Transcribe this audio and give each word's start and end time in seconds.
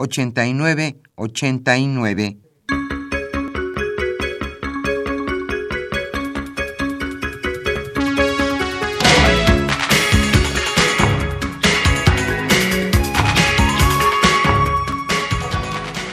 8989. 0.00 2.38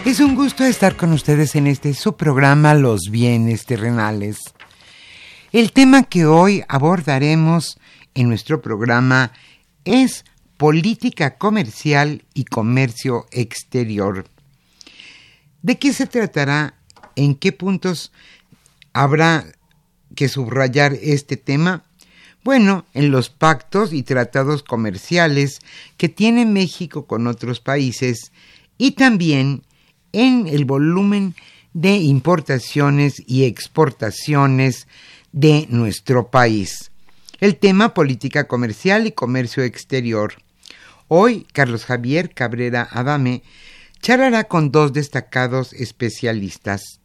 Es 0.06 0.20
un 0.20 0.36
gusto 0.36 0.66
estar 0.66 0.98
con 0.98 1.14
ustedes 1.14 1.56
en 1.56 1.68
este 1.68 1.94
su 1.94 2.18
programa 2.18 2.74
Los 2.74 3.04
bienes 3.10 3.66
terrenales. 3.66 4.40
El 5.54 5.72
tema 5.72 6.04
que 6.04 6.26
hoy 6.26 6.62
abordaremos 6.68 7.80
en 8.14 8.28
nuestro 8.28 8.62
programa 8.62 9.32
es 9.86 10.26
política 10.58 11.38
comercial 11.38 12.24
y 12.34 12.46
comercio 12.46 13.28
exterior. 13.32 14.26
¿De 15.62 15.78
qué 15.78 15.94
se 15.94 16.08
tratará? 16.08 16.76
¿En 17.16 17.36
qué 17.36 17.52
puntos 17.52 18.12
habrá 18.94 19.46
que 20.16 20.28
subrayar 20.30 20.94
este 21.02 21.38
tema? 21.38 21.84
Bueno, 22.44 22.86
en 22.94 23.12
los 23.12 23.30
pactos 23.30 23.94
y 23.94 24.04
tratados 24.04 24.64
comerciales 24.64 25.60
que 25.98 26.10
tiene 26.10 26.46
México 26.46 27.06
con 27.06 27.28
otros 27.28 27.60
países 27.60 28.32
y 28.78 28.92
también 28.92 29.64
en 30.14 30.48
el 30.48 30.66
volumen 30.66 31.36
de 31.74 31.98
importaciones 31.98 33.22
y 33.28 33.44
exportaciones 33.44 34.88
de 35.32 35.68
nuestro 35.70 36.32
país. 36.32 36.92
El 37.40 37.58
tema 37.58 37.94
política 37.94 38.48
comercial 38.48 39.06
y 39.06 39.12
comercio 39.12 39.64
exterior. 39.64 40.34
Hoy 41.10 41.48
Carlos 41.54 41.86
Javier 41.86 42.34
Cabrera 42.34 42.86
Adame 42.92 43.42
charlará 44.02 44.44
con 44.44 44.72
dos 44.72 44.92
destacados 44.92 45.72
especialistas. 45.72 47.00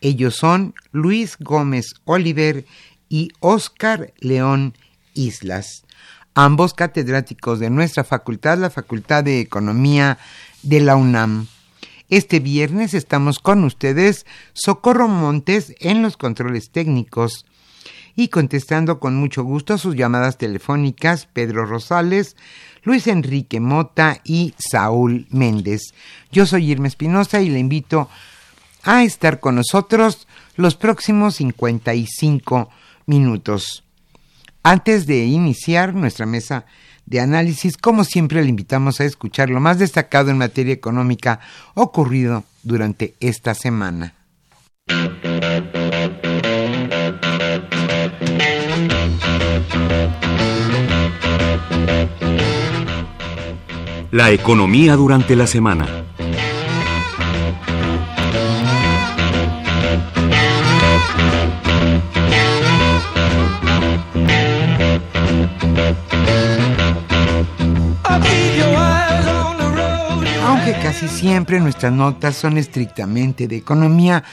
Ellos 0.00 0.34
son 0.34 0.74
Luis 0.90 1.36
Gómez 1.38 1.94
Oliver 2.06 2.64
y 3.08 3.30
Óscar 3.38 4.12
León 4.18 4.74
Islas, 5.14 5.84
ambos 6.34 6.74
catedráticos 6.74 7.60
de 7.60 7.70
nuestra 7.70 8.02
facultad, 8.02 8.58
la 8.58 8.68
Facultad 8.68 9.22
de 9.22 9.40
Economía 9.40 10.18
de 10.64 10.80
la 10.80 10.96
UNAM. 10.96 11.46
Este 12.08 12.40
viernes 12.40 12.94
estamos 12.94 13.38
con 13.38 13.62
ustedes, 13.62 14.26
Socorro 14.54 15.06
Montes, 15.06 15.72
en 15.78 16.02
los 16.02 16.16
controles 16.16 16.70
técnicos 16.70 17.46
y 18.16 18.28
contestando 18.28 18.98
con 18.98 19.14
mucho 19.14 19.44
gusto 19.44 19.78
sus 19.78 19.94
llamadas 19.94 20.38
telefónicas, 20.38 21.26
Pedro 21.26 21.66
Rosales, 21.66 22.34
Luis 22.86 23.08
Enrique 23.08 23.58
Mota 23.58 24.20
y 24.22 24.54
Saúl 24.58 25.26
Méndez. 25.30 25.92
Yo 26.30 26.46
soy 26.46 26.70
Irma 26.70 26.86
Espinosa 26.86 27.42
y 27.42 27.48
le 27.48 27.58
invito 27.58 28.08
a 28.84 29.02
estar 29.02 29.40
con 29.40 29.56
nosotros 29.56 30.28
los 30.54 30.76
próximos 30.76 31.34
55 31.34 32.70
minutos. 33.06 33.82
Antes 34.62 35.06
de 35.06 35.24
iniciar 35.24 35.94
nuestra 35.94 36.26
mesa 36.26 36.64
de 37.06 37.18
análisis, 37.18 37.76
como 37.76 38.04
siempre 38.04 38.44
le 38.44 38.50
invitamos 38.50 39.00
a 39.00 39.04
escuchar 39.04 39.50
lo 39.50 39.58
más 39.58 39.80
destacado 39.80 40.30
en 40.30 40.38
materia 40.38 40.72
económica 40.72 41.40
ocurrido 41.74 42.44
durante 42.62 43.16
esta 43.18 43.54
semana. 43.54 44.14
La 54.16 54.30
economía 54.30 54.96
durante 54.96 55.36
la 55.36 55.46
semana. 55.46 55.86
Aunque 70.46 70.72
casi 70.82 71.08
siempre 71.08 71.60
nuestras 71.60 71.92
notas 71.92 72.36
son 72.36 72.56
estrictamente 72.56 73.46
de 73.46 73.56
economía, 73.56 74.24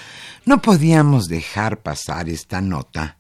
no 0.45 0.61
podíamos 0.61 1.25
dejar 1.25 1.81
pasar 1.81 2.29
esta 2.29 2.61
nota. 2.61 3.17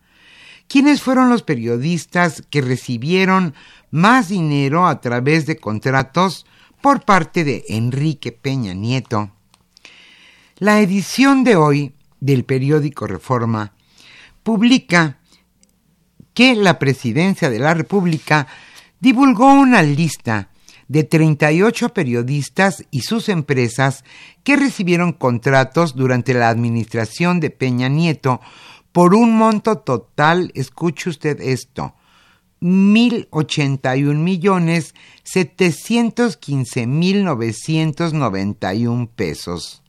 ¿Quiénes 0.69 1.01
fueron 1.01 1.27
los 1.27 1.43
periodistas 1.43 2.41
que 2.49 2.61
recibieron 2.61 3.53
más 3.91 4.29
dinero 4.29 4.87
a 4.87 5.01
través 5.01 5.45
de 5.45 5.57
contratos 5.57 6.45
por 6.83 7.05
parte 7.05 7.45
de 7.45 7.63
Enrique 7.69 8.33
Peña 8.33 8.73
Nieto. 8.73 9.31
La 10.57 10.81
edición 10.81 11.45
de 11.45 11.55
hoy 11.55 11.93
del 12.19 12.43
periódico 12.43 13.07
Reforma 13.07 13.71
publica 14.43 15.17
que 16.33 16.55
la 16.55 16.79
Presidencia 16.79 17.49
de 17.49 17.59
la 17.59 17.73
República 17.73 18.47
divulgó 18.99 19.53
una 19.53 19.81
lista 19.81 20.49
de 20.89 21.05
38 21.05 21.93
periodistas 21.93 22.83
y 22.91 23.03
sus 23.03 23.29
empresas 23.29 24.03
que 24.43 24.57
recibieron 24.57 25.13
contratos 25.13 25.95
durante 25.95 26.33
la 26.33 26.49
administración 26.49 27.39
de 27.39 27.49
Peña 27.49 27.87
Nieto 27.87 28.41
por 28.91 29.15
un 29.15 29.37
monto 29.37 29.77
total, 29.77 30.51
escuche 30.53 31.09
usted 31.09 31.39
esto, 31.39 31.95
mil 32.63 33.27
ochenta 33.29 33.97
y 33.97 34.05
un 34.05 34.23
millones 34.23 34.95
setecientos 35.23 36.37
quince 36.37 36.87
mil 36.87 37.25
pesos. 39.15 39.81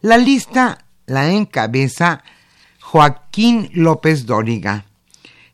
La 0.00 0.16
lista 0.16 0.84
la 1.06 1.30
encabeza 1.30 2.24
Joaquín 2.80 3.68
López 3.74 4.24
Dóriga, 4.24 4.86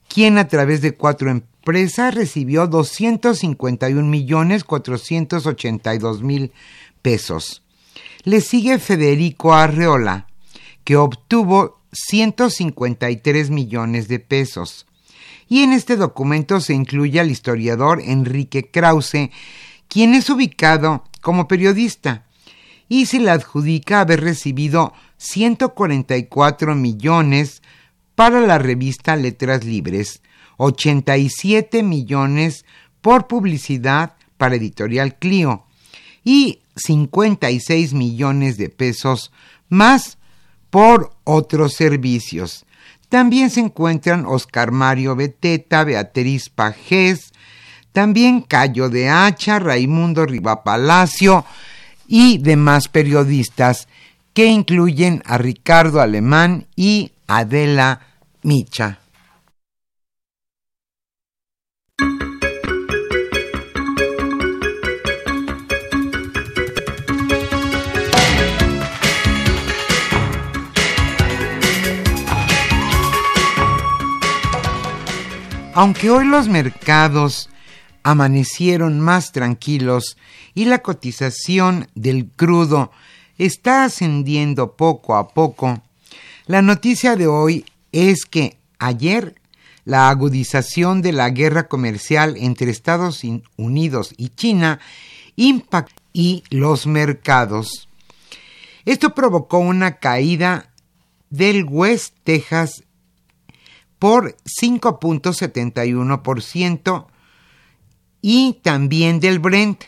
quien 0.08 0.38
a 0.38 0.46
través 0.46 0.82
de 0.82 0.92
cuatro 0.92 1.30
empresas 1.30 2.14
recibió 2.14 2.68
251 2.68 4.08
millones 4.08 4.62
482 4.62 6.22
mil 6.22 6.52
pesos. 7.02 7.62
Le 8.22 8.40
sigue 8.40 8.78
Federico 8.78 9.52
Arreola, 9.52 10.26
que 10.84 10.96
obtuvo 10.96 11.80
153 11.92 13.50
millones 13.50 14.06
de 14.06 14.20
pesos. 14.20 14.86
Y 15.50 15.64
en 15.64 15.74
este 15.74 15.96
documento 15.96 16.60
se 16.60 16.72
incluye 16.72 17.20
al 17.20 17.30
historiador 17.30 18.00
Enrique 18.00 18.70
Krause, 18.70 19.30
quien 19.88 20.14
es 20.14 20.30
ubicado 20.30 21.04
como 21.20 21.48
periodista 21.48 22.24
y 22.88 23.06
se 23.06 23.20
le 23.20 23.30
adjudica 23.30 24.00
haber 24.00 24.20
recibido 24.20 24.92
144 25.18 26.74
millones 26.74 27.62
para 28.14 28.40
la 28.40 28.58
revista 28.58 29.16
Letras 29.16 29.64
Libres, 29.64 30.22
87 30.56 31.82
millones 31.82 32.64
por 33.00 33.26
publicidad 33.26 34.14
para 34.36 34.54
Editorial 34.54 35.18
Clio 35.18 35.64
y 36.24 36.60
56 36.76 37.92
millones 37.92 38.56
de 38.56 38.68
pesos 38.68 39.32
más 39.68 40.18
por 40.70 41.12
otros 41.24 41.74
servicios. 41.74 42.66
También 43.10 43.50
se 43.50 43.58
encuentran 43.58 44.24
Oscar 44.24 44.70
Mario 44.70 45.16
Beteta, 45.16 45.82
Beatriz 45.82 46.48
Pajés, 46.48 47.32
también 47.92 48.40
Cayo 48.40 48.88
de 48.88 49.10
Hacha, 49.10 49.58
Raimundo 49.58 50.24
Rivapalacio 50.24 51.44
y 52.06 52.38
demás 52.38 52.86
periodistas 52.86 53.88
que 54.32 54.46
incluyen 54.46 55.24
a 55.26 55.38
Ricardo 55.38 56.00
Alemán 56.00 56.68
y 56.76 57.10
Adela 57.26 58.00
Micha. 58.42 58.99
Aunque 75.74 76.10
hoy 76.10 76.26
los 76.26 76.48
mercados 76.48 77.48
amanecieron 78.02 79.00
más 79.00 79.32
tranquilos 79.32 80.16
y 80.54 80.64
la 80.64 80.80
cotización 80.80 81.88
del 81.94 82.28
crudo 82.28 82.90
está 83.38 83.84
ascendiendo 83.84 84.76
poco 84.76 85.16
a 85.16 85.28
poco, 85.28 85.82
la 86.46 86.62
noticia 86.62 87.16
de 87.16 87.26
hoy 87.26 87.64
es 87.92 88.24
que 88.24 88.58
ayer 88.78 89.34
la 89.84 90.08
agudización 90.10 91.02
de 91.02 91.12
la 91.12 91.30
guerra 91.30 91.68
comercial 91.68 92.36
entre 92.36 92.70
Estados 92.70 93.22
Unidos 93.56 94.14
y 94.16 94.30
China 94.30 94.80
impactó 95.36 96.00
y 96.12 96.42
los 96.50 96.86
mercados. 96.86 97.88
Esto 98.84 99.14
provocó 99.14 99.58
una 99.58 99.98
caída 99.98 100.70
del 101.28 101.64
West 101.64 102.16
Texas 102.24 102.82
por 104.00 104.34
5.71% 104.60 107.06
y 108.22 108.58
también 108.62 109.20
del 109.20 109.38
Brent 109.38 109.84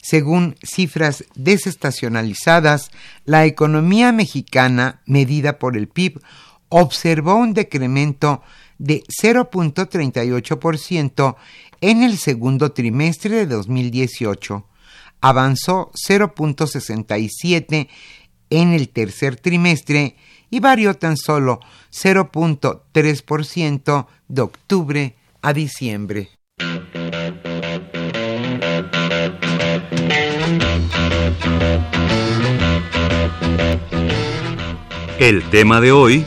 Según 0.00 0.54
cifras 0.62 1.24
desestacionalizadas, 1.34 2.92
la 3.24 3.46
economía 3.46 4.12
mexicana, 4.12 5.00
medida 5.06 5.58
por 5.58 5.76
el 5.76 5.88
PIB, 5.88 6.20
observó 6.68 7.34
un 7.34 7.52
decremento 7.52 8.42
de 8.78 9.02
0.38% 9.20 11.34
en 11.80 12.02
el 12.02 12.18
segundo 12.18 12.72
trimestre 12.72 13.36
de 13.36 13.46
2018. 13.46 14.66
Avanzó 15.20 15.92
0.67 15.92 17.88
en 18.50 18.72
el 18.72 18.88
tercer 18.88 19.36
trimestre 19.36 20.16
y 20.50 20.60
varió 20.60 20.94
tan 20.94 21.16
solo 21.16 21.60
0.3% 21.92 24.06
de 24.28 24.42
octubre 24.42 25.16
a 25.42 25.52
diciembre. 25.52 26.30
El 35.18 35.42
tema 35.50 35.80
de 35.80 35.92
hoy 35.92 36.24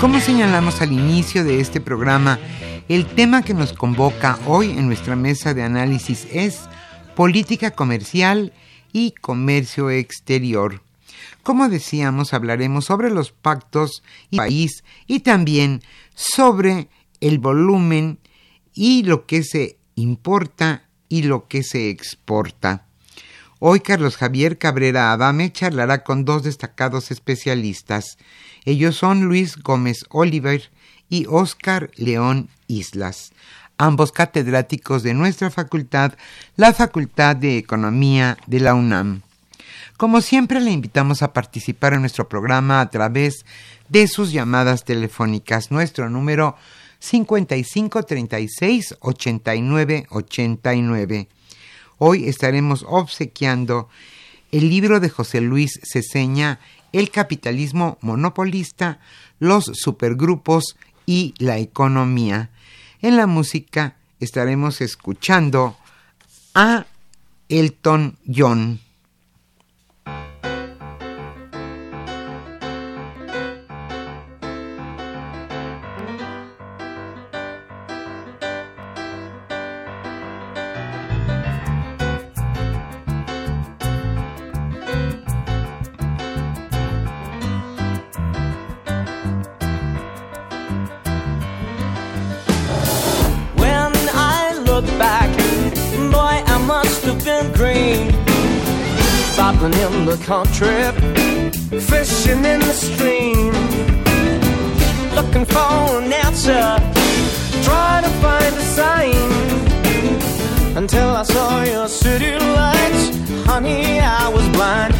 Como 0.00 0.20
señalamos 0.20 0.80
al 0.80 0.92
inicio 0.92 1.42
de 1.42 1.60
este 1.60 1.80
programa, 1.80 2.38
el 2.88 3.04
tema 3.04 3.42
que 3.42 3.52
nos 3.52 3.72
convoca 3.72 4.38
hoy 4.46 4.70
en 4.70 4.86
nuestra 4.86 5.16
mesa 5.16 5.54
de 5.54 5.64
análisis 5.64 6.28
es 6.30 6.60
política 7.16 7.72
comercial 7.72 8.52
y 8.92 9.10
comercio 9.10 9.90
exterior. 9.90 10.82
Como 11.42 11.68
decíamos, 11.68 12.32
hablaremos 12.32 12.84
sobre 12.84 13.10
los 13.10 13.32
pactos 13.32 14.04
y 14.30 14.36
país 14.36 14.84
y 15.08 15.20
también 15.20 15.82
sobre 16.14 16.88
el 17.20 17.40
volumen 17.40 18.20
y 18.74 19.02
lo 19.02 19.26
que 19.26 19.42
se 19.42 19.78
importa 19.96 20.84
y 21.08 21.22
lo 21.22 21.48
que 21.48 21.64
se 21.64 21.90
exporta. 21.90 22.86
Hoy 23.58 23.80
Carlos 23.80 24.16
Javier 24.16 24.58
Cabrera 24.58 25.12
Adame 25.12 25.52
charlará 25.52 26.04
con 26.04 26.24
dos 26.24 26.44
destacados 26.44 27.10
especialistas. 27.10 28.16
Ellos 28.68 28.96
son 28.96 29.24
Luis 29.24 29.56
Gómez 29.56 30.04
Oliver 30.10 30.70
y 31.08 31.24
Óscar 31.26 31.90
León 31.96 32.50
Islas. 32.66 33.32
ambos 33.78 34.12
catedráticos 34.12 35.02
de 35.02 35.14
nuestra 35.14 35.50
facultad, 35.50 36.12
la 36.56 36.74
Facultad 36.74 37.34
de 37.34 37.56
Economía 37.56 38.36
de 38.46 38.60
la 38.60 38.74
UNAM. 38.74 39.22
Como 39.96 40.20
siempre, 40.20 40.60
le 40.60 40.70
invitamos 40.70 41.22
a 41.22 41.32
participar 41.32 41.94
en 41.94 42.02
nuestro 42.02 42.28
programa 42.28 42.82
a 42.82 42.90
través 42.90 43.46
de 43.88 44.06
sus 44.06 44.32
llamadas 44.32 44.84
telefónicas. 44.84 45.70
Nuestro 45.70 46.10
número 46.10 46.54
5536 46.98 48.96
8989. 49.00 51.28
Hoy 51.96 52.28
estaremos 52.28 52.84
obsequiando 52.86 53.88
el 54.50 54.68
libro 54.68 55.00
de 55.00 55.08
José 55.08 55.40
Luis 55.40 55.80
Ceseña, 55.84 56.60
El 56.92 57.10
capitalismo 57.10 57.98
monopolista, 58.00 59.00
los 59.38 59.70
supergrupos 59.74 60.76
y 61.06 61.34
la 61.38 61.58
economía. 61.58 62.50
En 63.00 63.16
la 63.16 63.26
música 63.26 63.96
estaremos 64.20 64.80
escuchando 64.80 65.76
a 66.54 66.86
Elton 67.48 68.16
John. 68.26 68.80
The 100.28 100.34
country, 100.34 101.80
fishing 101.80 102.44
in 102.44 102.60
the 102.60 102.72
stream, 102.72 103.52
looking 105.14 105.44
for 105.44 106.00
an 106.00 106.12
answer, 106.12 106.76
trying 107.62 108.04
to 108.04 108.10
find 108.20 108.54
a 108.54 108.66
sign. 108.76 109.30
Until 110.76 111.08
I 111.08 111.22
saw 111.22 111.62
your 111.64 111.88
city 111.88 112.32
lights, 112.38 113.16
honey, 113.46 114.00
I 114.00 114.28
was 114.28 114.46
blind. 114.50 114.94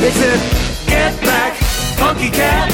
They 0.00 0.10
said, 0.10 0.40
Get 0.86 1.20
back, 1.22 1.54
funky 1.98 2.30
cat, 2.30 2.70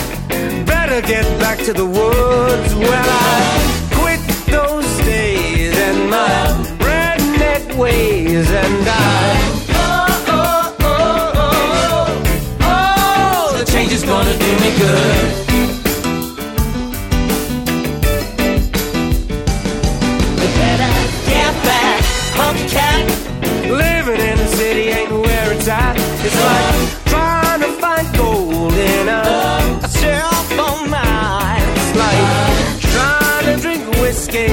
better 0.66 1.00
get 1.06 1.24
back 1.40 1.58
to 1.64 1.72
the 1.72 1.86
woods. 1.86 2.74
Well, 2.74 3.08
I 3.08 3.88
quit 3.94 4.20
those 4.46 4.96
days 4.98 5.76
and 5.76 6.10
my 6.10 6.28
redneck 6.78 7.76
ways, 7.76 8.50
and 8.50 8.88
I 8.88 9.61
gonna 14.12 14.38
do 14.46 14.52
me 14.62 14.70
good. 14.82 15.26
Better 20.58 20.92
get 21.30 21.54
back. 21.68 22.00
Living 23.82 24.20
in 24.30 24.36
the 24.36 24.48
city 24.58 24.86
ain't 24.98 25.12
where 25.12 25.52
it's 25.54 25.68
at. 25.68 25.96
It's 26.26 26.40
like 26.48 26.68
trying 27.12 27.60
to 27.60 27.70
find 27.82 28.06
gold 28.18 28.74
in 28.74 29.08
a 29.08 29.88
cell 29.88 30.34
phone 30.56 30.90
mine. 30.90 31.66
It's 31.80 31.92
like 32.04 32.22
trying 32.92 33.44
to 33.48 33.54
drink 33.64 33.82
whiskey. 34.02 34.52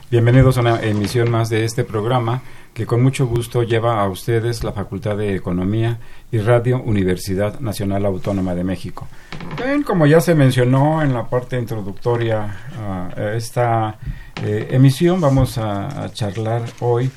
Bienvenidos 0.11 0.57
a 0.57 0.59
una 0.59 0.81
emisión 0.81 1.31
más 1.31 1.49
de 1.49 1.63
este 1.63 1.85
programa 1.85 2.41
que 2.73 2.85
con 2.85 3.01
mucho 3.01 3.27
gusto 3.27 3.63
lleva 3.63 4.01
a 4.01 4.09
ustedes 4.09 4.61
la 4.61 4.73
Facultad 4.73 5.15
de 5.15 5.35
Economía 5.35 5.99
y 6.33 6.39
Radio 6.39 6.81
Universidad 6.81 7.61
Nacional 7.61 8.05
Autónoma 8.05 8.53
de 8.53 8.65
México. 8.65 9.07
Bien, 9.55 9.83
como 9.83 10.05
ya 10.05 10.19
se 10.19 10.35
mencionó 10.35 11.01
en 11.01 11.13
la 11.13 11.29
parte 11.29 11.57
introductoria 11.57 12.57
a 12.77 13.31
esta 13.37 13.99
eh, 14.43 14.67
emisión, 14.71 15.21
vamos 15.21 15.57
a 15.57 16.11
charlar 16.11 16.63
hoy 16.81 17.09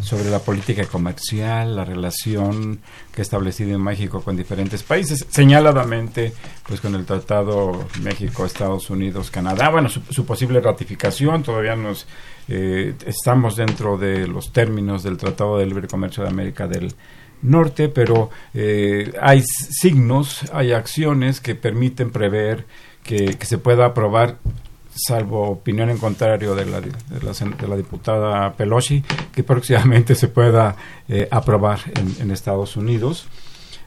sobre 0.00 0.30
la 0.30 0.38
política 0.38 0.86
comercial, 0.86 1.76
la 1.76 1.84
relación 1.84 2.80
que 3.14 3.20
ha 3.20 3.22
establecido 3.22 3.74
en 3.74 3.82
México 3.82 4.22
con 4.22 4.36
diferentes 4.36 4.82
países, 4.82 5.26
señaladamente 5.28 6.32
pues 6.66 6.80
con 6.80 6.94
el 6.94 7.04
Tratado 7.04 7.86
México, 8.02 8.46
Estados 8.46 8.88
Unidos, 8.88 9.30
Canadá, 9.30 9.68
bueno, 9.68 9.88
su, 9.88 10.24
posible 10.24 10.60
ratificación, 10.60 11.42
todavía 11.42 11.76
nos 11.76 12.06
eh, 12.48 12.94
estamos 13.04 13.56
dentro 13.56 13.98
de 13.98 14.26
los 14.26 14.52
términos 14.52 15.02
del 15.02 15.18
Tratado 15.18 15.58
de 15.58 15.66
Libre 15.66 15.88
Comercio 15.88 16.22
de 16.22 16.30
América 16.30 16.66
del 16.66 16.94
Norte, 17.42 17.88
pero 17.88 18.30
eh, 18.54 19.12
hay 19.20 19.42
signos, 19.42 20.50
hay 20.52 20.72
acciones 20.72 21.40
que 21.40 21.54
permiten 21.54 22.10
prever 22.10 22.64
que, 23.02 23.36
que 23.36 23.46
se 23.46 23.58
pueda 23.58 23.86
aprobar 23.86 24.38
salvo 24.94 25.50
opinión 25.50 25.90
en 25.90 25.98
contrario 25.98 26.54
de 26.54 26.66
la, 26.66 26.80
de 26.80 27.68
la, 27.68 27.76
diputada 27.76 28.54
Pelosi, 28.54 29.02
que 29.32 29.42
próximamente 29.42 30.14
se 30.14 30.28
pueda 30.28 30.76
eh, 31.08 31.28
aprobar 31.30 31.80
en, 32.20 32.30
Estados 32.30 32.76
Unidos. 32.76 33.26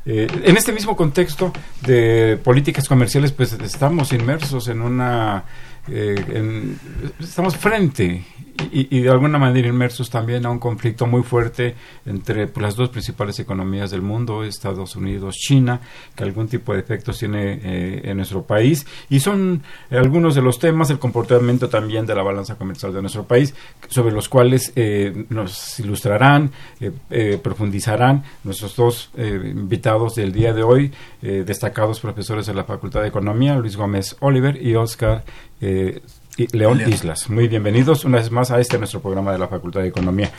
Eh, 0.06 0.28
en 0.44 0.58
este 0.58 0.72
mismo 0.72 0.96
contexto 0.96 1.52
de 1.82 2.40
políticas 2.44 2.88
comerciales, 2.88 3.32
pues 3.32 3.54
estamos 3.54 4.14
inmersos 4.14 4.68
en 4.68 4.82
una... 4.82 5.44
Eh, 5.88 6.76
estamos 7.20 7.56
frente 7.58 8.26
y, 8.72 9.02
de 9.02 9.10
alguna 9.10 9.38
manera 9.38 9.68
inmersos 9.68 10.10
también 10.10 10.46
a 10.46 10.50
un 10.50 10.60
conflicto 10.60 11.06
muy 11.06 11.24
fuerte 11.24 11.76
entre 12.06 12.48
pues, 12.48 12.64
las 12.64 12.76
dos 12.76 12.90
principales 12.90 13.40
economías 13.40 13.92
del 13.92 14.02
mundo, 14.02 14.44
Estados 14.44 14.96
Unidos, 14.96 15.36
China, 15.36 15.80
que 16.16 16.24
algún 16.24 16.48
tipo 16.48 16.74
de 16.74 16.80
efectos 16.80 17.20
tiene 17.20 17.60
eh, 17.64 18.02
en 18.06 18.18
nuestro 18.18 18.44
país. 18.44 18.86
Y 19.10 19.20
son 19.20 19.64
algunos 19.90 20.36
de 20.36 20.42
los 20.42 20.60
temas, 20.60 20.90
el 20.90 21.00
comportamiento 21.00 21.70
también 21.70 22.06
de 22.06 22.16
la 22.16 22.24
balanza 22.24 22.56
comercial 22.56 22.94
de 22.94 23.02
nuestro 23.02 23.24
país, 23.26 23.54
sobre 23.88 24.14
los 24.14 24.30
cuales 24.30 24.74
eh, 24.76 25.26
nos 25.30 25.80
ilustrarán, 25.80 26.52
eh, 26.80 27.40
profundizarán 27.42 28.24
nuestros 28.44 28.76
dos 28.76 29.12
invitados 29.18 30.16
del 30.16 30.32
día 30.32 30.54
de 30.54 30.64
hoy, 30.64 30.92
destacados 31.22 32.00
profesores 32.00 32.46
de 32.46 32.54
la 32.54 32.64
Facultad 32.64 33.02
de 33.02 33.08
Economía, 33.08 33.56
Luis 33.56 33.76
Gómez 33.76 34.16
Oliver 34.20 34.62
y 34.62 34.76
Oscar 34.76 35.24
León, 36.38 36.82
Islas. 36.88 37.30
Muy 37.30 37.48
bienvenidos 37.48 38.04
una 38.04 38.18
vez 38.18 38.30
más 38.30 38.52
a 38.52 38.60
este 38.60 38.78
nuestro 38.78 39.02
programa 39.02 39.32
de 39.32 39.38
la 39.38 39.48
Facultad 39.48 39.82
de 39.82 39.88
Economía. 39.88 40.30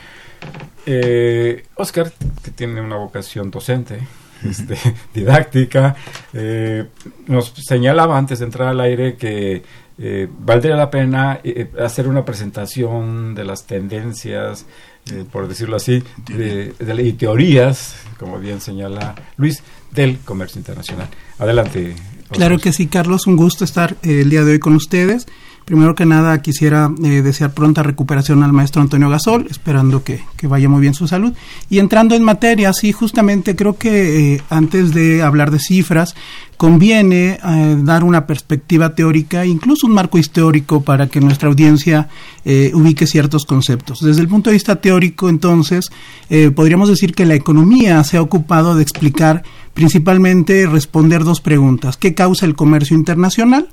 Eh, 0.85 1.65
Oscar, 1.75 2.13
que 2.43 2.51
tiene 2.51 2.81
una 2.81 2.97
vocación 2.97 3.49
docente, 3.49 3.99
este, 4.47 4.77
didáctica, 5.13 5.95
eh, 6.33 6.85
nos 7.25 7.51
señalaba 7.65 8.17
antes 8.17 8.39
de 8.39 8.45
entrar 8.45 8.67
al 8.67 8.79
aire 8.79 9.15
que 9.15 9.63
eh, 9.97 10.27
valdría 10.39 10.75
la 10.75 10.91
pena 10.91 11.41
hacer 11.83 12.07
una 12.07 12.23
presentación 12.23 13.33
de 13.33 13.43
las 13.43 13.65
tendencias, 13.65 14.65
por 15.31 15.47
decirlo 15.47 15.77
así, 15.77 16.03
de, 16.27 16.73
de, 16.77 17.03
y 17.03 17.13
teorías, 17.13 17.95
como 18.19 18.37
bien 18.37 18.61
señala 18.61 19.15
Luis, 19.37 19.63
del 19.91 20.19
comercio 20.19 20.59
internacional. 20.59 21.07
Adelante, 21.39 21.95
Claro 22.29 22.57
que 22.59 22.73
sí, 22.73 22.87
Carlos, 22.87 23.27
un 23.27 23.37
gusto 23.37 23.63
estar 23.63 23.95
eh, 24.03 24.21
el 24.21 24.29
día 24.29 24.43
de 24.43 24.53
hoy 24.53 24.59
con 24.59 24.75
ustedes. 24.75 25.27
Primero 25.67 25.95
que 25.95 26.05
nada, 26.05 26.41
quisiera 26.41 26.89
eh, 27.03 27.21
desear 27.21 27.51
pronta 27.51 27.83
recuperación 27.83 28.41
al 28.41 28.53
maestro 28.53 28.81
Antonio 28.81 29.09
Gasol, 29.09 29.47
esperando 29.49 30.01
que, 30.01 30.21
que, 30.37 30.47
vaya 30.47 30.69
muy 30.69 30.79
bien 30.79 30.93
su 30.93 31.09
salud. 31.09 31.33
Y 31.69 31.79
entrando 31.79 32.15
en 32.15 32.23
materia, 32.23 32.71
sí, 32.71 32.93
justamente 32.93 33.53
creo 33.53 33.77
que 33.77 34.35
eh, 34.35 34.41
antes 34.49 34.93
de 34.93 35.21
hablar 35.21 35.51
de 35.51 35.59
cifras, 35.59 36.15
conviene 36.55 37.37
eh, 37.43 37.77
dar 37.79 38.05
una 38.05 38.25
perspectiva 38.25 38.95
teórica, 38.95 39.45
incluso 39.45 39.87
un 39.87 39.93
marco 39.93 40.17
histórico 40.17 40.83
para 40.83 41.07
que 41.07 41.19
nuestra 41.19 41.49
audiencia 41.49 42.07
ubique 42.73 43.05
ciertos 43.05 43.45
conceptos. 43.45 43.99
Desde 43.99 44.21
el 44.21 44.29
punto 44.29 44.49
de 44.49 44.53
vista 44.53 44.77
teórico, 44.77 45.27
entonces, 45.27 45.91
podríamos 46.55 46.87
decir 46.87 47.13
que 47.13 47.25
la 47.25 47.35
economía 47.35 48.01
se 48.05 48.15
ha 48.15 48.21
ocupado 48.21 48.73
de 48.73 48.83
explicar 48.83 49.43
principalmente 49.73 50.65
responder 50.65 51.25
dos 51.25 51.41
preguntas. 51.41 51.97
¿Qué 51.97 52.13
causa 52.13 52.45
el 52.45 52.55
comercio 52.55 52.95
internacional? 52.95 53.67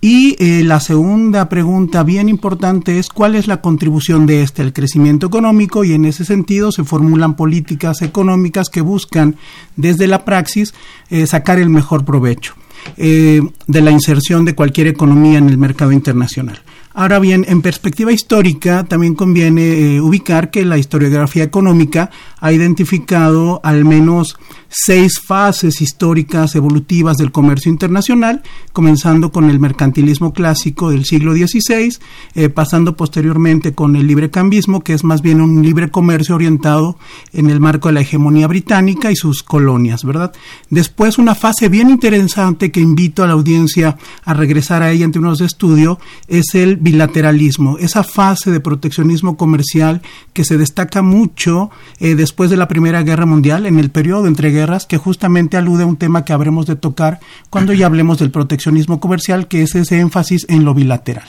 Y 0.00 0.36
eh, 0.38 0.62
la 0.62 0.78
segunda 0.80 1.48
pregunta 1.48 2.02
bien 2.02 2.28
importante 2.28 2.98
es 2.98 3.08
cuál 3.08 3.34
es 3.34 3.46
la 3.48 3.60
contribución 3.60 4.26
de 4.26 4.42
este 4.42 4.62
al 4.62 4.72
crecimiento 4.72 5.26
económico 5.26 5.84
y 5.84 5.94
en 5.94 6.04
ese 6.04 6.24
sentido 6.24 6.70
se 6.70 6.84
formulan 6.84 7.34
políticas 7.34 8.02
económicas 8.02 8.68
que 8.68 8.82
buscan 8.82 9.36
desde 9.74 10.06
la 10.06 10.24
praxis 10.24 10.74
eh, 11.08 11.26
sacar 11.26 11.58
el 11.58 11.70
mejor 11.70 12.04
provecho 12.04 12.54
eh, 12.98 13.40
de 13.66 13.80
la 13.80 13.90
inserción 13.90 14.44
de 14.44 14.54
cualquier 14.54 14.86
economía 14.86 15.38
en 15.38 15.48
el 15.48 15.58
mercado 15.58 15.92
internacional. 15.92 16.60
Ahora 16.98 17.18
bien, 17.18 17.44
en 17.46 17.60
perspectiva 17.60 18.10
histórica, 18.10 18.84
también 18.84 19.14
conviene 19.14 19.96
eh, 19.96 20.00
ubicar 20.00 20.50
que 20.50 20.64
la 20.64 20.78
historiografía 20.78 21.44
económica 21.44 22.10
ha 22.40 22.52
identificado 22.52 23.60
al 23.62 23.84
menos 23.84 24.38
seis 24.68 25.20
fases 25.20 25.82
históricas 25.82 26.54
evolutivas 26.54 27.18
del 27.18 27.32
comercio 27.32 27.70
internacional, 27.70 28.42
comenzando 28.72 29.30
con 29.30 29.50
el 29.50 29.60
mercantilismo 29.60 30.32
clásico 30.32 30.90
del 30.90 31.04
siglo 31.04 31.34
XVI, 31.34 31.98
eh, 32.34 32.48
pasando 32.48 32.96
posteriormente 32.96 33.74
con 33.74 33.94
el 33.96 34.06
librecambismo, 34.06 34.82
que 34.82 34.94
es 34.94 35.04
más 35.04 35.20
bien 35.20 35.42
un 35.42 35.62
libre 35.62 35.90
comercio 35.90 36.34
orientado 36.34 36.98
en 37.34 37.50
el 37.50 37.60
marco 37.60 37.88
de 37.88 37.94
la 37.94 38.00
hegemonía 38.00 38.46
británica 38.46 39.10
y 39.10 39.16
sus 39.16 39.42
colonias, 39.42 40.02
¿verdad? 40.02 40.32
Después, 40.70 41.18
una 41.18 41.34
fase 41.34 41.68
bien 41.68 41.90
interesante 41.90 42.70
que 42.70 42.80
invito 42.80 43.22
a 43.22 43.26
la 43.26 43.34
audiencia 43.34 43.98
a 44.24 44.32
regresar 44.32 44.82
a 44.82 44.90
ella 44.90 45.04
en 45.04 45.12
términos 45.12 45.38
de 45.38 45.46
estudio 45.46 45.98
es 46.26 46.54
el 46.54 46.85
bilateralismo, 46.86 47.78
esa 47.78 48.04
fase 48.04 48.50
de 48.50 48.60
proteccionismo 48.60 49.36
comercial 49.36 50.00
que 50.32 50.44
se 50.44 50.56
destaca 50.56 51.02
mucho 51.02 51.70
eh, 51.98 52.14
después 52.14 52.48
de 52.48 52.56
la 52.56 52.68
Primera 52.68 53.02
Guerra 53.02 53.26
Mundial, 53.26 53.66
en 53.66 53.78
el 53.78 53.90
periodo 53.90 54.26
entre 54.26 54.50
guerras, 54.50 54.86
que 54.86 54.96
justamente 54.96 55.56
alude 55.56 55.82
a 55.82 55.86
un 55.86 55.96
tema 55.96 56.24
que 56.24 56.32
habremos 56.32 56.66
de 56.66 56.76
tocar 56.76 57.18
cuando 57.50 57.72
ya 57.72 57.86
hablemos 57.86 58.18
del 58.18 58.30
proteccionismo 58.30 59.00
comercial, 59.00 59.48
que 59.48 59.62
es 59.62 59.74
ese 59.74 59.98
énfasis 59.98 60.46
en 60.48 60.64
lo 60.64 60.74
bilateral. 60.74 61.26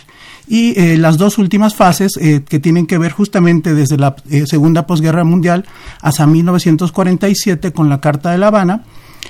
Y 0.47 0.79
eh, 0.79 0.97
las 0.97 1.17
dos 1.17 1.37
últimas 1.37 1.75
fases 1.75 2.13
eh, 2.21 2.41
que 2.47 2.59
tienen 2.59 2.87
que 2.87 2.97
ver 2.97 3.11
justamente 3.11 3.73
desde 3.73 3.97
la 3.97 4.15
eh, 4.29 4.45
segunda 4.47 4.87
posguerra 4.87 5.25
mundial 5.25 5.65
hasta 6.01 6.25
1947 6.25 7.73
con 7.73 7.89
la 7.89 7.99
Carta 7.99 8.31
de 8.31 8.37
La 8.37 8.47
Habana 8.47 8.83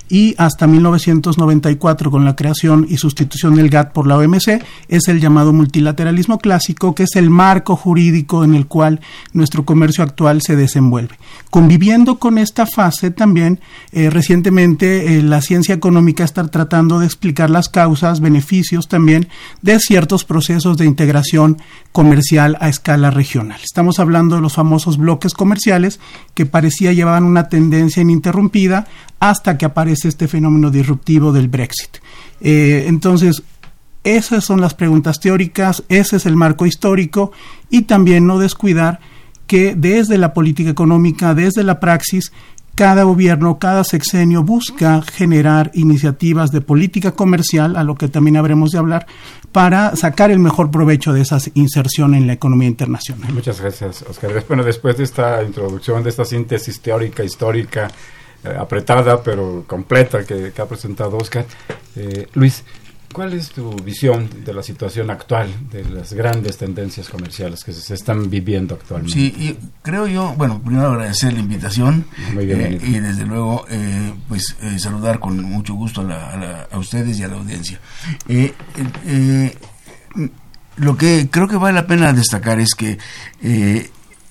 y 0.09 0.35
hasta 0.37 0.67
1994 0.67 2.11
con 2.11 2.25
la 2.25 2.35
creación 2.35 2.85
y 2.89 2.97
sustitución 2.97 3.55
del 3.55 3.69
GATT 3.69 3.93
por 3.93 4.07
la 4.07 4.17
OMC 4.17 4.63
es 4.87 5.07
el 5.07 5.19
llamado 5.19 5.53
multilateralismo 5.53 6.37
clásico, 6.39 6.95
que 6.95 7.03
es 7.03 7.15
el 7.15 7.29
marco 7.29 7.75
jurídico 7.75 8.43
en 8.43 8.55
el 8.55 8.67
cual 8.67 9.01
nuestro 9.33 9.65
comercio 9.65 10.03
actual 10.03 10.41
se 10.41 10.55
desenvuelve. 10.55 11.15
Conviviendo 11.49 12.19
con 12.19 12.37
esta 12.37 12.65
fase 12.65 13.11
también, 13.11 13.59
eh, 13.91 14.09
recientemente 14.09 15.17
eh, 15.17 15.23
la 15.23 15.41
ciencia 15.41 15.75
económica 15.75 16.23
está 16.23 16.47
tratando 16.47 16.99
de 16.99 17.05
explicar 17.05 17.49
las 17.49 17.69
causas, 17.69 18.19
beneficios 18.19 18.87
también 18.87 19.27
de 19.61 19.79
ciertos 19.79 20.23
procesos 20.23 20.77
de 20.77 20.85
integración 20.85 21.57
comercial 21.91 22.57
a 22.59 22.69
escala 22.69 23.11
regional. 23.11 23.59
Estamos 23.63 23.99
hablando 23.99 24.35
de 24.35 24.41
los 24.41 24.53
famosos 24.53 24.97
bloques 24.97 25.33
comerciales 25.33 25.99
que 26.33 26.45
parecía 26.45 26.93
llevaban 26.93 27.23
una 27.23 27.49
tendencia 27.49 28.01
ininterrumpida 28.01 28.87
hasta 29.19 29.57
que 29.57 29.65
aparece 29.87 30.09
este 30.09 30.27
fenómeno 30.27 30.69
disruptivo 30.69 31.31
del 31.31 31.47
Brexit. 31.47 31.99
Eh, 32.41 32.85
entonces, 32.87 33.41
esas 34.03 34.43
son 34.43 34.59
las 34.59 34.73
preguntas 34.73 35.19
teóricas, 35.21 35.83
ese 35.87 36.17
es 36.17 36.25
el 36.25 36.35
marco 36.35 36.65
histórico 36.65 37.31
y 37.69 37.83
también 37.83 38.27
no 38.27 38.37
descuidar 38.37 38.99
que 39.47 39.75
desde 39.75 40.17
la 40.17 40.33
política 40.33 40.69
económica, 40.69 41.33
desde 41.33 41.63
la 41.63 41.79
praxis, 41.79 42.33
cada 42.75 43.03
gobierno, 43.03 43.59
cada 43.59 43.85
sexenio 43.85 44.43
busca 44.43 45.01
generar 45.01 45.71
iniciativas 45.73 46.51
de 46.51 46.59
política 46.59 47.13
comercial, 47.13 47.77
a 47.77 47.83
lo 47.83 47.95
que 47.95 48.09
también 48.09 48.35
habremos 48.35 48.71
de 48.71 48.79
hablar, 48.79 49.07
para 49.53 49.95
sacar 49.95 50.31
el 50.31 50.39
mejor 50.39 50.69
provecho 50.69 51.13
de 51.13 51.21
esa 51.21 51.39
inserción 51.53 52.13
en 52.13 52.27
la 52.27 52.33
economía 52.33 52.67
internacional. 52.67 53.33
Muchas 53.33 53.61
gracias, 53.61 54.03
Oscar. 54.03 54.43
Bueno, 54.49 54.63
después 54.63 54.97
de 54.97 55.05
esta 55.05 55.41
introducción, 55.43 56.03
de 56.03 56.09
esta 56.09 56.25
síntesis 56.25 56.79
teórica, 56.81 57.23
histórica, 57.23 57.89
apretada 58.57 59.21
pero 59.21 59.63
completa 59.67 60.25
que, 60.25 60.53
ha 60.57 60.65
presentado 60.65 61.17
Oscar. 61.17 61.45
Eh, 61.95 62.27
Luis, 62.33 62.63
¿cuál 63.11 63.33
es 63.33 63.49
tu 63.49 63.71
visión 63.77 64.29
de 64.43 64.53
la 64.53 64.63
situación 64.63 65.09
actual, 65.09 65.49
de 65.71 65.83
las 65.85 66.13
grandes 66.13 66.57
tendencias 66.57 67.09
comerciales 67.09 67.63
que 67.63 67.73
se 67.73 67.93
están 67.93 68.29
viviendo 68.29 68.75
actualmente? 68.75 69.13
Sí, 69.13 69.33
y 69.37 69.57
creo 69.81 70.07
yo, 70.07 70.33
bueno, 70.37 70.61
primero 70.63 70.87
agradecer 70.87 71.33
la 71.33 71.39
invitación 71.39 72.05
eh, 72.37 72.79
y 72.81 72.99
desde 72.99 73.25
luego 73.25 73.65
pues 74.27 74.55
saludar 74.77 75.19
con 75.19 75.41
mucho 75.43 75.73
gusto 75.73 76.01
a, 76.01 76.67
a, 76.71 76.77
ustedes 76.77 77.19
y 77.19 77.23
a 77.23 77.27
la 77.27 77.35
audiencia. 77.35 77.79
lo 80.77 80.97
que 80.97 81.27
creo 81.31 81.47
que 81.47 81.57
vale 81.57 81.73
la 81.73 81.87
pena 81.87 82.13
destacar 82.13 82.59
es 82.59 82.75
que 82.75 82.97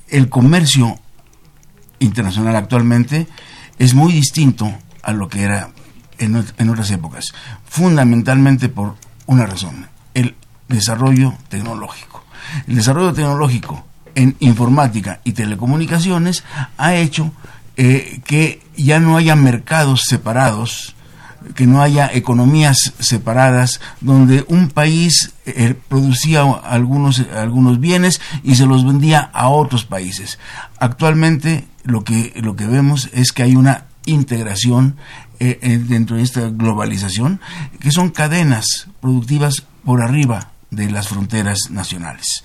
el 0.09 0.29
comercio 0.29 0.99
internacional 1.99 2.57
actualmente 2.57 3.27
es 3.79 3.95
muy 3.95 4.13
distinto 4.13 4.73
a 5.03 5.13
lo 5.13 5.29
que 5.29 5.43
era 5.43 5.71
en, 6.19 6.37
otras 6.71 6.91
épocas, 6.91 7.33
fundamentalmente 7.69 8.69
por 8.69 8.97
una 9.27 9.47
razón, 9.47 9.87
el 10.15 10.35
desarrollo 10.69 11.35
tecnológico. 11.49 12.25
El 12.67 12.77
desarrollo 12.77 13.13
tecnológico 13.13 13.85
en 14.15 14.37
informática 14.41 15.21
y 15.25 15.33
telecomunicaciones 15.33 16.45
ha 16.79 16.95
hecho 16.95 17.33
eh, 17.77 18.21
que 18.25 18.63
ya 18.77 18.99
no 18.99 19.17
haya 19.17 19.37
mercados 19.37 20.05
separados, 20.07 20.95
que 21.55 21.67
no 21.67 21.83
haya 21.83 22.11
economías 22.13 22.95
separadas 22.99 23.81
donde 24.01 24.45
un 24.49 24.69
país 24.69 25.35
eh, 25.45 25.75
producía 25.89 26.43
algunos, 26.43 27.21
algunos 27.35 27.79
bienes 27.79 28.21
y 28.43 28.57
se 28.57 28.67
los 28.67 28.85
vendía 28.85 29.21
a 29.33 29.49
otros 29.49 29.85
países. 29.85 30.39
Actualmente 30.79 31.67
lo 31.87 32.05
que, 32.05 32.33
lo 32.37 32.57
que 32.57 32.67
vemos 32.67 33.09
es 33.13 33.33
que 33.33 33.43
hay 33.43 33.57
una 33.57 33.87
integración 34.05 34.97
eh, 35.39 35.59
eh, 35.63 35.79
dentro 35.79 36.17
de 36.17 36.23
esta 36.23 36.49
globalización, 36.49 37.41
que 37.81 37.91
son 37.93 38.11
cadenas 38.11 38.89
productivas 39.01 39.65
por 39.85 40.03
arriba 40.03 40.51
de 40.71 40.91
las 40.91 41.09
fronteras 41.09 41.59
nacionales. 41.71 42.43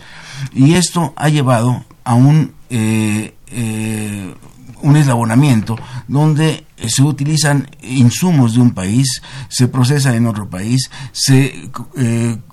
Y 0.53 0.73
esto 0.73 1.13
ha 1.15 1.29
llevado 1.29 1.85
a 2.03 2.15
un, 2.15 2.53
eh, 2.69 3.33
un 4.83 4.97
eslabonamiento 4.97 5.77
donde 6.07 6.65
se 6.87 7.03
utilizan 7.03 7.69
insumos 7.83 8.53
de 8.53 8.61
un 8.61 8.71
país, 8.71 9.21
se 9.49 9.67
procesan 9.67 10.15
en 10.15 10.27
otro 10.27 10.49
país, 10.49 10.89
se 11.11 11.69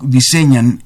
diseñan 0.01 0.83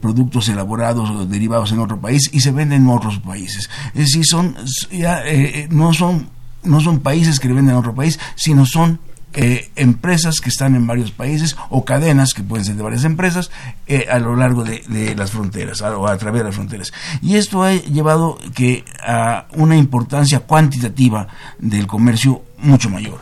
productos 0.00 0.48
elaborados 0.48 1.10
o 1.10 1.26
derivados 1.26 1.72
en 1.72 1.80
otro 1.80 2.00
país 2.00 2.30
y 2.32 2.40
se 2.40 2.52
venden 2.52 2.82
en 2.82 2.88
otros 2.88 3.18
países. 3.18 3.68
Es 3.94 4.06
decir, 4.06 4.24
son, 4.24 4.56
ya, 4.90 5.22
no 5.70 5.92
son 5.92 6.28
no 6.64 6.80
son 6.80 7.00
países 7.00 7.38
que 7.38 7.48
le 7.48 7.54
venden 7.54 7.74
a 7.74 7.78
otro 7.78 7.94
país, 7.94 8.18
sino 8.34 8.66
son 8.66 8.98
eh, 9.36 9.70
empresas 9.74 10.40
que 10.40 10.48
están 10.48 10.76
en 10.76 10.86
varios 10.86 11.10
países 11.10 11.56
o 11.68 11.84
cadenas 11.84 12.34
que 12.34 12.44
pueden 12.44 12.64
ser 12.64 12.76
de 12.76 12.84
varias 12.84 13.02
empresas 13.02 13.50
eh, 13.88 14.06
a 14.08 14.20
lo 14.20 14.36
largo 14.36 14.62
de, 14.62 15.14
las 15.16 15.32
fronteras 15.32 15.82
o 15.82 16.06
a 16.06 16.16
través 16.18 16.42
de 16.42 16.44
las 16.44 16.54
fronteras. 16.54 16.92
Y 17.20 17.34
esto 17.34 17.64
ha 17.64 17.72
llevado 17.72 18.38
que 18.54 18.84
a 19.04 19.46
una 19.54 19.76
importancia 19.76 20.38
cuantitativa 20.40 21.26
del 21.58 21.88
comercio 21.88 22.44
mucho 22.58 22.90
mayor. 22.90 23.20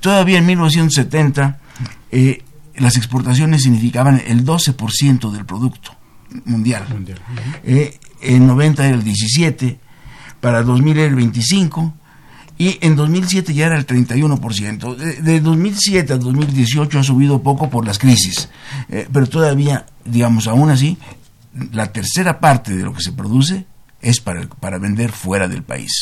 Todavía 0.00 0.38
en 0.38 0.44
1970 0.46 1.60
eh, 2.12 2.42
las 2.76 2.96
exportaciones 2.96 3.62
significaban 3.62 4.22
el 4.26 4.44
12% 4.44 5.32
del 5.32 5.46
producto 5.46 5.92
mundial. 6.44 6.84
en 7.64 8.46
90 8.46 8.86
era 8.86 8.94
el 8.94 9.02
17, 9.02 9.80
para 10.42 10.62
2000 10.62 10.98
era 10.98 11.08
el 11.08 11.14
25 11.14 11.94
y 12.58 12.78
en 12.80 12.96
2007 12.96 13.54
ya 13.54 13.66
era 13.66 13.78
el 13.78 13.86
31%. 13.86 14.96
De, 14.96 15.22
de 15.22 15.40
2007 15.40 16.12
a 16.12 16.18
2018 16.18 16.98
ha 16.98 17.02
subido 17.02 17.42
poco 17.42 17.70
por 17.70 17.86
las 17.86 17.98
crisis, 17.98 18.48
eh, 18.88 19.08
pero 19.12 19.28
todavía, 19.28 19.86
digamos, 20.04 20.48
aún 20.48 20.70
así, 20.70 20.98
la 21.72 21.92
tercera 21.92 22.40
parte 22.40 22.76
de 22.76 22.82
lo 22.82 22.92
que 22.92 23.02
se 23.02 23.12
produce 23.12 23.66
es 24.00 24.20
para, 24.20 24.46
para 24.48 24.78
vender 24.78 25.12
fuera 25.12 25.48
del 25.48 25.62
país. 25.62 25.92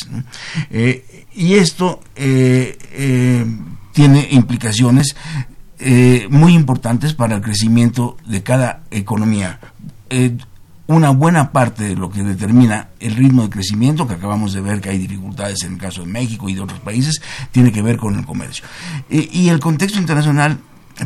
Eh, 0.71 1.27
y 1.35 1.55
esto 1.55 2.01
eh, 2.15 3.47
tiene 3.93 4.29
implicaciones 4.31 5.17
eh, 5.79 6.27
muy 6.31 6.55
importantes 6.55 7.13
para 7.13 7.37
el 7.37 7.43
crecimiento 7.43 8.17
de 8.27 8.43
cada 8.43 8.83
economía. 8.91 9.61
Eh, 10.89 10.93
una 10.93 11.11
buena 11.11 11.53
parte 11.53 11.85
de 11.85 11.97
lo 11.97 12.11
que 12.11 12.23
determina 12.23 12.89
el 13.01 13.15
ritmo 13.17 13.43
de 13.43 13.51
crecimiento, 13.51 14.07
que 14.07 14.15
acabamos 14.15 14.53
de 14.53 14.61
ver 14.61 14.81
que 14.81 14.91
hay 14.91 14.99
dificultades 14.99 15.63
en 15.65 15.75
el 15.75 15.79
caso 15.79 16.03
de 16.03 16.09
México 16.09 16.49
y 16.49 16.55
de 16.55 16.61
otros 16.61 16.81
países, 16.81 17.21
tiene 17.51 17.73
que 17.73 17.83
ver 17.83 17.97
con 17.97 18.19
el 18.19 18.25
comercio. 18.25 18.65
y 19.09 19.49
el 19.49 19.61
contexto 19.61 19.99
internacional, 19.99 20.59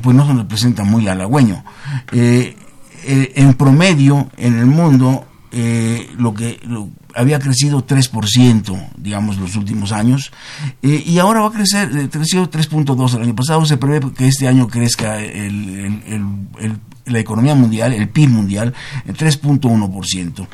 pues 0.03 0.17
no 0.17 0.27
se 0.27 0.35
nos 0.35 0.47
presenta 0.47 0.85
muy 0.85 1.09
halagüeño. 1.09 1.65
en 2.13 3.55
promedio, 3.55 4.29
en 4.37 4.59
el 4.59 4.67
mundo, 4.67 5.27
lo 5.53 6.35
que 6.35 6.61
había 7.15 7.39
crecido 7.39 7.87
3%, 7.87 8.91
digamos, 8.97 9.39
los 9.39 9.57
últimos 9.57 9.93
años, 9.93 10.33
eh, 10.83 11.03
y 11.05 11.19
ahora 11.19 11.41
va 11.41 11.49
a 11.49 11.53
crecer, 11.53 11.91
eh, 11.97 12.09
creció 12.11 12.49
3.2 12.51 13.15
el 13.15 13.23
año 13.23 13.35
pasado, 13.35 13.65
se 13.67 13.77
prevé 13.77 14.01
que 14.13 14.29
este 14.29 14.49
año 14.49 14.69
crezca 14.69 15.19
la 17.07 17.19
economía 17.19 17.55
mundial, 17.55 17.93
el 17.93 18.09
PIB 18.09 18.29
mundial, 18.29 18.75
en 19.07 19.15
3.1%. 19.15 20.47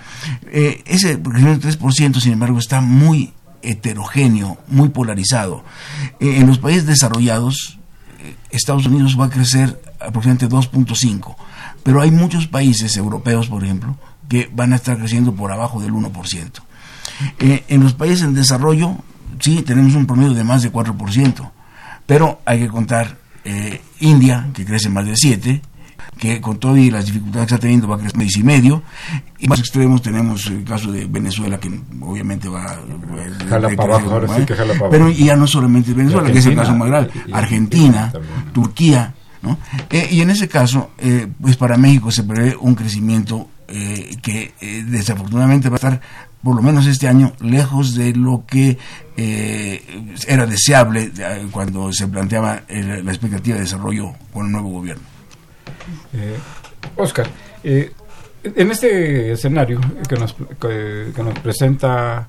Eh, 0.47 0.83
ese 0.87 1.21
crecimiento 1.21 1.69
3%, 1.69 2.21
sin 2.21 2.33
embargo, 2.33 2.59
está 2.59 2.81
muy 2.81 3.33
heterogéneo, 3.63 4.59
muy 4.69 4.91
polarizado. 4.91 5.65
Eh, 6.21 6.37
en 6.39 6.47
los 6.47 6.59
países 6.59 6.87
desarrollados, 6.87 7.79
Estados 8.51 8.87
Unidos 8.87 9.19
va 9.19 9.27
a 9.27 9.31
crecer 9.31 9.81
aproximadamente 10.01 10.49
2.5%, 10.49 11.37
pero 11.83 12.01
hay 12.01 12.11
muchos 12.11 12.47
países 12.47 12.97
europeos, 12.97 13.49
por 13.49 13.65
ejemplo, 13.65 13.97
que 14.29 14.51
van 14.53 14.73
a 14.73 14.77
estar 14.77 14.99
creciendo 14.99 15.35
por 15.35 15.53
abajo 15.53 15.81
del 15.81 15.93
1%. 15.93 16.51
Eh, 17.39 17.65
en 17.69 17.83
los 17.83 17.95
países 17.95 18.23
en 18.23 18.35
desarrollo, 18.35 18.97
sí, 19.41 19.63
tenemos 19.63 19.95
un 19.95 20.07
promedio 20.07 20.35
de 20.35 20.45
más 20.45 20.63
de 20.63 20.73
4%, 20.73 21.51
pero 22.07 22.41
hay 22.45 22.61
que 22.61 22.69
contar 22.69 23.19
eh, 23.45 23.81
India, 24.01 24.49
que 24.53 24.65
crece 24.65 24.89
más 24.89 25.07
de 25.07 25.13
7%, 25.13 25.61
que 26.19 26.41
con 26.41 26.59
todas 26.59 26.79
las 26.87 27.05
dificultades 27.05 27.47
que 27.47 27.55
está 27.55 27.63
teniendo 27.63 27.89
va 27.89 27.97
a 27.97 27.99
crecer 27.99 28.23
y 28.39 28.43
medio. 28.43 28.83
Y 29.39 29.49
más 29.49 29.59
extremos 29.59 30.01
tenemos 30.01 30.47
el 30.47 30.65
caso 30.65 30.91
de 30.91 31.05
Venezuela, 31.07 31.59
que 31.59 31.69
obviamente 32.01 32.49
va 32.49 32.65
a... 32.65 32.79
Jala 33.49 33.69
para 33.77 33.97
abajo, 33.97 34.11
ahora 34.13 34.37
sí 34.37 34.47
que 34.47 34.55
jala 34.55 34.75
para 34.75 34.91
Pero 34.91 35.11
ya 35.11 35.37
no 35.37 35.47
solamente 35.47 35.93
Venezuela, 35.93 36.31
que 36.31 36.39
es 36.39 36.47
el 36.47 36.55
caso 36.55 36.75
más 36.75 36.89
grave, 36.89 37.11
Argentina, 37.33 38.13
Turquía, 38.53 39.15
¿no? 39.43 39.59
Eh, 39.91 40.09
y 40.11 40.21
en 40.23 40.31
ese 40.31 40.49
caso, 40.49 40.91
pues 41.41 41.57
para 41.57 41.77
México 41.77 42.11
se 42.11 42.25
prevé 42.25 42.57
un 42.59 42.75
crecimiento 42.75 43.51
eh, 43.69 44.17
que 44.23 44.55
eh, 44.61 44.85
desafortunadamente 44.87 45.69
va 45.69 45.75
a 45.75 45.77
estar 45.77 46.01
por 46.43 46.55
lo 46.55 46.63
menos 46.63 46.87
este 46.87 47.09
año 47.09 47.33
lejos 47.41 47.97
de 47.97 48.15
lo 48.15 48.45
que 48.47 48.79
eh, 49.17 49.83
era 50.29 50.47
deseable 50.47 51.11
cuando 51.51 51.93
se 51.93 52.07
planteaba 52.07 52.63
la 52.69 53.11
expectativa 53.11 53.57
de 53.57 53.63
desarrollo 53.63 54.13
con 54.33 54.47
el 54.47 54.53
nuevo 54.53 54.69
gobierno. 54.71 55.03
Oscar, 56.95 57.27
en 57.65 58.71
este 58.71 59.33
escenario 59.33 59.81
que 60.09 60.15
nos, 60.15 60.35
que, 60.61 61.13
nos 61.17 61.39
presenta 61.41 62.29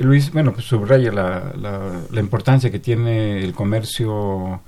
Luis, 0.00 0.32
bueno, 0.32 0.52
pues 0.52 0.66
subraya 0.66 1.12
la, 1.12 1.52
la, 2.10 2.20
importancia 2.20 2.72
que 2.72 2.80
tiene 2.80 3.38
el 3.38 3.52
comercio 3.52 4.62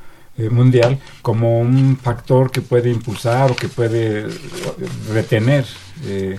mundial 0.51 0.99
como 1.23 1.61
un 1.61 1.97
factor 1.97 2.51
que 2.51 2.61
puede 2.61 2.91
impulsar 2.91 3.53
o 3.53 3.57
que 3.57 3.69
puede 3.69 4.27
retener 5.13 5.65
eh, 6.05 6.39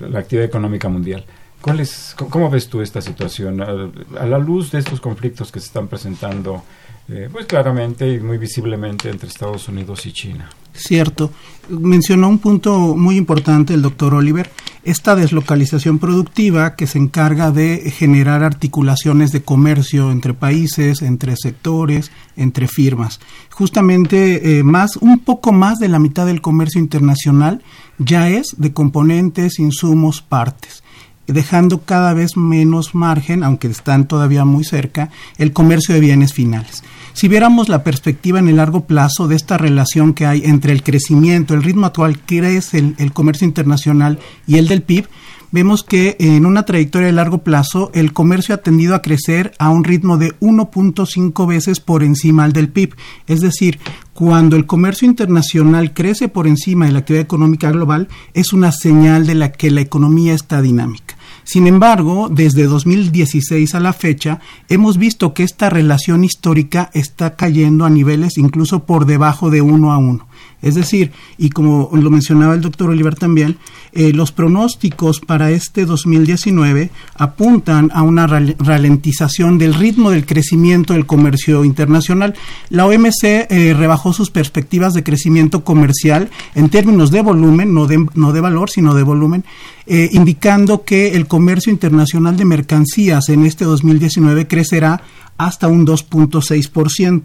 la 0.00 0.18
actividad 0.18 0.44
económica 0.44 0.88
mundial. 0.88 1.24
¿Cuál 1.60 1.80
es, 1.80 2.14
¿Cómo 2.16 2.50
ves 2.50 2.68
tú 2.68 2.82
esta 2.82 3.00
situación 3.00 3.60
a, 3.60 4.26
la 4.26 4.38
luz 4.38 4.70
de 4.70 4.78
estos 4.78 5.00
conflictos 5.00 5.50
que 5.50 5.58
se 5.58 5.66
están 5.66 5.88
presentando 5.88 6.62
eh, 7.10 7.28
pues 7.32 7.46
claramente 7.46 8.12
y 8.12 8.20
muy 8.20 8.36
visiblemente 8.36 9.08
entre 9.08 9.28
Estados 9.28 9.68
Unidos 9.68 10.04
y 10.06 10.12
China? 10.12 10.50
Cierto. 10.74 11.30
Mencionó 11.68 12.28
un 12.28 12.38
punto 12.38 12.96
muy 12.96 13.16
importante 13.16 13.74
el 13.74 13.82
doctor 13.82 14.14
Oliver, 14.14 14.50
esta 14.84 15.16
deslocalización 15.16 15.98
productiva 15.98 16.76
que 16.76 16.86
se 16.86 16.98
encarga 16.98 17.50
de 17.50 17.90
generar 17.90 18.44
articulaciones 18.44 19.32
de 19.32 19.42
comercio 19.42 20.10
entre 20.12 20.34
países, 20.34 21.02
entre 21.02 21.36
sectores, 21.36 22.10
entre 22.36 22.68
firmas. 22.68 23.20
Justamente 23.50 24.58
eh, 24.58 24.62
más, 24.62 24.96
un 24.96 25.18
poco 25.18 25.52
más 25.52 25.78
de 25.78 25.88
la 25.88 25.98
mitad 25.98 26.26
del 26.26 26.40
comercio 26.40 26.80
internacional 26.80 27.62
ya 27.98 28.28
es 28.28 28.54
de 28.56 28.72
componentes, 28.72 29.58
insumos, 29.58 30.22
partes 30.22 30.82
dejando 31.26 31.82
cada 31.82 32.14
vez 32.14 32.38
menos 32.38 32.94
margen, 32.94 33.44
aunque 33.44 33.68
están 33.68 34.08
todavía 34.08 34.46
muy 34.46 34.64
cerca, 34.64 35.10
el 35.36 35.52
comercio 35.52 35.94
de 35.94 36.00
bienes 36.00 36.32
finales. 36.32 36.82
Si 37.12 37.28
viéramos 37.28 37.68
la 37.68 37.82
perspectiva 37.82 38.38
en 38.38 38.48
el 38.48 38.56
largo 38.56 38.86
plazo 38.86 39.28
de 39.28 39.36
esta 39.36 39.58
relación 39.58 40.14
que 40.14 40.26
hay 40.26 40.42
entre 40.44 40.72
el 40.72 40.82
crecimiento, 40.82 41.54
el 41.54 41.62
ritmo 41.62 41.86
actual 41.86 42.18
crece 42.20 42.78
el, 42.78 42.94
el 42.98 43.12
comercio 43.12 43.46
internacional 43.46 44.18
y 44.46 44.58
el 44.58 44.68
del 44.68 44.82
PIB, 44.82 45.08
vemos 45.50 45.82
que 45.82 46.16
en 46.18 46.46
una 46.46 46.64
trayectoria 46.64 47.06
de 47.06 47.12
largo 47.12 47.38
plazo 47.38 47.90
el 47.94 48.12
comercio 48.12 48.54
ha 48.54 48.58
tendido 48.58 48.94
a 48.94 49.02
crecer 49.02 49.52
a 49.58 49.70
un 49.70 49.84
ritmo 49.84 50.18
de 50.18 50.38
1.5 50.40 51.46
veces 51.46 51.80
por 51.80 52.02
encima 52.02 52.48
del 52.48 52.68
PIB. 52.68 52.94
Es 53.26 53.40
decir, 53.40 53.78
cuando 54.12 54.56
el 54.56 54.66
comercio 54.66 55.06
internacional 55.06 55.94
crece 55.94 56.28
por 56.28 56.46
encima 56.46 56.86
de 56.86 56.92
la 56.92 57.00
actividad 57.00 57.24
económica 57.24 57.70
global, 57.70 58.08
es 58.34 58.52
una 58.52 58.72
señal 58.72 59.26
de 59.26 59.34
la 59.34 59.52
que 59.52 59.70
la 59.70 59.80
economía 59.80 60.34
está 60.34 60.60
dinámica. 60.60 61.17
Sin 61.48 61.66
embargo, 61.66 62.28
desde 62.30 62.64
2016 62.64 63.74
a 63.74 63.80
la 63.80 63.94
fecha, 63.94 64.38
hemos 64.68 64.98
visto 64.98 65.32
que 65.32 65.44
esta 65.44 65.70
relación 65.70 66.22
histórica 66.22 66.90
está 66.92 67.36
cayendo 67.36 67.86
a 67.86 67.90
niveles 67.90 68.36
incluso 68.36 68.84
por 68.84 69.06
debajo 69.06 69.48
de 69.48 69.62
uno 69.62 69.90
a 69.90 69.96
uno. 69.96 70.27
Es 70.60 70.74
decir, 70.74 71.12
y 71.36 71.50
como 71.50 71.88
lo 71.92 72.10
mencionaba 72.10 72.54
el 72.54 72.60
doctor 72.60 72.90
Oliver 72.90 73.14
también, 73.14 73.58
eh, 73.92 74.12
los 74.12 74.32
pronósticos 74.32 75.20
para 75.20 75.50
este 75.50 75.86
2019 75.86 76.90
apuntan 77.14 77.90
a 77.94 78.02
una 78.02 78.26
ralentización 78.26 79.56
del 79.58 79.74
ritmo 79.74 80.10
del 80.10 80.26
crecimiento 80.26 80.94
del 80.94 81.06
comercio 81.06 81.64
internacional. 81.64 82.34
La 82.70 82.86
OMC 82.86 83.24
eh, 83.24 83.74
rebajó 83.76 84.12
sus 84.12 84.30
perspectivas 84.30 84.94
de 84.94 85.04
crecimiento 85.04 85.64
comercial 85.64 86.28
en 86.54 86.68
términos 86.70 87.10
de 87.10 87.22
volumen, 87.22 87.72
no 87.72 87.86
de, 87.86 88.04
no 88.14 88.32
de 88.32 88.40
valor, 88.40 88.68
sino 88.68 88.94
de 88.94 89.04
volumen, 89.04 89.44
eh, 89.86 90.08
indicando 90.12 90.84
que 90.84 91.14
el 91.14 91.26
comercio 91.26 91.72
internacional 91.72 92.36
de 92.36 92.44
mercancías 92.44 93.28
en 93.28 93.46
este 93.46 93.64
2019 93.64 94.48
crecerá 94.48 95.02
hasta 95.38 95.68
un 95.68 95.86
2.6% 95.86 97.22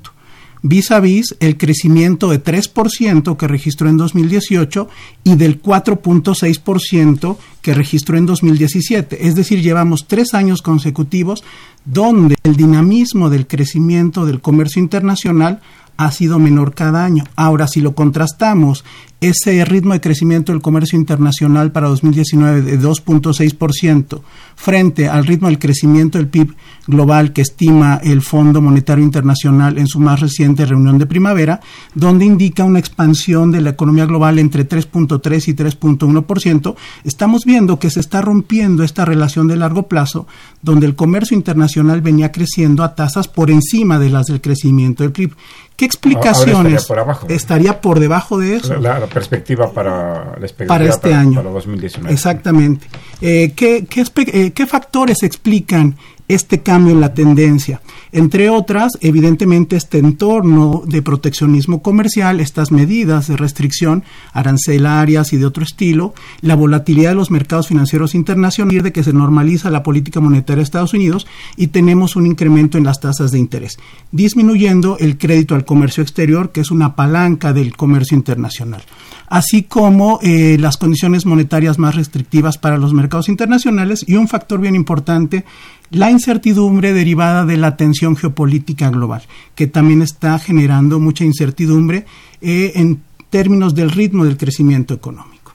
vis 0.64 0.92
a 0.92 1.00
vis 1.00 1.36
el 1.40 1.58
crecimiento 1.58 2.30
de 2.30 2.44
3% 2.44 3.38
que 3.38 3.48
registró 3.48 3.90
en 3.90 3.98
2018 3.98 4.88
y 5.24 5.36
del 5.36 5.62
4.6% 5.62 7.38
que 7.62 7.74
registró 7.74 8.18
en 8.18 8.26
2017. 8.26 9.28
Es 9.28 9.36
decir, 9.36 9.62
llevamos 9.62 10.08
tres 10.08 10.34
años 10.34 10.62
consecutivos 10.62 11.44
donde 11.86 12.36
el 12.44 12.56
dinamismo 12.56 13.30
del 13.30 13.46
crecimiento 13.46 14.26
del 14.26 14.42
comercio 14.42 14.82
internacional 14.82 15.62
ha 15.98 16.12
sido 16.12 16.40
menor 16.40 16.74
cada 16.74 17.06
año. 17.06 17.26
Ahora, 17.36 17.68
si 17.68 17.82
lo 17.82 17.94
contrastamos 17.94 18.84
ese 19.30 19.64
ritmo 19.64 19.94
de 19.94 20.02
crecimiento 20.02 20.52
del 20.52 20.62
comercio 20.62 21.00
internacional 21.00 21.72
para 21.72 21.88
2019 21.88 22.62
de 22.62 22.80
2.6% 22.80 24.22
frente 24.56 25.08
al 25.08 25.26
ritmo 25.26 25.48
del 25.48 25.60
crecimiento 25.60 26.18
del 26.18 26.28
PIB 26.28 26.54
global 26.88 27.32
que 27.32 27.42
estima 27.42 28.00
el 28.04 28.22
Fondo 28.22 28.62
Monetario 28.62 29.04
Internacional 29.04 29.78
en 29.78 29.88
su 29.88 30.00
más 30.00 30.20
reciente 30.20 30.66
reunión 30.66 30.98
de 30.98 31.06
primavera, 31.06 31.62
donde 31.94 32.26
indica 32.26 32.66
una 32.66 32.80
expansión 32.80 33.52
de 33.52 33.62
la 33.62 33.72
economía 33.72 34.06
global 34.06 34.40
entre 34.40 34.68
3.3 34.68 35.48
y 35.48 35.54
3.1%, 35.54 36.76
estamos 37.06 37.46
viendo 37.46 37.80
que 37.80 37.90
se 37.90 38.02
está 38.02 38.22
rompiendo 38.22 38.84
esta 38.84 39.06
relación 39.06 39.48
de 39.48 39.56
largo 39.56 39.88
plazo, 39.88 40.28
donde 40.62 40.86
el 40.86 40.96
comercio 40.96 41.38
internacional 41.38 42.02
venía 42.02 42.32
creciendo 42.32 42.84
a 42.84 42.96
tasas 42.96 43.28
por 43.28 43.50
encima 43.50 44.00
de 44.00 44.10
las 44.10 44.26
del 44.26 44.42
crecimiento 44.42 45.04
del 45.04 45.14
PIB. 45.14 45.34
¿Qué 45.76 45.86
explicaciones? 45.86 46.88
Estaría 47.30 47.82
por, 47.82 48.00
debajo 48.00 48.38
de 48.38 48.58
eso 48.58 48.76
perspectiva 49.14 49.72
para 49.72 50.36
la 50.40 50.48
para 50.68 50.86
este 50.86 51.14
año. 51.14 51.36
Para 51.36 51.52
2019. 51.52 52.14
Exactamente. 52.14 52.88
Eh, 53.22 53.54
¿qué, 53.56 53.86
qué, 53.90 54.04
eh, 54.28 54.52
¿Qué 54.52 54.68
factores 54.68 55.24
explican 55.24 55.96
este 56.28 56.62
cambio 56.62 56.94
en 56.94 57.02
la 57.02 57.14
tendencia. 57.14 57.82
Entre 58.12 58.50
otras, 58.50 58.94
evidentemente, 59.02 59.76
este 59.76 59.98
entorno 59.98 60.84
de 60.86 61.02
proteccionismo 61.02 61.82
comercial, 61.82 62.40
estas 62.40 62.72
medidas 62.72 63.28
de 63.28 63.38
restricción 63.38 64.04
arancelarias 64.32 65.34
y 65.34 65.38
de 65.38 65.46
otro 65.46 65.64
estilo, 65.64 66.14
la 66.42 66.56
volatilidad 66.56 67.10
de 67.12 67.16
los 67.16 67.32
mercados 67.32 67.68
financieros 67.68 68.16
internacionales, 68.16 68.84
de 68.84 68.92
que 68.92 69.04
se 69.04 69.14
normaliza 69.14 69.70
la 69.70 69.84
política 69.84 70.20
monetaria 70.20 70.58
de 70.58 70.64
Estados 70.64 70.94
Unidos 70.94 71.28
y 71.58 71.68
tenemos 71.68 72.16
un 72.16 72.26
incremento 72.26 72.78
en 72.78 72.86
las 72.86 73.00
tasas 73.00 73.32
de 73.32 73.40
interés, 73.40 73.78
disminuyendo 74.12 74.98
el 75.00 75.18
crédito 75.18 75.56
al 75.56 75.66
comercio 75.66 76.04
exterior, 76.04 76.52
que 76.52 76.62
es 76.62 76.72
una 76.72 76.96
palanca 76.96 77.54
del 77.54 77.76
comercio 77.76 78.16
internacional. 78.16 78.84
Así 79.28 79.64
como 79.64 80.20
eh, 80.22 80.58
las 80.60 80.78
condiciones 80.78 81.26
monetarias 81.26 81.80
más 81.80 81.96
restrictivas 81.96 82.58
para 82.58 82.78
los 82.78 82.94
mercados 82.94 83.30
internacionales 83.30 84.04
y 84.08 84.16
un 84.16 84.28
factor 84.28 84.60
bien 84.60 84.76
importante, 84.76 85.46
la 85.90 86.10
incertidumbre 86.12 86.94
derivada 86.94 87.46
de 87.46 87.58
la 87.58 87.78
tensión 87.78 88.16
geopolítica 88.16 88.90
global, 88.90 89.24
que 89.56 89.68
también 89.68 90.02
está 90.02 90.40
generando 90.40 91.00
mucha 91.00 91.24
incertidumbre 91.24 92.06
eh, 92.42 92.74
en 92.76 93.02
términos 93.30 93.76
del 93.76 93.92
ritmo 93.92 94.26
del 94.26 94.38
crecimiento 94.38 94.94
económico. 94.94 95.54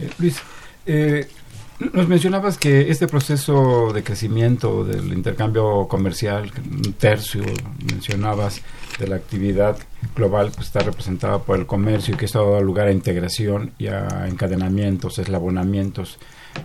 Eh, 0.00 0.10
Luis, 0.18 0.36
nos 1.92 2.08
mencionabas 2.08 2.58
que 2.58 2.90
este 2.90 3.06
proceso 3.06 3.90
de 3.92 4.02
crecimiento 4.02 4.84
del 4.84 5.12
intercambio 5.12 5.86
comercial, 5.88 6.52
un 6.70 6.92
tercio, 6.92 7.42
mencionabas, 7.90 8.60
de 8.98 9.06
la 9.06 9.16
actividad 9.16 9.78
global, 10.16 10.50
pues 10.54 10.66
está 10.68 10.80
representada 10.80 11.38
por 11.40 11.58
el 11.58 11.66
comercio 11.66 12.14
y 12.14 12.16
que 12.16 12.24
esto 12.26 12.40
ha 12.40 12.50
dado 12.50 12.62
lugar 12.62 12.88
a 12.88 12.92
integración 12.92 13.72
y 13.78 13.86
a 13.88 14.26
encadenamientos, 14.28 15.18
eslabonamientos, 15.18 16.18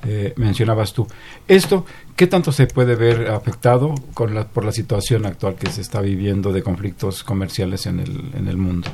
eh, 0.03 0.33
mencionabas 0.37 0.93
tú. 0.93 1.07
¿Esto 1.47 1.85
qué 2.15 2.27
tanto 2.27 2.51
se 2.51 2.65
puede 2.67 2.95
ver 2.95 3.29
afectado 3.29 3.93
con 4.13 4.33
la, 4.33 4.47
por 4.47 4.65
la 4.65 4.71
situación 4.71 5.25
actual 5.25 5.55
que 5.55 5.69
se 5.71 5.81
está 5.81 6.01
viviendo 6.01 6.51
de 6.53 6.63
conflictos 6.63 7.23
comerciales 7.23 7.85
en 7.85 7.99
el, 7.99 8.31
en 8.35 8.47
el 8.47 8.57
mundo? 8.57 8.89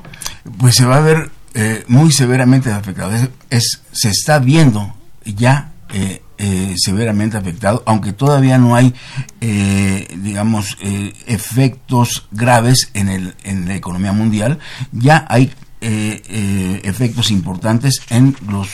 Pues 0.60 0.76
se 0.76 0.86
va 0.86 0.98
a 0.98 1.02
ver 1.02 1.30
eh, 1.54 1.84
muy 1.88 2.12
severamente 2.12 2.72
afectado. 2.72 3.14
Es, 3.14 3.30
es- 3.50 3.82
se 3.92 4.10
está 4.10 4.40
viendo 4.40 4.94
ya 5.24 5.72
eh, 5.94 6.22
eh, 6.44 6.74
severamente 6.76 7.38
afectado, 7.38 7.84
aunque 7.86 8.14
todavía 8.14 8.58
no 8.58 8.76
hay, 8.76 8.94
eh, 9.42 10.08
digamos, 10.18 10.76
eh, 10.82 11.14
efectos 11.28 12.28
graves 12.32 12.90
en, 12.96 13.10
el, 13.10 13.36
en 13.44 13.68
la 13.68 13.76
economía 13.76 14.12
mundial, 14.12 14.58
ya 14.92 15.26
hay 15.30 15.52
eh, 15.82 16.82
efectos 16.84 17.30
importantes 17.30 18.02
en 18.10 18.36
los 18.48 18.68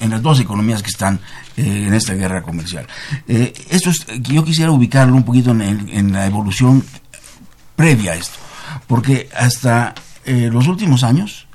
en 0.00 0.10
las 0.10 0.22
dos 0.22 0.40
economías 0.40 0.82
que 0.82 0.88
están 0.88 1.20
en 1.56 1.92
esta 1.92 2.14
guerra 2.14 2.42
comercial. 2.42 2.86
Esto 3.26 3.90
es, 3.90 4.06
yo 4.22 4.42
quisiera 4.42 4.70
ubicarlo 4.70 5.14
un 5.14 5.24
poquito 5.24 5.50
en, 5.50 5.60
en 5.60 6.12
la 6.12 6.24
evolución 6.26 6.82
previa 7.76 8.12
a 8.12 8.14
esto, 8.14 8.38
porque 8.86 9.28
hasta 9.36 9.94
eh, 10.24 10.48
los 10.50 10.68
últimos 10.68 11.02
años 11.02 11.47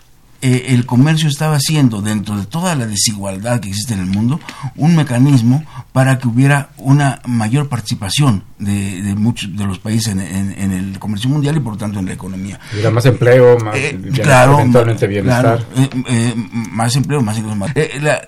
eh, 0.44 0.66
el 0.74 0.86
comercio 0.86 1.28
estaba 1.30 1.60
siendo, 1.60 2.02
dentro 2.02 2.38
de 2.38 2.46
toda 2.46 2.76
la 2.76 2.86
desigualdad 2.86 3.60
que 3.62 3.70
existe 3.70 3.94
en 3.94 4.02
el 4.02 4.06
mundo, 4.06 4.40
un 4.76 4.96
mecanismo 4.96 5.64
para 5.94 6.20
que 6.20 6.28
hubiera 6.28 6.70
una 6.78 7.22
mayor 7.26 7.70
participación 7.70 8.44
de, 8.60 9.02
de 9.02 9.16
muchos 9.16 9.56
de 9.56 9.66
los 9.66 9.80
países 9.80 10.10
en, 10.14 10.20
en- 10.20 10.54
en 10.60 10.72
el 10.72 11.00
comercio 11.00 11.30
mundial 11.30 11.56
y 11.58 11.60
por 11.62 11.74
lo 11.74 11.78
tanto 11.80 12.00
en 12.00 12.06
la 12.06 12.14
economía. 12.14 12.60
Hubiera 12.74 12.92
más 12.92 13.06
empleo, 13.06 13.58
más 13.60 13.76
Eh, 13.76 13.96
bienestar, 13.98 14.26
claro, 14.26 14.60
eventualmente 14.60 15.06
ma- 15.08 15.10
bienestar. 15.10 15.42
claro, 15.42 15.66
eh, 15.78 15.90
eh, 16.10 16.34
más 16.72 16.96
empleo, 16.96 17.22
más 17.22 17.38
ingresos, 17.38 17.58
más- 17.58 17.72
eh, 17.76 18.00
la- 18.02 18.22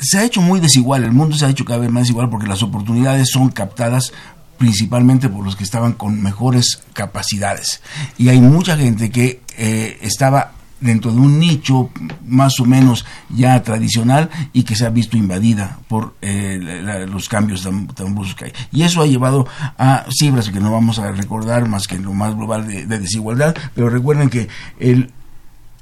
se 0.00 0.18
ha 0.18 0.24
hecho 0.24 0.40
muy 0.42 0.58
desigual, 0.58 1.04
el 1.04 1.12
mundo 1.12 1.36
se 1.36 1.46
ha 1.46 1.48
hecho 1.48 1.64
cada 1.64 1.78
vez 1.78 1.90
más 1.90 2.02
desigual 2.02 2.28
porque 2.28 2.48
las 2.48 2.62
oportunidades 2.62 3.28
son 3.32 3.50
captadas 3.50 4.12
principalmente 4.58 5.28
por 5.28 5.44
los 5.44 5.54
que 5.56 5.64
estaban 5.64 5.92
con 5.92 6.20
mejores 6.22 6.80
capacidades. 6.92 7.80
Y 8.18 8.28
hay 8.28 8.40
mucha 8.40 8.76
gente 8.76 9.10
que 9.10 9.40
eh, 9.58 9.98
estaba 10.02 10.52
dentro 10.82 11.10
de 11.12 11.18
un 11.20 11.38
nicho 11.38 11.90
más 12.26 12.60
o 12.60 12.64
menos 12.66 13.06
ya 13.30 13.62
tradicional 13.62 14.28
y 14.52 14.64
que 14.64 14.76
se 14.76 14.84
ha 14.84 14.90
visto 14.90 15.16
invadida 15.16 15.78
por 15.88 16.14
eh, 16.20 16.58
la- 16.82 17.06
los 17.06 17.28
cambios 17.28 17.62
tan, 17.62 17.86
tan 17.88 18.14
bruscos 18.14 18.34
que 18.34 18.44
hay. 18.46 18.52
Y 18.72 18.82
eso 18.82 19.00
ha 19.00 19.06
llevado 19.06 19.46
a 19.78 20.04
cifras 20.10 20.50
que 20.50 20.60
no 20.60 20.70
vamos 20.72 20.98
a 20.98 21.12
recordar 21.12 21.68
más 21.68 21.86
que 21.86 21.98
lo 21.98 22.12
más 22.12 22.34
global 22.36 22.66
de, 22.66 22.84
de 22.86 22.98
desigualdad, 22.98 23.54
pero 23.74 23.88
recuerden 23.88 24.28
que 24.28 24.48
el, 24.78 25.10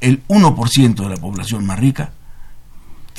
el 0.00 0.22
1% 0.28 0.94
de 0.94 1.08
la 1.08 1.16
población 1.16 1.66
más 1.66 1.78
rica 1.78 2.12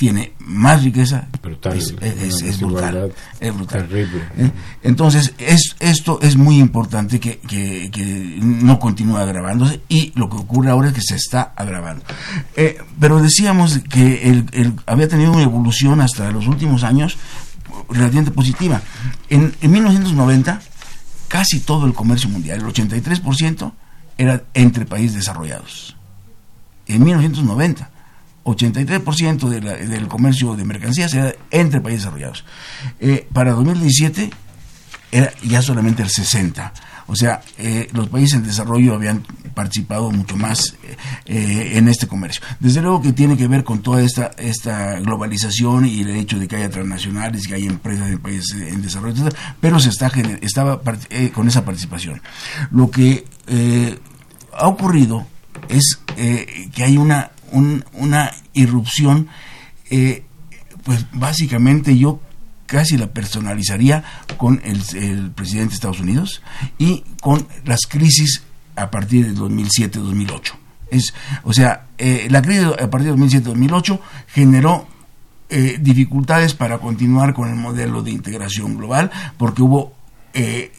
tiene 0.02 0.32
más 0.40 0.82
riqueza, 0.82 1.28
Brutal, 1.40 1.78
es, 1.78 2.58
brutal, 2.58 3.12
es 3.38 3.54
brutal. 3.54 3.86
terrible. 3.86 4.20
¿eh? 4.36 4.50
Entonces, 4.82 5.32
es, 5.38 5.76
esto 5.78 6.18
es 6.20 6.36
muy 6.36 6.58
importante 6.58 7.20
que, 7.20 7.38
que- 7.38 7.88
que 7.92 8.38
no 8.42 8.80
continúe 8.80 9.16
agravándose 9.16 9.80
y 9.88 10.10
lo 10.16 10.28
que 10.28 10.38
ocurre 10.38 10.70
ahora 10.70 10.88
es 10.88 10.94
que 10.94 11.02
se 11.02 11.14
está 11.14 11.52
agravando. 11.54 12.04
Eh, 12.56 12.78
pero 12.98 13.22
decíamos 13.22 13.78
que 13.88 14.28
el, 14.28 14.46
el- 14.50 14.72
había 14.86 15.06
tenido 15.06 15.30
una 15.30 15.44
evolución 15.44 16.00
hasta 16.00 16.32
los 16.32 16.48
últimos 16.48 16.82
años 16.82 17.16
relativamente 17.88 18.32
positiva. 18.32 18.82
En, 19.28 19.54
en 19.60 19.70
1990, 19.70 20.60
casi 21.28 21.60
todo 21.60 21.86
el 21.86 21.94
comercio 21.94 22.28
mundial, 22.28 22.58
el 22.58 22.66
83%, 22.66 23.72
era 24.18 24.42
entre 24.54 24.84
países 24.84 25.14
desarrollados. 25.14 25.94
En 26.88 27.04
1990. 27.04 27.88
83% 28.44 29.48
de 29.48 29.60
la- 29.60 29.76
del 29.76 30.08
comercio 30.08 30.54
de 30.56 30.64
mercancías 30.64 31.12
era 31.14 31.34
entre 31.50 31.80
países 31.80 32.02
desarrollados. 32.04 32.44
Eh, 33.00 33.26
para 33.32 33.52
2017 33.52 34.30
era 35.10 35.32
ya 35.42 35.62
solamente 35.62 36.02
el 36.02 36.10
60. 36.10 36.72
O 37.08 37.16
sea, 37.16 37.42
eh, 37.58 37.88
los 37.92 38.08
países 38.08 38.34
en 38.38 38.44
desarrollo 38.44 38.94
habían 38.94 39.22
participado 39.54 40.10
mucho 40.10 40.36
más 40.36 40.76
eh, 40.84 40.96
eh, 41.26 41.72
en 41.74 41.88
este 41.88 42.06
comercio. 42.06 42.40
Desde 42.60 42.80
luego 42.80 43.02
que 43.02 43.12
tiene 43.12 43.36
que 43.36 43.48
ver 43.48 43.64
con 43.64 43.82
toda 43.82 44.00
esta, 44.02 44.30
esta 44.38 44.98
globalización 45.00 45.84
y 45.84 46.00
el 46.00 46.10
hecho 46.16 46.38
de 46.38 46.48
que 46.48 46.56
haya 46.56 46.70
transnacionales, 46.70 47.46
que 47.46 47.54
haya 47.54 47.66
empresas 47.66 48.08
en 48.08 48.18
países 48.18 48.52
en 48.62 48.80
desarrollo, 48.80 49.14
etcétera, 49.14 49.56
pero 49.60 49.78
se 49.80 49.90
está 49.90 50.10
estaba 50.40 50.80
eh, 51.10 51.30
con 51.34 51.48
esa 51.48 51.64
participación. 51.64 52.22
Lo 52.70 52.90
que 52.90 53.24
eh, 53.48 53.98
ha 54.56 54.68
ocurrido 54.68 55.26
es 55.68 55.98
que 56.16 56.84
hay 56.84 56.96
una, 56.96 57.30
un- 57.52 57.84
una 57.92 58.32
irrupción, 58.54 59.28
eh, 59.90 60.24
pues 60.84 61.06
básicamente 61.12 61.96
yo 61.96 62.20
casi 62.66 62.96
la 62.96 63.08
personalizaría 63.08 64.02
con 64.38 64.60
el, 64.64 64.80
el 64.96 65.30
presidente 65.30 65.70
de 65.70 65.74
Estados 65.74 66.00
Unidos 66.00 66.42
y 66.78 67.04
con 67.20 67.46
las 67.64 67.80
crisis 67.88 68.42
a 68.76 68.90
partir 68.90 69.26
del 69.26 69.36
2007-2008. 69.36 70.52
Es, 70.90 71.14
o 71.44 71.52
sea, 71.52 71.86
eh, 71.98 72.26
la 72.30 72.42
crisis 72.42 72.66
a 72.66 72.88
partir 72.90 73.14
del 73.14 73.18
2007-2008 73.20 74.00
generó 74.28 74.86
eh, 75.50 75.78
dificultades 75.80 76.54
para 76.54 76.78
continuar 76.78 77.34
con 77.34 77.48
el 77.50 77.56
modelo 77.56 78.02
de 78.02 78.10
integración 78.10 78.76
global 78.78 79.10
porque 79.36 79.62
hubo 79.62 79.92
eh, 80.34 80.72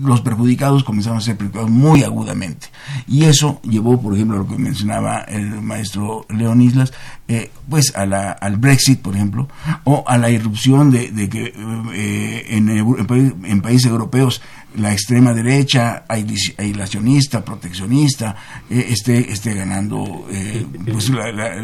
los 0.00 0.20
perjudicados 0.20 0.84
comenzaron 0.84 1.18
a 1.18 1.20
ser 1.20 1.36
perjudicados 1.36 1.70
muy 1.70 2.02
agudamente. 2.02 2.68
Y 3.06 3.24
eso 3.24 3.60
llevó, 3.62 4.00
por 4.00 4.14
ejemplo, 4.14 4.36
a 4.36 4.40
lo 4.40 4.48
que 4.48 4.58
mencionaba 4.58 5.20
el 5.22 5.62
maestro 5.62 6.26
León 6.28 6.60
Islas, 6.60 6.92
eh, 7.28 7.50
pues 7.68 7.94
a 7.96 8.06
la, 8.06 8.32
al 8.32 8.56
Brexit, 8.56 9.00
por 9.00 9.14
ejemplo, 9.14 9.48
o 9.84 10.04
a 10.06 10.18
la 10.18 10.30
irrupción 10.30 10.90
de, 10.90 11.10
de 11.10 11.28
que 11.28 11.54
eh, 11.94 12.46
en, 12.50 12.68
en 12.68 13.62
países 13.62 13.90
europeos 13.90 14.42
la 14.76 14.92
extrema 14.92 15.32
derecha, 15.32 16.04
aislacionista, 16.08 17.44
proteccionista, 17.44 18.34
eh, 18.70 18.86
esté, 18.90 19.30
esté 19.32 19.54
ganando 19.54 20.26
eh, 20.30 20.66
pues, 20.90 21.08
la- 21.10 21.30
la- 21.32 21.54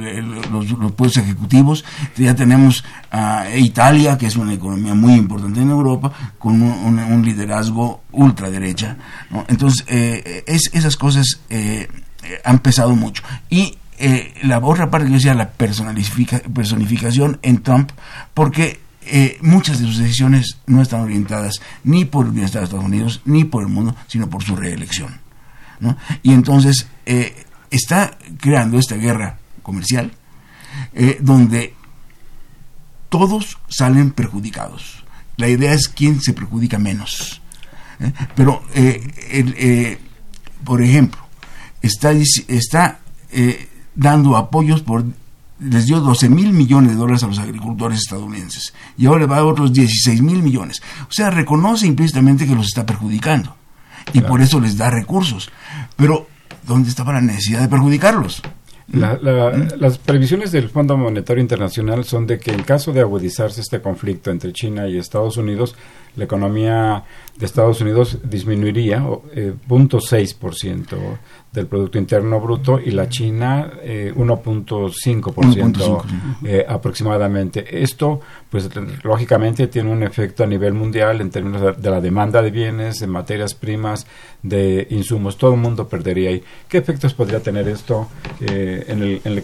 los, 0.51 0.70
los 0.70 0.92
puestos 0.92 1.23
ejecutivos. 1.25 1.85
Ya 2.16 2.35
tenemos 2.35 2.85
a 3.11 3.46
Italia, 3.57 4.16
que 4.16 4.27
es 4.27 4.37
una 4.37 4.53
economía 4.55 4.94
muy 4.94 5.14
importante 5.14 5.61
en 5.61 5.70
Europa, 5.70 6.12
con 6.38 6.62
un, 6.62 6.70
un- 6.73 6.99
un 7.01 7.25
liderazgo 7.25 8.03
ultraderecha. 8.12 8.96
¿no? 9.31 9.44
Entonces, 9.49 9.85
eh, 9.88 10.44
es, 10.46 10.70
esas 10.73 10.96
cosas 10.96 11.40
eh, 11.51 11.88
eh, 12.23 12.40
han 12.44 12.61
pesado 12.61 12.94
mucho. 12.96 13.23
Y 13.49 13.77
eh, 13.99 14.35
la 14.42 14.59
otra 14.61 14.88
parte 14.90 15.07
que 15.07 15.11
yo 15.12 15.16
decía, 15.18 15.35
la 15.35 15.51
personificación 15.51 17.38
en 17.42 17.62
Trump, 17.62 17.90
porque 18.35 18.81
eh, 19.12 19.38
muchas 19.42 19.81
de 19.81 19.87
sus 19.87 19.99
decisiones 19.99 20.59
no 20.66 20.81
están 20.81 21.01
orientadas 21.01 21.61
ni 21.83 22.05
por 22.05 22.27
el 22.27 22.33
bienestar 22.33 22.61
de 22.61 22.66
Estados 22.66 22.85
Unidos, 22.85 23.20
ni 23.25 23.42
por 23.44 23.62
el 23.62 23.68
mundo, 23.68 23.96
sino 24.07 24.31
por 24.31 24.44
su 24.44 24.55
reelección. 24.55 25.20
Y 26.23 26.33
entonces 26.33 26.87
eh, 27.07 27.44
está 27.70 28.16
creando 28.38 28.79
esta 28.79 28.96
guerra 28.96 29.38
comercial 29.62 30.12
eh, 30.94 31.18
donde 31.20 31.75
todos 33.09 33.59
salen 33.68 34.12
perjudicados. 34.12 35.05
La 35.37 35.49
idea 35.49 35.73
es 35.73 35.88
quién 35.88 36.20
se 36.20 36.33
perjudica 36.33 36.79
menos. 36.79 37.40
Pero, 38.37 38.62
el, 38.75 39.99
por 40.64 40.83
ejemplo, 40.83 41.20
está, 41.83 42.12
está 42.12 43.01
dando 43.94 44.37
apoyos 44.37 44.83
por 44.83 45.05
les 45.61 45.87
dio 45.87 46.01
12 46.01 46.29
mil 46.29 46.53
millones 46.53 46.92
de 46.92 46.96
dólares 46.96 47.23
a 47.23 47.27
los 47.27 47.38
agricultores 47.38 47.99
estadounidenses 47.99 48.73
y 48.96 49.07
ahora 49.07 49.20
le 49.20 49.27
va 49.27 49.38
a 49.38 49.44
otros 49.44 49.73
16 49.73 50.23
mil 50.23 50.42
millones. 50.42 50.81
O 51.03 51.12
sea, 51.12 51.31
reconoce 51.31 51.87
implícitamente 51.87 52.46
que 52.46 52.55
los 52.55 52.66
está 52.66 52.87
perjudicando 52.87 53.57
y 54.12 54.20
por 54.23 54.40
eso 54.40 54.59
les 54.61 54.77
da 54.79 54.90
recursos. 54.90 55.51
Pero, 55.96 56.27
¿dónde 56.66 56.88
estaba 56.88 57.12
la 57.12 57.20
necesidad 57.20 57.61
de 57.61 57.68
perjudicarlos? 57.68 58.42
La- 58.92 59.16
la- 59.23 59.51
las 59.79 59.99
previsiones 59.99 60.51
del 60.51 60.68
Fondo 60.68 60.96
Monetario 60.96 61.40
Internacional 61.40 62.05
son 62.05 62.27
de 62.27 62.40
que 62.40 62.51
en 62.51 62.64
caso 62.64 62.92
de 62.92 63.01
agudizarse 63.01 63.61
este 63.61 63.81
conflicto 63.81 64.33
entre 64.33 64.53
China 64.53 64.88
y 64.88 64.99
Estados 64.99 65.37
Unidos, 65.37 65.77
la 66.16 66.25
economía 66.25 67.05
de 67.38 67.46
Estados 67.46 67.81
Unidos 67.81 68.18
disminuiría 68.25 69.05
eh, 69.33 69.55
0.6% 69.68 70.96
del 71.52 71.66
Producto 71.66 71.98
Interno 71.98 72.40
Bruto 72.40 72.78
y 72.78 72.92
la 72.92 73.08
China 73.08 73.72
eh, 73.82 74.12
1.5% 74.14 75.32
1.5, 75.32 76.02
eh, 76.44 76.64
aproximadamente. 76.68 77.82
Esto, 77.82 78.20
pues 78.48 78.68
lógicamente 79.02 79.66
tiene 79.66 79.90
un 79.90 80.02
efecto 80.02 80.44
a 80.44 80.46
nivel 80.46 80.74
mundial 80.74 81.20
en 81.20 81.30
términos 81.30 81.60
de, 81.60 81.72
de 81.72 81.90
la 81.90 82.00
demanda 82.00 82.40
de 82.42 82.50
bienes, 82.50 83.00
de 83.00 83.06
materias 83.06 83.54
primas, 83.54 84.06
de 84.42 84.86
insumos. 84.90 85.36
Todo 85.36 85.54
el 85.54 85.60
mundo 85.60 85.88
perdería 85.88 86.30
ahí. 86.30 86.42
¿Qué 86.68 86.78
efectos 86.78 87.14
podría 87.14 87.40
tener 87.40 87.66
esto 87.68 88.08
eh, 88.40 88.84
en 88.88 89.02
el, 89.02 89.20
en 89.24 89.32
el- 89.32 89.42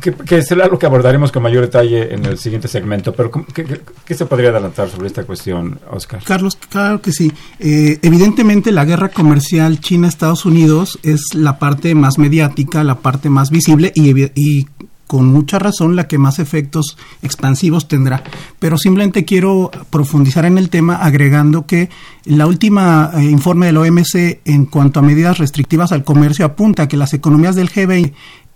que, 0.00 0.12
que 0.12 0.42
será 0.42 0.68
lo 0.68 0.78
que 0.78 0.86
abordaremos 0.86 1.32
con 1.32 1.42
mayor 1.42 1.62
detalle 1.62 2.14
en 2.14 2.24
el 2.24 2.38
siguiente 2.38 2.68
segmento? 2.68 3.12
Pero 3.12 3.30
¿cómo- 3.30 3.46
¿qué, 3.52 3.64
qué- 3.64 3.80
qué 4.04 4.14
se 4.14 4.26
podría 4.26 4.50
adelantar 4.50 4.88
sobre 4.90 5.08
esta 5.08 5.24
cuestión, 5.24 5.80
Oscar? 5.90 6.22
Carlos, 6.24 6.56
claro 6.68 7.00
que 7.02 7.10
sí. 7.12 7.32
Eh, 7.58 7.98
evidentemente 8.02 8.70
la 8.72 8.84
guerra 8.84 9.08
comercial 9.08 9.80
China-Estados 9.80 10.44
Unidos 10.44 10.98
es 11.02 11.34
la 11.34 11.47
parte 11.56 11.94
más 11.94 12.18
mediática, 12.18 12.84
la 12.84 12.96
parte 12.96 13.30
más 13.30 13.50
visible 13.50 13.92
y, 13.94 14.66
con 15.06 15.24
mucha 15.24 15.58
razón 15.58 15.96
la 15.96 16.06
que 16.06 16.18
más 16.18 16.38
efectos 16.38 16.98
expansivos 17.22 17.88
tendrá. 17.88 18.22
Pero 18.58 18.76
simplemente 18.76 19.24
quiero 19.24 19.70
profundizar 19.88 20.44
en 20.44 20.58
el 20.58 20.68
tema 20.68 20.96
agregando 20.96 21.64
que 21.64 21.88
la 22.26 22.46
última 22.46 23.12
eh, 23.14 23.22
informe 23.22 23.64
del 23.64 23.78
OMC 23.78 24.40
en 24.44 24.66
cuanto 24.66 25.00
a 25.00 25.02
medidas 25.02 25.38
restrictivas 25.38 25.92
al 25.92 26.04
comercio 26.04 26.44
apunta 26.44 26.88
que 26.88 26.98
las 26.98 27.14
economías 27.14 27.56
del 27.56 27.70
G20 27.70 28.12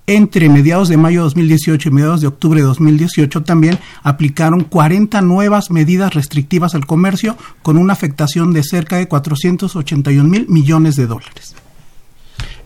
entre 0.06 0.48
mediados 0.48 0.88
de 0.88 0.96
mayo 0.96 1.20
de 1.20 1.24
2018 1.24 1.88
y 1.88 1.92
mediados 1.92 2.20
de 2.20 2.26
octubre 2.26 2.60
de 2.60 2.66
2018 2.66 3.42
también 3.44 3.78
aplicaron 4.02 4.64
40 4.64 5.20
nuevas 5.22 5.70
medidas 5.70 6.14
restrictivas 6.14 6.74
al 6.74 6.86
comercio 6.86 7.36
con 7.62 7.76
una 7.76 7.92
afectación 7.92 8.52
de 8.52 8.64
cerca 8.64 8.96
de 8.96 9.08
481 9.08 10.28
mil 10.28 10.46
millones 10.48 10.96
de 10.96 11.06
dólares. 11.06 11.54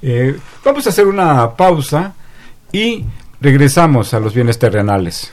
Eh, 0.09 0.39
vamos 0.65 0.87
a 0.87 0.91
hacer 0.91 1.05
una 1.09 1.57
pausa 1.57 2.15
y 2.71 3.05
regresamos 3.41 4.15
a 4.15 4.21
los 4.21 4.35
bienes 4.35 4.57
terrenales. 4.57 5.33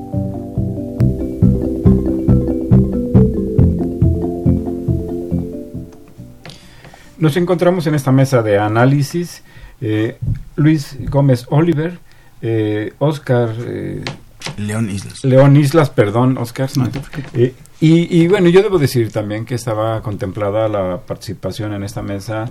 Nos 7.21 7.37
encontramos 7.37 7.85
en 7.85 7.93
esta 7.93 8.11
mesa 8.11 8.41
de 8.41 8.57
análisis 8.57 9.43
eh, 9.79 10.17
Luis 10.55 10.97
Gómez 11.07 11.45
Oliver, 11.51 11.99
eh, 12.41 12.93
Oscar 12.97 13.53
eh, 13.59 14.03
León 14.57 14.89
Islas. 14.89 15.23
León 15.23 15.55
Islas, 15.55 15.91
perdón, 15.91 16.39
Oscar. 16.39 16.71
No. 16.77 16.89
Eh, 17.35 17.53
y, 17.79 18.23
y 18.23 18.27
bueno, 18.27 18.49
yo 18.49 18.63
debo 18.63 18.79
decir 18.79 19.11
también 19.11 19.45
que 19.45 19.53
estaba 19.53 20.01
contemplada 20.01 20.67
la 20.67 20.97
participación 20.97 21.73
en 21.73 21.83
esta 21.83 22.01
mesa 22.01 22.49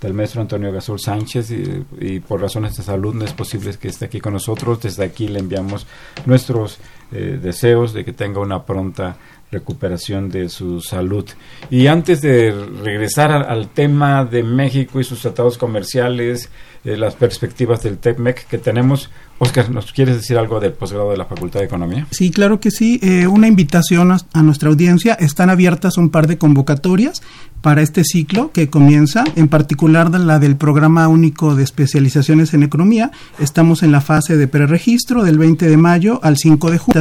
del 0.00 0.14
maestro 0.14 0.40
Antonio 0.40 0.72
Gasol 0.72 1.00
Sánchez 1.00 1.50
y, 1.50 1.84
y 2.00 2.20
por 2.20 2.40
razones 2.40 2.76
de 2.76 2.84
salud 2.84 3.14
no 3.14 3.24
es 3.24 3.32
posible 3.32 3.72
que 3.76 3.88
esté 3.88 4.04
aquí 4.04 4.20
con 4.20 4.34
nosotros. 4.34 4.80
Desde 4.80 5.04
aquí 5.04 5.26
le 5.26 5.40
enviamos 5.40 5.84
nuestros 6.26 6.78
eh, 7.10 7.40
deseos 7.42 7.92
de 7.92 8.04
que 8.04 8.12
tenga 8.12 8.40
una 8.40 8.64
pronta 8.64 9.16
recuperación 9.52 10.30
de 10.30 10.48
su 10.48 10.80
salud. 10.80 11.28
Y 11.70 11.86
antes 11.86 12.20
de 12.22 12.52
regresar 12.82 13.30
al, 13.30 13.44
al 13.44 13.68
tema 13.68 14.24
de 14.24 14.42
México 14.42 14.98
y 14.98 15.04
sus 15.04 15.20
tratados 15.20 15.58
comerciales, 15.58 16.50
eh, 16.84 16.96
las 16.96 17.14
perspectivas 17.14 17.82
del 17.84 17.98
TECMEC 17.98 18.48
que 18.48 18.58
tenemos, 18.58 19.08
Oscar, 19.42 19.70
¿nos 19.70 19.92
quieres 19.92 20.14
decir 20.14 20.38
algo 20.38 20.60
del 20.60 20.72
posgrado 20.72 21.10
de 21.10 21.16
la 21.16 21.24
Facultad 21.24 21.58
de 21.58 21.66
Economía? 21.66 22.06
Sí, 22.12 22.30
claro 22.30 22.60
que 22.60 22.70
sí. 22.70 23.00
Eh, 23.02 23.26
una 23.26 23.48
invitación 23.48 24.12
a, 24.12 24.18
a 24.32 24.42
nuestra 24.42 24.68
audiencia. 24.68 25.14
Están 25.14 25.50
abiertas 25.50 25.98
un 25.98 26.10
par 26.10 26.28
de 26.28 26.38
convocatorias 26.38 27.22
para 27.60 27.82
este 27.82 28.04
ciclo 28.04 28.52
que 28.52 28.70
comienza, 28.70 29.24
en 29.34 29.48
particular 29.48 30.10
la 30.10 30.38
del 30.38 30.56
Programa 30.56 31.08
Único 31.08 31.56
de 31.56 31.64
Especializaciones 31.64 32.54
en 32.54 32.62
Economía. 32.62 33.10
Estamos 33.40 33.82
en 33.82 33.90
la 33.90 34.00
fase 34.00 34.36
de 34.36 34.46
preregistro 34.46 35.24
del 35.24 35.38
20 35.38 35.68
de 35.68 35.76
mayo 35.76 36.20
al 36.22 36.36
5 36.36 36.70
de 36.70 36.78
junio. 36.78 36.92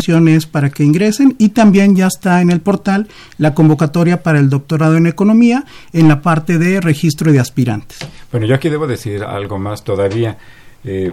Para 0.51 0.71
que 0.71 0.83
ingresen 0.83 1.35
y 1.37 1.49
también 1.49 1.95
ya 1.95 2.07
está 2.07 2.41
en 2.41 2.49
el 2.49 2.59
portal 2.61 3.07
la 3.37 3.53
convocatoria 3.53 4.23
para 4.23 4.39
el 4.39 4.49
doctorado 4.49 4.97
en 4.97 5.05
Economía 5.05 5.65
en 5.93 6.07
la 6.07 6.21
parte 6.21 6.57
de 6.57 6.81
registro 6.81 7.31
de 7.31 7.39
aspirantes. 7.39 7.99
Bueno, 8.31 8.47
yo 8.47 8.55
aquí 8.55 8.69
debo 8.69 8.87
decir 8.87 9.23
algo 9.23 9.59
más 9.59 9.83
todavía, 9.83 10.37
eh, 10.83 11.11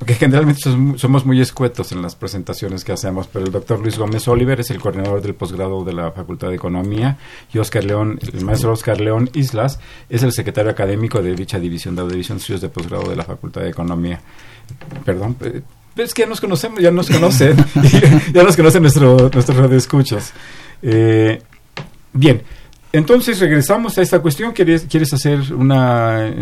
porque 0.00 0.14
generalmente 0.14 0.62
som- 0.68 0.96
somos 0.98 1.24
muy 1.26 1.40
escuetos 1.40 1.92
en 1.92 2.00
las 2.02 2.16
presentaciones 2.16 2.82
que 2.84 2.92
hacemos, 2.92 3.28
pero 3.28 3.44
el 3.44 3.52
doctor 3.52 3.78
Luis 3.80 3.96
Gómez 3.98 4.26
Oliver 4.28 4.58
es 4.58 4.70
el 4.70 4.80
coordinador 4.80 5.20
del 5.22 5.34
posgrado 5.34 5.84
de 5.84 5.92
la 5.92 6.10
Facultad 6.10 6.48
de 6.48 6.56
Economía 6.56 7.18
y 7.52 7.58
Oscar 7.58 7.84
León, 7.84 8.18
el 8.32 8.44
maestro 8.44 8.72
Oscar 8.72 8.98
León 9.00 9.28
Islas, 9.34 9.78
es 10.08 10.22
el 10.22 10.32
secretario 10.32 10.70
académico 10.72 11.22
de 11.22 11.34
dicha 11.36 11.60
división, 11.60 11.94
de 11.94 12.02
la 12.02 12.08
División 12.08 12.38
de 12.38 12.40
Estudios 12.40 12.62
de 12.62 12.70
Posgrado 12.70 13.08
de 13.10 13.14
la 13.16 13.24
Facultad 13.24 13.60
de 13.60 13.68
Economía. 13.68 14.20
Perdón, 15.04 15.36
eh, 15.42 15.60
es 15.96 16.14
que 16.14 16.22
ya 16.22 16.28
nos 16.28 16.40
conocemos, 16.40 16.80
ya 16.80 16.90
nos 16.90 17.08
conocen, 17.10 17.56
ya 18.32 18.42
nos 18.42 18.56
conocen 18.56 18.80
nuestro, 18.82 19.28
nuestros 19.32 19.56
radioescuchas. 19.56 20.32
Eh, 20.82 21.42
bien, 22.14 22.42
Entonces 22.92 23.38
regresamos 23.38 23.98
a 23.98 24.02
esta 24.02 24.18
cuestión. 24.20 24.52
¿Quieres, 24.52 24.86
quieres 24.90 25.12
hacer 25.12 25.52
una, 25.54 26.32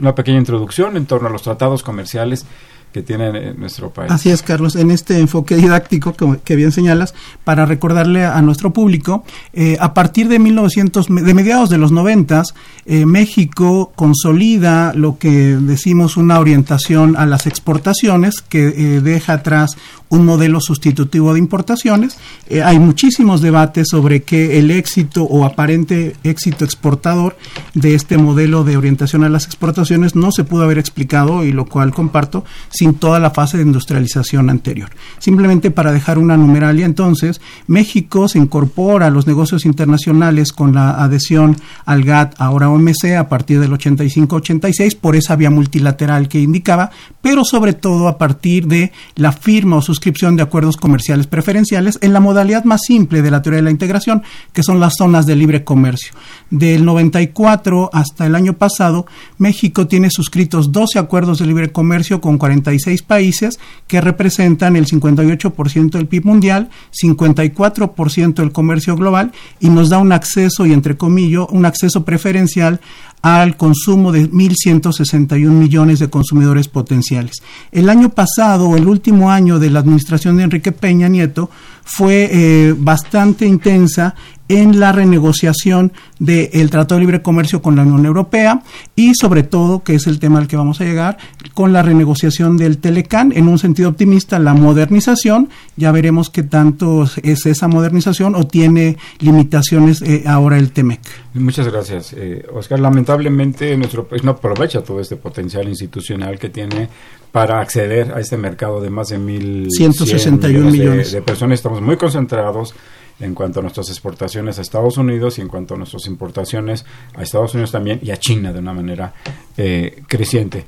una 0.00 0.14
pequeña 0.14 0.38
introducción 0.38 0.96
en 0.96 1.06
torno 1.06 1.28
a 1.28 1.30
los 1.30 1.42
tratados 1.42 1.82
comerciales 1.84 2.44
que 2.92 3.02
tiene 3.02 3.54
nuestro 3.54 3.90
país? 3.90 4.10
Así 4.10 4.30
es, 4.30 4.42
Carlos, 4.42 4.76
en 4.76 4.90
este 4.90 5.18
enfoque 5.18 5.56
didáctico 5.56 6.14
que, 6.14 6.38
que 6.44 6.56
bien 6.56 6.72
señalas, 6.72 7.14
para 7.44 7.66
recordarle 7.66 8.24
a 8.24 8.40
nuestro 8.42 8.72
público, 8.72 9.24
eh, 9.52 9.76
a 9.80 9.94
partir 9.94 10.28
de 10.28 10.38
1900, 10.38 11.06
de 11.08 11.34
mediados 11.34 11.70
de 11.70 11.78
los 11.78 11.92
noventas, 11.92 12.54
eh, 12.86 13.06
México 13.06 13.92
consolida 13.96 14.92
lo 14.94 15.18
que 15.18 15.30
decimos 15.30 16.16
una 16.16 16.38
orientación 16.38 17.16
a 17.16 17.26
las 17.26 17.46
exportaciones 17.46 18.42
que 18.42 18.68
eh, 18.68 19.00
deja 19.00 19.34
atrás 19.34 19.76
un 20.12 20.26
modelo 20.26 20.60
sustitutivo 20.60 21.32
de 21.32 21.38
importaciones. 21.38 22.18
Eh, 22.46 22.62
hay 22.62 22.78
muchísimos 22.78 23.40
debates 23.40 23.88
sobre 23.90 24.22
que 24.22 24.58
el 24.58 24.70
éxito 24.70 25.24
o 25.24 25.46
aparente 25.46 26.14
éxito 26.22 26.66
exportador 26.66 27.34
de 27.72 27.94
este 27.94 28.18
modelo 28.18 28.62
de 28.62 28.76
orientación 28.76 29.24
a 29.24 29.30
las 29.30 29.46
exportaciones 29.46 30.14
no 30.14 30.30
se 30.30 30.44
pudo 30.44 30.64
haber 30.64 30.78
explicado, 30.78 31.44
y 31.44 31.52
lo 31.52 31.64
cual 31.64 31.94
comparto, 31.94 32.44
sin 32.68 32.92
toda 32.92 33.20
la 33.20 33.30
fase 33.30 33.56
de 33.56 33.62
industrialización 33.62 34.50
anterior. 34.50 34.90
Simplemente 35.18 35.70
para 35.70 35.92
dejar 35.92 36.18
una 36.18 36.36
numeralia, 36.36 36.84
entonces, 36.84 37.40
México 37.66 38.28
se 38.28 38.38
incorpora 38.38 39.06
a 39.06 39.10
los 39.10 39.26
negocios 39.26 39.64
internacionales 39.64 40.52
con 40.52 40.74
la 40.74 41.02
adhesión 41.02 41.56
al 41.86 42.04
GATT, 42.04 42.34
ahora 42.38 42.68
OMC, 42.68 43.16
a 43.18 43.30
partir 43.30 43.60
del 43.60 43.72
85-86, 43.72 44.94
por 44.94 45.16
esa 45.16 45.36
vía 45.36 45.48
multilateral 45.48 46.28
que 46.28 46.38
indicaba, 46.38 46.90
pero 47.22 47.46
sobre 47.46 47.72
todo 47.72 48.08
a 48.08 48.18
partir 48.18 48.66
de 48.66 48.92
la 49.16 49.32
firma 49.32 49.76
o 49.76 49.82
de 50.02 50.42
acuerdos 50.42 50.76
comerciales 50.76 51.28
preferenciales 51.28 51.98
en 52.02 52.12
la 52.12 52.18
modalidad 52.20 52.64
más 52.64 52.80
simple 52.84 53.22
de 53.22 53.30
la 53.30 53.40
teoría 53.40 53.58
de 53.58 53.62
la 53.62 53.70
integración, 53.70 54.22
que 54.52 54.62
son 54.62 54.80
las 54.80 54.94
zonas 54.98 55.26
de 55.26 55.36
libre 55.36 55.62
comercio. 55.62 56.12
Del 56.50 56.84
94 56.84 57.90
hasta 57.92 58.26
el 58.26 58.34
año 58.34 58.54
pasado, 58.54 59.06
México 59.38 59.86
tiene 59.86 60.10
suscritos 60.10 60.72
12 60.72 60.98
acuerdos 60.98 61.38
de 61.38 61.46
libre 61.46 61.70
comercio 61.70 62.20
con 62.20 62.36
46 62.36 63.02
países 63.02 63.60
que 63.86 64.00
representan 64.00 64.74
el 64.76 64.86
58% 64.86 65.90
del 65.90 66.08
PIB 66.08 66.24
mundial, 66.24 66.68
54% 67.00 68.34
del 68.34 68.52
comercio 68.52 68.96
global 68.96 69.30
y 69.60 69.68
nos 69.68 69.88
da 69.88 69.98
un 69.98 70.12
acceso, 70.12 70.66
y 70.66 70.72
entre 70.72 70.96
comillas, 70.96 71.22
un 71.50 71.64
acceso 71.64 72.04
preferencial 72.04 72.80
al 73.22 73.56
consumo 73.56 74.10
de 74.10 74.28
1.161 74.28 75.48
millones 75.48 76.00
de 76.00 76.10
consumidores 76.10 76.68
potenciales. 76.68 77.42
El 77.70 77.88
año 77.88 78.10
pasado, 78.10 78.76
el 78.76 78.88
último 78.88 79.30
año 79.30 79.60
de 79.60 79.70
la 79.70 79.78
administración 79.78 80.36
de 80.36 80.42
Enrique 80.42 80.72
Peña 80.72 81.08
Nieto, 81.08 81.48
fue 81.84 82.28
eh, 82.30 82.74
bastante 82.76 83.46
intensa 83.46 84.14
en 84.60 84.78
la 84.80 84.92
renegociación 84.92 85.92
del 86.18 86.70
Tratado 86.70 86.96
de 86.96 87.00
Libre 87.00 87.22
Comercio 87.22 87.62
con 87.62 87.74
la 87.76 87.82
Unión 87.82 88.04
Europea 88.06 88.62
y 88.96 89.14
sobre 89.14 89.42
todo, 89.42 89.82
que 89.82 89.94
es 89.94 90.06
el 90.06 90.18
tema 90.18 90.38
al 90.38 90.46
que 90.46 90.56
vamos 90.56 90.80
a 90.80 90.84
llegar, 90.84 91.16
con 91.54 91.72
la 91.72 91.82
renegociación 91.82 92.56
del 92.56 92.78
Telecán, 92.78 93.32
en 93.34 93.48
un 93.48 93.58
sentido 93.58 93.88
optimista, 93.88 94.38
la 94.38 94.54
modernización, 94.54 95.48
ya 95.76 95.90
veremos 95.92 96.30
qué 96.30 96.42
tanto 96.42 97.08
es 97.22 97.46
esa 97.46 97.68
modernización 97.68 98.34
o 98.34 98.46
tiene 98.46 98.96
limitaciones 99.18 100.02
eh, 100.02 100.24
ahora 100.26 100.58
el 100.58 100.70
TEMEC. 100.72 101.00
Muchas 101.34 101.66
gracias, 101.68 102.12
eh, 102.16 102.44
Oscar. 102.54 102.78
Lamentablemente 102.80 103.76
nuestro 103.76 104.06
país 104.06 104.22
no 104.22 104.32
aprovecha 104.32 104.82
todo 104.82 105.00
este 105.00 105.16
potencial 105.16 105.66
institucional 105.68 106.38
que 106.38 106.50
tiene 106.50 106.88
para 107.32 107.60
acceder 107.60 108.12
a 108.14 108.20
este 108.20 108.36
mercado 108.36 108.80
de 108.82 108.90
más 108.90 109.08
de 109.08 109.18
mil 109.18 109.68
161 109.70 110.66
de- 110.66 110.72
millones. 110.72 111.12
de 111.12 111.22
personas. 111.22 111.58
Estamos 111.58 111.80
muy 111.80 111.96
concentrados 111.96 112.74
en 113.20 113.34
cuanto 113.34 113.60
a 113.60 113.62
nuestras 113.62 113.88
exportaciones 113.88 114.58
a 114.58 114.62
Estados 114.62 114.96
Unidos 114.96 115.38
y 115.38 115.42
en 115.42 115.48
cuanto 115.48 115.74
a 115.74 115.76
nuestras 115.78 116.06
importaciones 116.06 116.84
a 117.14 117.22
Estados 117.22 117.54
Unidos 117.54 117.70
también 117.72 118.00
y 118.02 118.10
a 118.10 118.16
China 118.16 118.52
de 118.52 118.58
una 118.58 118.72
manera 118.72 119.12
eh, 119.56 120.02
creciente. 120.08 120.64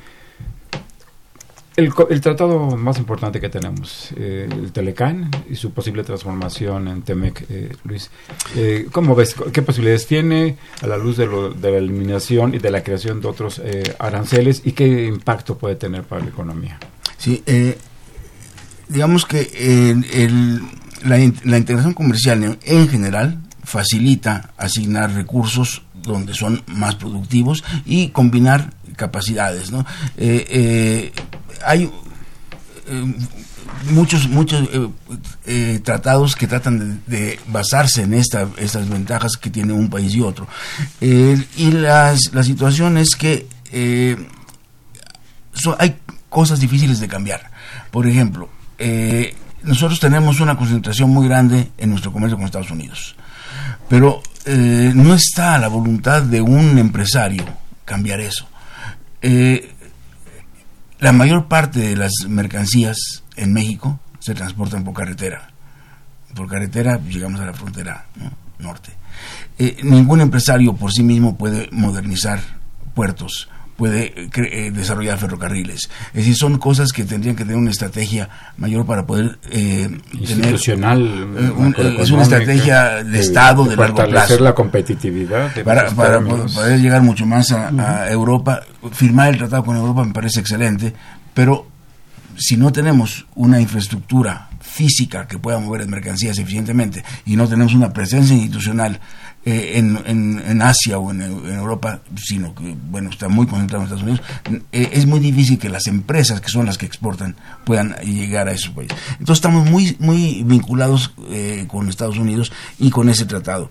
El, 1.76 1.92
el 2.09 2.20
tratado 2.20 2.76
más 2.76 2.99
importante 2.99 3.40
que 3.40 3.49
tenemos, 3.49 4.11
eh, 4.16 4.47
el 4.49 4.70
Telecán 4.70 5.28
y 5.51 5.57
su 5.57 5.72
posible 5.72 6.05
transformación 6.05 6.86
en 6.86 7.03
Temec, 7.03 7.47
eh, 7.51 7.72
Luis. 7.82 8.11
Eh, 8.55 8.86
¿Cómo 8.92 9.16
ves? 9.16 9.34
¿Qué 9.53 9.61
posibilidades 9.61 10.07
tiene 10.07 10.57
a 10.82 10.86
la 10.86 10.97
luz 10.97 11.16
de, 11.16 11.26
lo- 11.26 11.51
de 11.51 11.72
la 11.72 11.78
eliminación 11.78 12.55
y 12.55 12.59
de 12.59 12.70
la 12.70 12.84
creación 12.84 13.20
de 13.20 13.26
otros 13.26 13.61
eh, 13.64 13.82
aranceles 13.99 14.62
y 14.64 14.70
qué 14.70 15.07
impacto 15.07 15.59
puede 15.59 15.74
tener 15.74 16.05
para 16.05 16.22
la 16.22 16.28
economía? 16.28 16.78
Sí, 17.18 17.42
digamos 18.88 19.26
que 19.26 19.40
el- 20.12 20.61
la, 21.05 21.16
la 21.44 21.59
integración 21.59 21.94
comercial 21.94 22.42
en, 22.42 22.59
en 22.64 22.88
general 22.88 23.38
facilita 23.62 24.50
asignar 24.57 25.12
recursos 25.12 25.82
donde 25.94 26.34
son 26.34 26.62
más 26.66 26.94
productivos 26.96 27.64
y 27.86 28.09
combinar 28.09 28.72
capacidades. 28.96 29.70
¿no? 29.70 29.86
Eh, 30.16 30.46
eh, 30.48 31.12
hay 31.64 31.90
eh, 32.86 33.14
muchos 33.90 34.28
muchos 34.28 34.68
tratados 35.82 36.36
que 36.36 36.46
tratan 36.46 37.02
de, 37.07 37.38
basarse 37.48 38.02
en 38.02 38.14
esta, 38.14 38.48
estas 38.59 38.88
ventajas 38.88 39.36
que 39.36 39.50
tiene 39.50 39.72
un 39.72 39.88
país 39.88 40.14
y 40.14 40.20
otro. 40.20 40.46
Y 41.00 41.70
las, 41.70 42.32
la 42.32 42.42
situación 42.42 42.98
es 42.98 43.11
que 43.16 43.46
hay 45.78 45.96
cosas 46.28 46.61
difíciles 46.61 47.00
de 47.00 47.09
cambiar. 47.09 47.50
Por 47.90 48.07
ejemplo, 48.07 48.48
eh, 48.78 49.34
nosotros 49.65 49.99
tenemos 50.01 50.41
una 50.41 50.57
concentración 50.57 51.11
muy 51.11 51.27
grande 51.27 51.71
en 51.79 51.91
nuestro 51.91 52.12
comercio 52.12 52.37
con 52.37 52.47
Estados 52.47 52.71
Unidos, 52.71 53.17
pero 53.89 54.23
eh, 54.45 54.93
no 54.95 55.15
está 55.15 55.59
la 55.59 55.69
voluntad 55.69 56.23
de 56.23 56.41
un 56.41 56.79
empresario 56.79 57.45
cambiar 57.85 58.21
eso. 58.21 58.47
Eh, 59.23 59.71
la 61.01 61.12
mayor 61.12 61.49
parte 61.49 61.81
de 61.81 61.97
las 61.97 62.12
mercancías 62.29 63.23
en 63.37 63.53
México 63.53 64.01
se 64.21 64.35
transportan 64.35 64.85
por 64.85 64.95
carretera. 64.95 65.51
Por 66.35 66.49
carretera 66.49 66.99
pues, 66.99 67.15
llegamos 67.15 67.41
a 67.41 67.47
la 67.47 67.53
frontera 67.53 68.07
¿no? 68.17 68.33
norte. 68.59 68.91
Eh, 69.59 69.79
ningún 69.83 70.21
empresario 70.21 70.75
por 70.75 70.93
sí 70.93 71.03
mismo 71.03 71.37
puede 71.37 71.69
modernizar 71.73 72.41
puertos, 72.95 73.49
puede 73.77 74.12
eh, 74.16 74.29
eh, 74.37 74.70
desarrollar 74.72 75.18
ferrocarriles. 75.18 75.91
Es 76.09 76.14
decir, 76.14 76.37
son 76.37 76.59
cosas 76.59 76.93
que 76.93 77.05
tendrían 77.05 77.35
que 77.37 77.43
tener 77.45 77.57
una 77.57 77.70
estrategia 77.70 78.29
mayor 78.57 78.87
para 78.87 79.05
poder 79.07 79.39
eh, 79.51 79.89
Institucional, 80.12 80.99
tener, 80.99 81.18
eh, 81.45 81.51
un- 81.51 81.64
macroeconómica, 81.68 82.03
es 82.03 82.11
una 82.11 82.22
estrategia 82.22 83.05
de 83.05 83.18
Estado 83.20 83.64
de 83.64 83.77
largo 83.77 83.97
fortalecer 83.97 84.27
plazo 84.29 84.45
la 84.45 84.55
competitividad. 84.55 85.55
de 85.55 85.64
para, 85.64 85.91
para 85.91 86.20
poder 86.20 86.81
llegar 86.81 87.03
mucho 87.03 87.27
más 87.27 87.51
a, 87.53 87.68
a 88.05 88.11
Europa. 88.11 88.61
Firmar 88.93 89.31
el 89.31 89.39
tratado 89.39 89.64
con 89.64 89.77
Europa 89.77 90.05
me 90.05 90.12
parece 90.12 90.41
excelente, 90.41 90.95
pero 91.33 91.66
si 92.37 92.57
no 92.57 92.70
tenemos 92.72 93.27
una 93.35 93.61
infraestructura 93.61 94.49
física 94.75 95.27
que 95.29 95.39
pueda 95.39 95.59
mover 95.61 95.83
las 95.83 95.89
mercancías 95.91 96.37
eficientemente 96.39 97.05
y 97.25 97.37
no 97.37 97.49
tenemos 97.49 97.75
una 97.75 97.93
presencia 97.93 98.35
institucional 98.35 98.99
eh, 99.45 99.72
en, 99.77 99.99
en- 100.07 100.62
Asia 100.62 100.99
o 100.99 101.11
en 101.11 101.20
Europa, 101.22 102.01
sino 102.16 102.55
que 102.55 102.75
bueno 102.91 103.11
está 103.11 103.29
muy 103.29 103.47
concentrado 103.47 103.83
en 103.83 103.93
Estados 103.93 104.03
Unidos, 104.03 104.22
eh, 104.72 104.89
es 104.93 105.07
muy 105.07 105.20
difícil 105.20 105.59
que 105.59 105.68
las 105.68 105.87
empresas 105.87 106.41
que 106.41 106.49
son 106.49 106.64
las 106.66 106.79
que 106.79 106.87
exportan 106.87 107.37
puedan 107.64 107.95
llegar 108.03 108.49
a 108.49 108.53
esos 108.53 108.70
países. 108.70 108.97
Entonces 109.12 109.37
estamos 109.37 109.68
muy 109.70 109.97
muy 110.01 110.43
vinculados 110.45 111.12
eh, 111.31 111.66
con 111.68 111.89
Estados 111.89 112.16
Unidos 112.18 112.51
y 112.79 112.91
con 112.91 113.09
ese 113.11 113.27
tratado. 113.27 113.70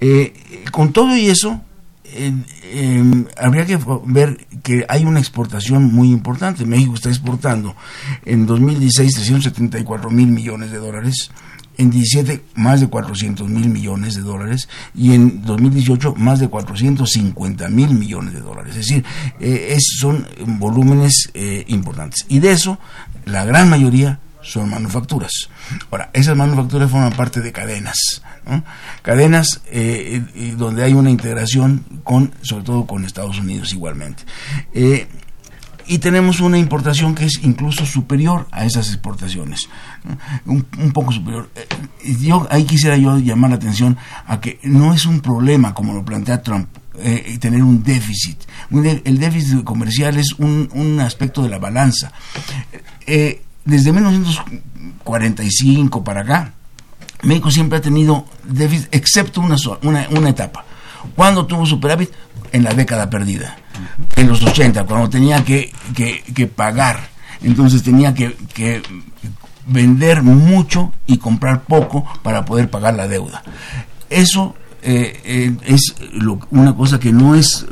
Eh, 0.00 0.34
con 0.70 0.92
todo 0.92 1.16
y 1.16 1.26
eso, 1.28 1.62
eh, 2.14 3.24
habría 3.36 3.66
que 3.66 3.78
ver 4.06 4.46
que 4.62 4.84
hay 4.88 5.04
una 5.04 5.18
exportación 5.20 5.92
muy 5.92 6.10
importante. 6.10 6.64
México 6.64 6.94
está 6.94 7.08
exportando 7.08 7.74
en 8.24 8.46
2016 8.46 9.14
374 9.14 10.10
mil 10.10 10.28
millones 10.28 10.70
de 10.70 10.78
dólares, 10.78 11.30
en 11.76 11.90
17 11.90 12.44
más 12.54 12.80
de 12.80 12.88
400 12.88 13.48
mil 13.48 13.68
millones 13.68 14.14
de 14.14 14.22
dólares 14.22 14.68
y 14.94 15.12
en 15.12 15.42
2018 15.42 16.14
más 16.16 16.38
de 16.38 16.48
450 16.48 17.68
mil 17.68 17.94
millones 17.94 18.34
de 18.34 18.40
dólares. 18.40 18.76
Es 18.76 18.86
decir, 18.86 19.04
eh, 19.40 19.76
son 19.80 20.26
volúmenes 20.46 21.30
eh, 21.34 21.64
importantes. 21.68 22.26
Y 22.28 22.38
de 22.38 22.52
eso, 22.52 22.78
la 23.24 23.44
gran 23.44 23.68
mayoría 23.68 24.20
son 24.44 24.70
manufacturas. 24.70 25.48
Ahora, 25.90 26.10
esas 26.12 26.36
manufacturas 26.36 26.90
forman 26.90 27.12
parte 27.12 27.40
de 27.40 27.52
cadenas, 27.52 28.22
¿no? 28.46 28.64
cadenas 29.02 29.60
eh, 29.70 30.22
eh, 30.34 30.54
donde 30.56 30.84
hay 30.84 30.94
una 30.94 31.10
integración 31.10 31.84
con, 32.02 32.32
sobre 32.42 32.64
todo 32.64 32.86
con 32.86 33.04
Estados 33.04 33.38
Unidos 33.38 33.72
igualmente. 33.72 34.24
Eh, 34.72 35.06
y 35.86 35.98
tenemos 35.98 36.40
una 36.40 36.56
importación 36.58 37.14
que 37.14 37.26
es 37.26 37.38
incluso 37.42 37.84
superior 37.84 38.48
a 38.50 38.64
esas 38.64 38.88
exportaciones, 38.88 39.68
un, 40.46 40.62
poco 40.92 41.12
superior. 41.12 41.50
Eh, 41.54 41.66
yo 42.20 42.48
ahí 42.50 42.64
quisiera 42.64 42.96
yo 42.96 43.18
llamar 43.18 43.50
la 43.50 43.56
atención 43.56 43.98
a 44.26 44.40
que 44.40 44.58
no 44.62 44.94
es 44.94 45.04
un 45.04 45.20
problema 45.20 45.74
como 45.74 45.92
lo 45.92 46.02
plantea 46.04 46.42
Trump. 46.42 46.68
eh, 46.96 47.38
tener 47.40 47.60
un 47.62 47.82
déficit. 47.82 48.38
El 48.70 49.18
déficit 49.18 49.64
comercial 49.64 50.16
es 50.16 50.32
un, 50.38 51.00
aspecto 51.00 51.42
de 51.42 51.48
la 51.50 51.58
balanza. 51.58 52.12
Eh, 53.06 53.42
desde 53.64 53.92
1945 53.92 56.04
para 56.04 56.20
acá, 56.22 56.52
México 57.24 57.50
siempre 57.50 57.78
ha 57.78 57.80
tenido 57.80 58.26
déficit, 58.44 58.88
excepto 58.94 59.40
una, 59.40 59.56
una, 59.82 60.06
una 60.10 60.28
etapa. 60.28 60.64
¿Cuándo 61.14 61.46
tuvo 61.46 61.66
superávit? 61.66 62.10
En 62.52 62.64
la 62.64 62.72
década 62.72 63.10
perdida, 63.10 63.56
en 64.14 64.28
los 64.28 64.42
80, 64.42 64.84
cuando 64.84 65.10
tenía 65.10 65.44
que, 65.44 65.72
que, 65.94 66.22
que 66.22 66.46
pagar. 66.46 67.08
Entonces 67.42 67.82
tenía 67.82 68.14
que, 68.14 68.36
que 68.54 68.80
vender 69.66 70.22
mucho 70.22 70.92
y 71.06 71.18
comprar 71.18 71.64
poco 71.64 72.04
para 72.22 72.44
poder 72.44 72.70
pagar 72.70 72.94
la 72.94 73.08
deuda. 73.08 73.42
Eso 74.08 74.54
eh, 74.84 75.20
eh, 75.24 75.56
es 75.66 75.94
lo- 76.12 76.38
una 76.50 76.74
cosa 76.76 77.00
que 77.00 77.12
no 77.12 77.34
es 77.34 77.66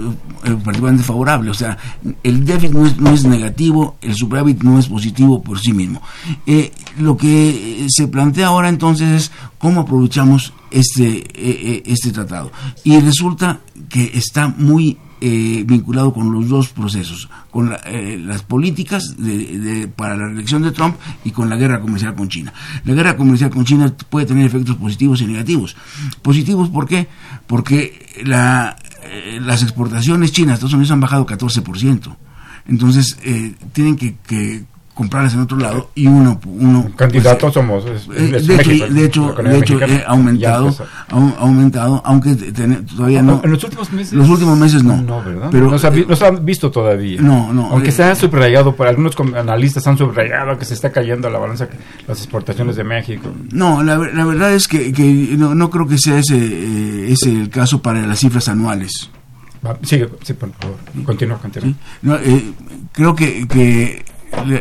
eh, 0.44 0.56
particularmente 0.64 1.04
favorable. 1.04 1.50
O 1.50 1.54
sea, 1.54 1.76
el 2.22 2.44
déficit 2.44 2.72
no 2.74 2.86
es, 2.86 2.96
no 2.98 3.10
es 3.10 3.24
negativo, 3.24 3.96
el 4.00 4.14
superávit 4.14 4.62
no 4.62 4.78
es 4.78 4.88
positivo 4.88 5.42
por 5.42 5.60
sí 5.60 5.72
mismo. 5.72 6.00
Eh, 6.46 6.72
lo 6.98 7.16
que 7.16 7.84
eh, 7.84 7.86
se 7.88 8.08
plantea 8.08 8.48
ahora 8.48 8.68
entonces 8.68 9.08
es 9.24 9.30
cómo 9.58 9.82
aprovechamos 9.82 10.52
este, 10.70 11.18
eh, 11.18 11.24
eh, 11.34 11.82
este 11.86 12.10
tratado. 12.12 12.50
Y 12.84 12.98
resulta 13.00 13.60
que 13.88 14.10
está 14.14 14.48
muy 14.48 14.96
eh, 15.24 15.62
vinculado 15.64 16.12
con 16.12 16.32
los 16.32 16.48
dos 16.48 16.70
procesos, 16.70 17.28
con 17.52 17.70
la- 17.70 17.76
eh, 17.86 18.18
las 18.18 18.42
políticas 18.42 19.14
de- 19.16 19.56
de- 19.58 19.86
para 19.88 20.16
la 20.16 20.26
reelección 20.26 20.62
de 20.62 20.72
Trump 20.72 20.96
y 21.24 21.30
con 21.30 21.48
la 21.48 21.54
guerra 21.56 21.80
comercial 21.80 22.14
con 22.16 22.28
China. 22.28 22.52
La 22.84 22.92
guerra 22.94 23.16
comercial 23.16 23.50
con 23.50 23.64
China 23.64 23.94
puede 24.10 24.26
tener 24.26 24.44
efectos 24.46 24.74
positivos 24.76 25.20
y 25.20 25.26
negativos. 25.26 25.76
Positivos, 26.22 26.70
¿por 26.70 26.88
qué? 26.88 27.06
Porque 27.46 28.22
la, 28.24 28.76
eh, 29.04 29.38
las 29.40 29.62
exportaciones 29.62 30.32
chinas 30.32 30.50
a 30.50 30.54
Estados 30.54 30.74
Unidos 30.74 30.90
han 30.90 31.00
bajado 31.00 31.24
14%. 31.24 32.16
Entonces, 32.66 33.16
eh, 33.22 33.54
tienen 33.72 33.94
que, 33.96 34.16
que 34.26 34.64
comprarlas 34.94 35.32
en 35.34 35.40
otro 35.40 35.56
lado 35.56 35.90
y 35.94 36.06
uno... 36.06 36.38
uno 36.44 36.90
Candidatos 36.96 37.40
pues, 37.40 37.54
somos. 37.54 37.84
es- 37.86 38.08
eh, 38.08 38.32
es 38.36 38.46
de, 38.46 38.54
hecho, 38.56 38.70
de 38.88 39.04
hecho, 39.04 39.32
de 39.32 39.58
hecho, 39.58 39.80
eh, 39.82 40.04
aumentado, 40.06 40.74
ha, 41.10 41.16
aumentado, 41.38 42.02
aunque 42.04 42.34
todavía 42.34 43.22
no. 43.22 43.40
En 43.42 43.50
los 43.52 43.64
últimos 43.64 43.90
meses. 43.92 44.12
Los 44.12 44.28
últimos 44.28 44.58
meses 44.58 44.82
no. 44.84 45.00
No, 45.00 45.22
¿verdad? 45.24 45.48
Pero, 45.50 45.70
no, 45.70 45.78
se 45.78 45.86
ha, 45.86 45.90
vi- 45.90 46.04
no 46.06 46.14
se 46.14 46.26
han 46.26 46.44
visto 46.44 46.70
todavía. 46.70 47.20
No, 47.22 47.52
no, 47.52 47.70
Aunque 47.70 47.88
eh, 47.88 47.92
se 47.92 48.04
ha 48.04 48.14
subrayado, 48.14 48.76
por 48.76 48.86
algunos 48.86 49.14
analistas 49.34 49.86
han 49.86 49.96
subrayado 49.96 50.58
que 50.58 50.64
se 50.66 50.74
está 50.74 50.92
cayendo 50.92 51.30
la 51.30 51.38
balanza, 51.38 51.68
las 52.06 52.18
exportaciones 52.18 52.76
de 52.76 52.84
México. 52.84 53.30
No, 53.52 53.82
la, 53.82 53.96
la 53.96 54.24
verdad 54.26 54.52
es 54.52 54.68
que, 54.68 54.92
que 54.92 55.34
no, 55.38 55.54
no 55.54 55.70
creo 55.70 55.86
que 55.88 55.96
sea 55.98 56.18
ese, 56.18 56.36
eh, 56.36 57.12
ese 57.12 57.30
el 57.32 57.48
caso 57.48 57.80
para 57.80 58.06
las 58.06 58.18
cifras 58.20 58.48
anuales. 58.48 59.10
Sigue, 59.82 60.08
sí, 60.22 60.32
por 60.34 60.50
favor. 60.54 60.76
Continúa, 61.04 61.38
continúa. 61.38 61.68
¿sí? 61.70 61.76
No, 62.02 62.16
eh, 62.16 62.52
creo 62.92 63.14
que, 63.14 63.46
que 63.46 64.04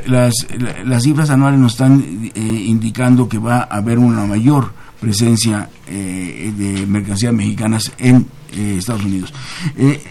las, 0.07 0.33
la- 0.57 0.83
las 0.83 1.03
cifras 1.03 1.29
anuales 1.29 1.59
nos 1.59 1.73
están 1.73 2.03
eh, 2.33 2.39
indicando 2.67 3.27
que 3.29 3.37
va 3.37 3.59
a 3.69 3.77
haber 3.77 3.97
una 3.99 4.25
mayor 4.25 4.73
presencia 4.99 5.69
eh, 5.87 6.53
de 6.55 6.85
mercancías 6.85 7.33
mexicanas 7.33 7.91
en 7.97 8.27
eh, 8.53 8.75
Estados 8.77 9.03
Unidos. 9.03 9.33
Eh, 9.75 10.01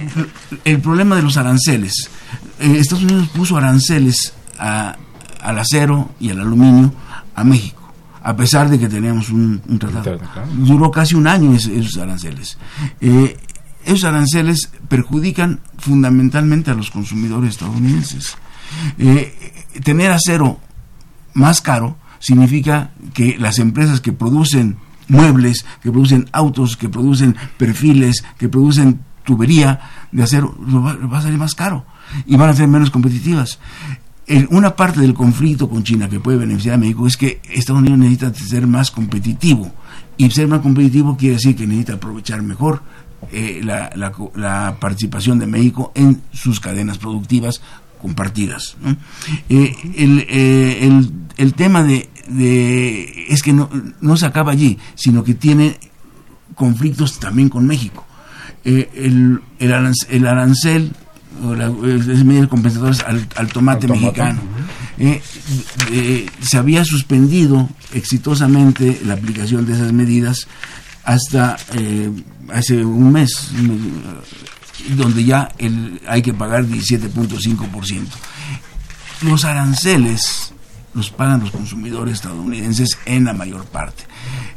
el 0.65 0.81
problema 0.81 1.15
de 1.17 1.23
los 1.23 1.37
aranceles. 1.37 2.11
eh, 2.59 2.77
Estados 2.79 3.05
Unidos 3.05 3.29
puso 3.29 3.57
aranceles 3.57 4.33
a- 4.59 4.97
al 5.41 5.59
acero 5.59 6.11
y 6.21 6.31
al 6.31 6.41
aluminio 6.41 6.93
a 7.35 7.45
México 7.45 7.77
a 8.23 8.37
pesar 8.37 8.69
de 8.69 8.79
que 8.79 8.87
tenemos 8.87 9.31
un, 9.31 9.63
un 9.67 9.79
tratado. 9.79 10.03
Duró 10.67 10.91
casi 10.91 11.15
un 11.15 11.27
año 11.27 11.55
esos 11.55 11.97
aranceles. 11.97 12.59
Eh, 13.01 13.35
esos 13.87 14.05
aranceles 14.05 14.71
perjudican 14.89 15.61
fundamentalmente 15.79 16.71
a 16.71 16.75
los 16.75 16.91
consumidores 16.91 17.53
estadounidenses. 17.53 18.37
Eh, 18.99 19.67
tener 19.85 20.11
acero 20.11 20.59
más 21.35 21.61
caro 21.61 21.97
significa 22.19 22.93
que 23.15 23.37
las 23.39 23.59
empresas 23.59 24.01
que 24.01 24.13
producen 24.13 24.77
muebles, 25.09 25.65
que 25.83 25.91
producen 25.91 26.29
autos, 26.33 26.77
que 26.77 26.89
producen 26.89 27.37
perfiles, 27.59 28.25
que 28.39 28.49
producen 28.49 29.01
tubería 29.25 29.81
de 30.13 30.23
acero, 30.23 30.55
va, 30.59 31.19
a 31.19 31.23
salir 31.23 31.39
más 31.39 31.55
caro 31.55 31.85
y 32.27 32.37
van 32.37 32.51
a 32.51 32.55
ser 32.55 32.69
menos 32.69 32.91
competitivas. 32.91 33.59
Una 34.51 34.77
parte 34.77 35.01
del 35.01 35.13
conflicto 35.13 35.69
con 35.69 35.83
China 35.83 36.09
que 36.09 36.21
puede 36.21 36.39
beneficiar 36.39 36.77
a 36.77 36.79
México 36.79 37.07
es 37.07 37.17
que 37.17 37.41
Estados 37.51 37.81
Unidos 37.81 37.99
necesita 37.99 38.33
ser 38.33 38.67
más 38.67 38.93
competitivo 38.93 39.73
y 40.17 40.31
ser 40.31 40.47
más 40.47 40.61
competitivo 40.61 41.17
quiere 41.17 41.35
decir 41.35 41.57
que 41.57 41.67
necesita 41.67 41.95
aprovechar 41.95 42.41
mejor 42.43 42.83
eh, 43.33 43.61
la 43.65 44.77
participación 44.79 45.41
de 45.41 45.47
México 45.47 45.91
en 45.97 46.23
sus 46.33 46.61
cadenas 46.61 46.99
productivas 46.99 47.61
compartidas. 48.01 48.77
¿no? 48.83 48.97
Eh, 49.49 49.77
el, 49.97 50.27
eh, 50.29 50.79
el- 50.87 51.13
el 51.37 51.55
tema 51.55 51.83
de, 51.85 52.09
de- 52.29 53.27
es 53.29 53.43
que 53.43 53.53
no, 53.53 53.69
no 54.01 54.17
se 54.17 54.27
acaba 54.27 54.53
allí, 54.53 54.79
sino 54.95 55.23
que 55.25 55.35
tiene 55.35 55.79
conflictos 56.55 57.19
también 57.19 57.49
con 57.49 57.67
México. 57.67 58.07
Eh, 58.65 58.91
el, 58.95 59.41
el, 59.59 59.71
aranc- 59.73 60.07
el 60.11 60.27
arancel, 60.27 60.93
o 61.43 61.55
la, 61.55 61.69
es 61.69 62.25
medidas 62.25 62.49
compensatorias 62.49 63.03
al, 63.05 63.27
al 63.37 63.49
tomate 63.49 63.87
Al 63.87 63.93
mexicano. 63.93 64.41
Eh, 64.99 65.23
eh, 65.93 66.27
se 66.43 66.59
había 66.59 66.85
suspendido 66.85 67.71
exitosamente 67.95 69.01
la 69.07 69.15
aplicación 69.15 69.65
de 69.65 69.73
esas 69.73 69.93
medidas 69.95 70.47
hasta 71.05 71.57
eh, 71.73 72.11
hace 72.53 72.85
un 72.85 73.11
mes, 73.13 73.51
donde 74.97 75.25
ya 75.25 75.51
el, 75.59 76.01
hay 76.07 76.23
que 76.23 76.35
pagar 76.35 76.65
17.5%. 76.65 78.07
Los 79.23 79.45
aranceles 79.45 80.55
los 80.95 81.11
pagan 81.11 81.41
los 81.41 81.51
consumidores 81.51 82.15
estadounidenses 82.15 82.99
en 83.05 83.25
la 83.25 83.33
mayor 83.33 83.65
parte. 83.67 84.05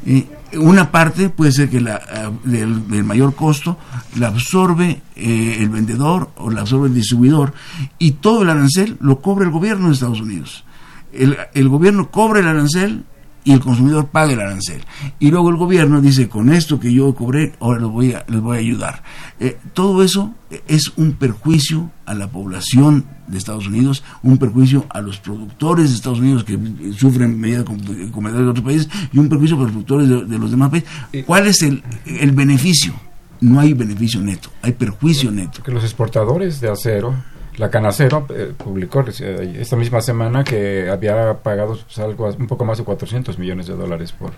Eh, 0.04 0.26
una 0.58 0.90
parte 0.90 1.28
puede 1.30 1.52
ser 1.52 1.70
que 1.70 1.80
la, 1.80 2.32
del, 2.44 2.88
del 2.88 3.04
mayor 3.04 3.34
costo 3.34 3.78
la 4.16 4.28
absorbe 4.28 5.02
eh, 5.16 5.58
el 5.60 5.68
vendedor 5.68 6.30
o 6.36 6.50
la 6.50 6.62
absorbe 6.62 6.88
el 6.88 6.94
distribuidor 6.94 7.54
y 7.98 8.12
todo 8.12 8.42
el 8.42 8.50
arancel 8.50 8.96
lo 9.00 9.20
cobra 9.20 9.44
el 9.44 9.52
gobierno 9.52 9.88
de 9.88 9.94
Estados 9.94 10.20
Unidos. 10.20 10.64
El, 11.12 11.36
el 11.54 11.68
gobierno 11.68 12.10
cobra 12.10 12.40
el 12.40 12.48
arancel 12.48 13.04
y 13.44 13.52
el 13.52 13.60
consumidor 13.60 14.06
paga 14.08 14.32
el 14.32 14.40
arancel. 14.40 14.82
Y 15.18 15.30
luego 15.30 15.50
el 15.50 15.56
gobierno 15.56 16.00
dice, 16.00 16.28
con 16.28 16.52
esto 16.52 16.80
que 16.80 16.92
yo 16.92 17.14
cobré, 17.14 17.52
ahora 17.60 17.80
les 17.80 17.90
voy 17.90 18.12
a, 18.12 18.24
les 18.26 18.40
voy 18.40 18.56
a 18.56 18.60
ayudar. 18.60 19.02
Eh, 19.38 19.58
todo 19.74 20.02
eso 20.02 20.32
es 20.66 20.92
un 20.96 21.12
perjuicio 21.12 21.90
a 22.06 22.14
la 22.14 22.28
población 22.28 23.04
de 23.26 23.38
Estados 23.38 23.66
Unidos, 23.66 24.02
un 24.22 24.38
perjuicio 24.38 24.86
a 24.90 25.00
los 25.00 25.18
productores 25.18 25.90
de 25.90 25.96
Estados 25.96 26.20
Unidos 26.20 26.44
que 26.44 26.58
sufren 26.96 27.38
medidas 27.38 27.64
com- 27.64 27.78
comerciales 28.12 28.46
de 28.46 28.50
otros 28.50 28.64
países 28.64 28.88
y 29.12 29.18
un 29.18 29.28
perjuicio 29.28 29.56
para 29.56 29.64
los 29.64 29.72
productores 29.72 30.08
de, 30.08 30.24
de 30.24 30.38
los 30.38 30.50
demás 30.50 30.70
países. 30.70 30.88
¿Cuál 31.26 31.46
es 31.46 31.62
el, 31.62 31.82
el 32.06 32.32
beneficio? 32.32 32.94
No 33.40 33.60
hay 33.60 33.74
beneficio 33.74 34.20
neto, 34.22 34.48
hay 34.62 34.72
perjuicio 34.72 35.30
neto. 35.30 35.62
Que 35.62 35.70
los 35.72 35.84
exportadores 35.84 36.60
de 36.60 36.70
acero, 36.70 37.14
la 37.56 37.70
Canacero 37.70 38.26
eh, 38.30 38.52
publicó 38.56 39.00
esta 39.00 39.76
misma 39.76 40.00
semana 40.00 40.44
que 40.44 40.88
había 40.90 41.34
pagado 41.34 41.78
pues, 41.84 41.98
algo 41.98 42.26
un 42.26 42.46
poco 42.46 42.64
más 42.64 42.78
de 42.78 42.84
400 42.84 43.38
millones 43.38 43.66
de 43.66 43.74
dólares 43.74 44.12
por 44.12 44.32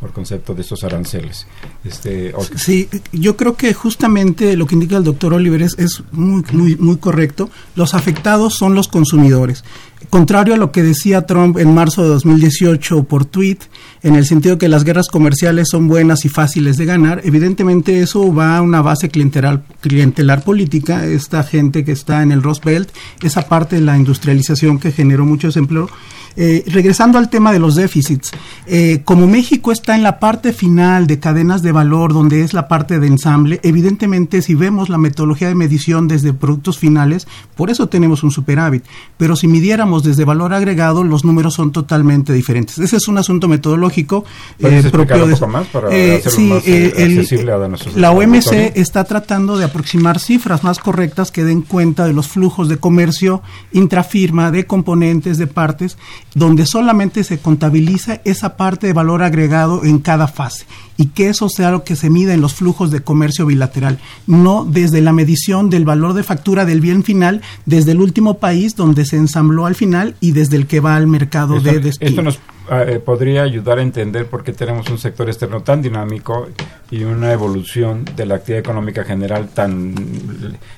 por 0.00 0.12
concepto 0.12 0.54
de 0.54 0.62
estos 0.62 0.84
aranceles. 0.84 1.46
Este. 1.84 2.34
Sí, 2.56 2.88
yo 3.12 3.36
creo 3.36 3.56
que 3.56 3.72
justamente 3.72 4.56
lo 4.56 4.66
que 4.66 4.74
indica 4.74 4.96
el 4.96 5.04
doctor 5.04 5.32
Oliver 5.32 5.62
es, 5.62 5.78
es 5.78 6.02
muy, 6.12 6.44
muy, 6.52 6.76
muy 6.76 6.96
correcto. 6.98 7.48
Los 7.74 7.94
afectados 7.94 8.54
son 8.54 8.74
los 8.74 8.88
consumidores. 8.88 9.64
Contrario 10.10 10.54
a 10.54 10.56
lo 10.58 10.72
que 10.72 10.82
decía 10.82 11.26
Trump 11.26 11.56
en 11.56 11.74
marzo 11.74 12.02
de 12.02 12.08
2018 12.08 13.04
por 13.04 13.24
tweet, 13.24 13.58
en 14.04 14.16
el 14.16 14.26
sentido 14.26 14.58
que 14.58 14.68
las 14.68 14.84
guerras 14.84 15.08
comerciales 15.08 15.68
son 15.70 15.88
buenas 15.88 16.26
y 16.26 16.28
fáciles 16.28 16.76
de 16.76 16.84
ganar, 16.84 17.22
evidentemente 17.24 18.02
eso 18.02 18.34
va 18.34 18.58
a 18.58 18.60
una 18.60 18.82
base 18.82 19.08
clientelar, 19.08 19.62
clientelar 19.80 20.44
política. 20.44 21.06
Esta 21.06 21.42
gente 21.42 21.86
que 21.86 21.92
está 21.92 22.22
en 22.22 22.30
el 22.30 22.42
Rust 22.42 22.62
Belt, 22.62 22.90
esa 23.22 23.48
parte 23.48 23.76
de 23.76 23.82
la 23.82 23.96
industrialización 23.96 24.78
que 24.78 24.92
generó 24.92 25.24
mucho 25.24 25.46
desempleo. 25.46 25.88
Eh, 26.36 26.64
regresando 26.66 27.18
al 27.18 27.30
tema 27.30 27.52
de 27.52 27.58
los 27.60 27.74
déficits, 27.76 28.32
eh, 28.66 29.02
como 29.04 29.26
México 29.28 29.70
está 29.70 29.94
en 29.94 30.02
la 30.02 30.18
parte 30.18 30.52
final 30.52 31.06
de 31.06 31.20
cadenas 31.20 31.62
de 31.62 31.70
valor, 31.72 32.12
donde 32.12 32.42
es 32.42 32.54
la 32.54 32.66
parte 32.66 32.98
de 32.98 33.06
ensamble, 33.06 33.60
evidentemente 33.62 34.42
si 34.42 34.54
vemos 34.54 34.88
la 34.88 34.98
metodología 34.98 35.48
de 35.48 35.54
medición 35.54 36.08
desde 36.08 36.32
productos 36.32 36.78
finales, 36.78 37.26
por 37.56 37.70
eso 37.70 37.88
tenemos 37.88 38.22
un 38.24 38.30
superávit. 38.32 38.84
Pero 39.16 39.36
si 39.36 39.46
midiéramos 39.46 40.02
desde 40.02 40.24
valor 40.24 40.54
agregado, 40.54 41.04
los 41.04 41.24
números 41.24 41.54
son 41.54 41.70
totalmente 41.72 42.32
diferentes. 42.32 42.78
Ese 42.78 42.96
es 42.96 43.06
un 43.08 43.18
asunto 43.18 43.46
metodológico 43.46 44.24
¿Puedes 44.60 44.84
eh, 44.86 44.90
propio 44.90 45.26
de 45.26 45.46
más 45.46 45.66
para 45.68 45.88
Eh, 45.92 46.22
sí, 46.26 46.44
más 46.48 46.66
eh, 46.66 46.92
el- 46.96 47.48
a 47.50 47.68
la 47.96 48.10
OMC 48.10 48.72
está 48.74 49.04
tratando 49.04 49.56
de 49.56 49.64
aproximar 49.64 50.18
cifras 50.18 50.64
más 50.64 50.78
correctas 50.78 51.30
que 51.30 51.44
den 51.44 51.62
cuenta 51.62 52.06
de 52.06 52.12
los 52.12 52.28
flujos 52.28 52.68
de 52.68 52.78
comercio 52.78 53.42
intrafirma, 53.72 54.50
de 54.50 54.66
componentes, 54.66 55.38
de 55.38 55.46
partes, 55.46 55.98
donde 56.34 56.66
solamente 56.66 57.24
se 57.24 57.38
contabiliza 57.38 58.20
esa 58.24 58.56
parte 58.56 58.86
de 58.86 58.92
valor 58.92 59.22
agregado 59.22 59.84
en 59.84 59.98
cada 59.98 60.28
fase 60.28 60.66
y 60.96 61.06
que 61.06 61.28
eso 61.28 61.48
sea 61.48 61.70
lo 61.70 61.84
que 61.84 61.96
se 61.96 62.10
mida 62.10 62.34
en 62.34 62.40
los 62.40 62.54
flujos 62.54 62.90
de 62.90 63.00
comercio 63.00 63.46
bilateral, 63.46 63.98
no 64.26 64.64
desde 64.64 65.00
la 65.00 65.12
medición 65.12 65.70
del 65.70 65.84
valor 65.84 66.12
de 66.14 66.22
factura 66.22 66.64
del 66.64 66.80
bien 66.80 67.04
final 67.04 67.40
desde 67.66 67.92
el 67.92 68.00
último 68.00 68.38
país 68.38 68.76
donde 68.76 69.04
se 69.04 69.16
ensambló 69.16 69.66
al 69.66 69.74
final 69.74 70.16
y 70.20 70.32
desde 70.32 70.56
el 70.56 70.66
que 70.66 70.80
va 70.80 70.96
al 70.96 71.06
mercado 71.06 71.56
Esto, 71.56 71.70
de 71.70 71.80
destino. 71.80 72.10
esto 72.10 72.22
nos 72.22 72.38
eh, 72.70 73.00
podría 73.04 73.42
ayudar 73.42 73.78
a 73.78 73.82
entender 73.82 74.26
por 74.26 74.42
qué 74.42 74.52
tenemos 74.52 74.88
un 74.88 74.98
sector 74.98 75.28
externo 75.28 75.62
tan 75.62 75.82
dinámico 75.82 76.48
y 76.90 77.04
una 77.04 77.32
evolución 77.32 78.04
de 78.16 78.26
la 78.26 78.36
actividad 78.36 78.60
económica 78.60 79.04
general 79.04 79.48
tan 79.48 79.94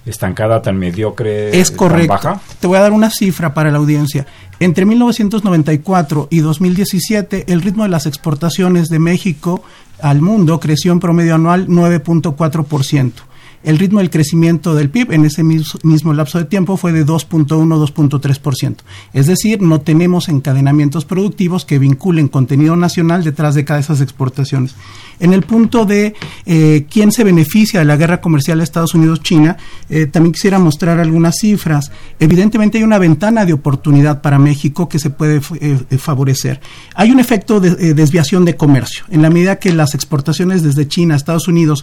estancada, 0.05 0.63
tan 0.63 0.77
mediocre, 0.79 1.59
Es 1.59 1.69
tan 1.71 1.77
correcto. 1.79 2.09
baja. 2.13 2.41
Te 2.61 2.67
voy 2.67 2.79
a 2.79 2.81
dar 2.81 2.93
una 2.93 3.11
cifra 3.11 3.55
para 3.55 3.71
la 3.71 3.79
audiencia. 3.79 4.27
Entre 4.59 4.85
1994 4.87 6.29
y 6.31 6.41
2017, 6.41 7.53
el 7.53 7.63
ritmo 7.63 7.83
de 7.83 7.91
las 7.91 8.07
exportaciones 8.07 8.89
de 8.89 8.99
México 8.99 9.63
al 10.01 10.21
mundo 10.21 10.59
creció 10.61 10.93
en 10.93 11.01
promedio 11.01 11.35
anual 11.35 11.69
9.4%. 11.69 13.13
El 13.67 13.79
ritmo 13.79 13.99
del 13.99 14.09
crecimiento 14.11 14.75
del 14.75 14.89
PIB 14.89 15.13
en 15.13 15.25
ese 15.27 15.43
mis- 15.43 15.77
mismo 15.85 16.15
lapso 16.15 16.39
de 16.39 16.45
tiempo 16.47 16.79
fue 16.79 16.93
de 16.93 17.05
2.1-2.3%. 17.05 18.77
Es 19.13 19.27
decir, 19.27 19.61
no 19.63 19.81
tenemos 19.81 20.29
encadenamientos 20.29 21.05
productivos 21.05 21.65
que 21.65 21.79
vinculen 21.79 22.29
contenido 22.29 22.77
nacional 22.77 23.25
detrás 23.25 23.55
de 23.55 23.65
cada 23.65 23.77
de 23.79 23.83
esas 23.83 24.01
exportaciones. 24.01 24.75
En 25.19 25.33
el 25.33 25.43
punto 25.43 25.85
de 25.87 26.15
eh, 26.45 26.87
quién 26.91 27.11
se 27.11 27.25
beneficia 27.25 27.81
de 27.81 27.87
la 27.87 27.97
guerra 27.97 28.21
comercial 28.21 28.61
Estados 28.61 28.95
Unidos-China, 28.95 29.57
eh, 29.89 30.07
también 30.07 30.33
quisiera 30.33 30.59
mostrar 30.59 30.99
algunas 31.01 31.37
cifras. 31.41 31.91
Evidentemente 32.21 32.79
hay 32.79 32.85
una 32.85 32.99
ventana 32.99 33.45
de 33.47 33.53
oportunidad 33.55 34.21
para 34.21 34.39
México 34.39 34.89
que 34.89 34.99
se 34.99 35.11
puede 35.11 35.41
eh, 35.61 35.79
favorecer. 35.99 36.61
Hay 36.95 37.11
un 37.11 37.19
efecto 37.19 37.61
de 37.61 37.95
desviación 37.95 38.45
de 38.45 38.57
comercio. 38.57 39.05
En 39.11 39.23
la 39.23 39.31
medida 39.31 39.57
que 39.59 39.73
las 39.73 39.95
exportaciones 39.95 40.63
desde 40.63 40.87
China 40.87 41.15
a 41.15 41.17
Estados 41.17 41.49
Unidos 41.49 41.83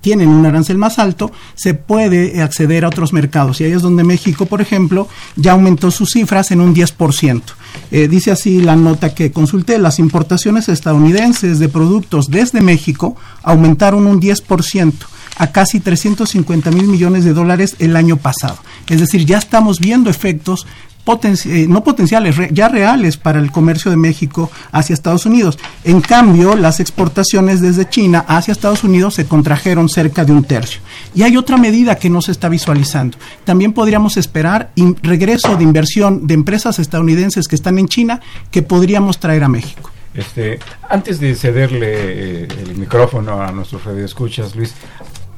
tienen 0.00 0.28
un 0.30 0.46
arancel 0.46 0.78
más 0.78 0.98
alto, 0.98 1.11
se 1.54 1.74
puede 1.74 2.40
acceder 2.42 2.84
a 2.84 2.88
otros 2.88 3.12
mercados. 3.12 3.60
Y 3.60 3.64
ahí 3.64 3.72
es 3.72 3.82
donde 3.82 4.04
México, 4.04 4.46
por 4.46 4.60
ejemplo, 4.60 5.08
ya 5.36 5.52
aumentó 5.52 5.90
sus 5.90 6.10
cifras 6.10 6.50
en 6.50 6.60
un 6.60 6.74
10%. 6.74 7.42
Eh, 7.90 8.08
dice 8.08 8.30
así 8.30 8.60
la 8.60 8.76
nota 8.76 9.14
que 9.14 9.32
consulté, 9.32 9.78
las 9.78 9.98
importaciones 9.98 10.68
estadounidenses 10.68 11.58
de 11.58 11.68
productos 11.68 12.30
desde 12.30 12.60
México 12.60 13.16
aumentaron 13.42 14.06
un 14.06 14.20
10% 14.20 14.92
a 15.38 15.50
casi 15.50 15.80
350 15.80 16.70
mil 16.70 16.86
millones 16.86 17.24
de 17.24 17.32
dólares 17.32 17.76
el 17.78 17.96
año 17.96 18.16
pasado. 18.16 18.58
Es 18.88 19.00
decir, 19.00 19.24
ya 19.24 19.38
estamos 19.38 19.80
viendo 19.80 20.10
efectos 20.10 20.66
eh, 21.04 21.66
no 21.68 21.82
potenciales, 21.82 22.36
ya 22.52 22.68
reales 22.68 23.16
para 23.16 23.40
el 23.40 23.50
comercio 23.50 23.90
de 23.90 23.96
México 23.96 24.50
hacia 24.70 24.94
Estados 24.94 25.26
Unidos. 25.26 25.58
En 25.84 26.00
cambio, 26.00 26.54
las 26.54 26.78
exportaciones 26.78 27.60
desde 27.60 27.88
China 27.88 28.24
hacia 28.28 28.52
Estados 28.52 28.84
Unidos 28.84 29.14
se 29.14 29.26
contrajeron 29.26 29.88
cerca 29.88 30.24
de 30.24 30.32
un 30.32 30.44
tercio. 30.44 30.80
Y 31.14 31.22
hay 31.22 31.36
otra 31.36 31.56
medida 31.56 31.96
que 31.96 32.08
no 32.08 32.22
se 32.22 32.30
está 32.30 32.48
visualizando. 32.48 33.18
También 33.44 33.72
podríamos 33.72 34.16
esperar 34.16 34.70
regreso 35.02 35.56
de 35.56 35.64
inversión 35.64 36.26
de 36.26 36.34
empresas 36.34 36.78
estadounidenses 36.78 37.48
que 37.48 37.56
están 37.56 37.78
en 37.78 37.88
China 37.88 38.20
que 38.50 38.62
podríamos 38.62 39.18
traer 39.18 39.42
a 39.44 39.48
México. 39.48 39.90
Este, 40.14 40.58
antes 40.90 41.20
de 41.20 41.34
cederle 41.34 42.42
eh, 42.42 42.48
el 42.62 42.76
micrófono 42.76 43.40
a 43.40 43.50
nuestros 43.50 43.82
radioescuchas, 43.84 44.54
Luis, 44.54 44.74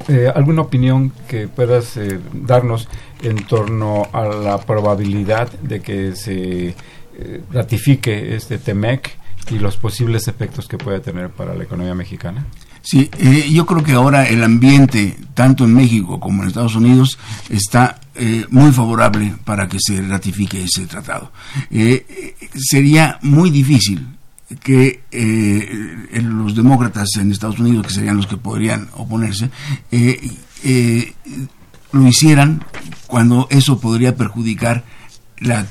eh, 0.09 0.31
¿alguna 0.35 0.63
opinión 0.63 1.13
que 1.29 1.49
puedas 1.49 1.97
eh, 1.97 2.19
darnos 2.33 2.89
en 3.23 3.45
torno 3.45 4.09
a 4.13 4.25
la 4.25 4.59
probabilidad 4.59 5.51
de 5.61 5.81
que 5.81 6.15
se 6.17 6.69
eh, 6.69 7.43
ratifique 7.53 8.35
este 8.35 8.59
TEMEC 8.59 9.19
y 9.51 9.59
los 9.59 9.77
posibles 9.77 10.29
efectos 10.29 10.67
que 10.67 10.79
puede 10.79 11.01
tener 11.01 11.31
para 11.31 11.55
la 11.55 11.65
economía 11.65 11.95
mexicana? 11.95 12.47
Sí, 12.83 13.11
eh, 13.19 13.49
yo 13.51 13.65
creo 13.65 13.83
que 13.83 13.93
ahora 13.93 14.29
el 14.29 14.43
ambiente, 14.43 15.17
tanto 15.33 15.65
en 15.65 15.75
México 15.75 16.21
como 16.21 16.43
en 16.43 16.49
Estados 16.49 16.77
Unidos, 16.77 17.19
está 17.49 18.01
muy 18.51 18.71
favorable 18.71 19.35
para 19.45 19.67
que 19.69 19.79
se 19.81 20.01
ratifique 20.01 20.63
ese 20.63 20.87
tratado. 20.87 21.33
Sería 22.55 23.19
muy 23.23 23.51
difícil 23.51 24.07
que 24.63 25.03
eh, 25.11 26.21
los 26.21 26.55
demócratas 26.55 27.09
en 27.17 27.31
Estados 27.31 27.59
Unidos, 27.59 27.87
que 27.87 27.95
serían 27.95 28.17
los 28.17 28.27
que 28.27 28.37
podrían 28.37 28.89
oponerse, 28.95 29.51
eh, 29.91 30.31
eh, 30.63 31.13
lo 31.93 32.07
hicieran 32.07 32.65
cuando 33.07 33.47
eso 33.51 33.81
podría 33.81 34.17
perjudicar 34.17 34.85
la 35.39 35.67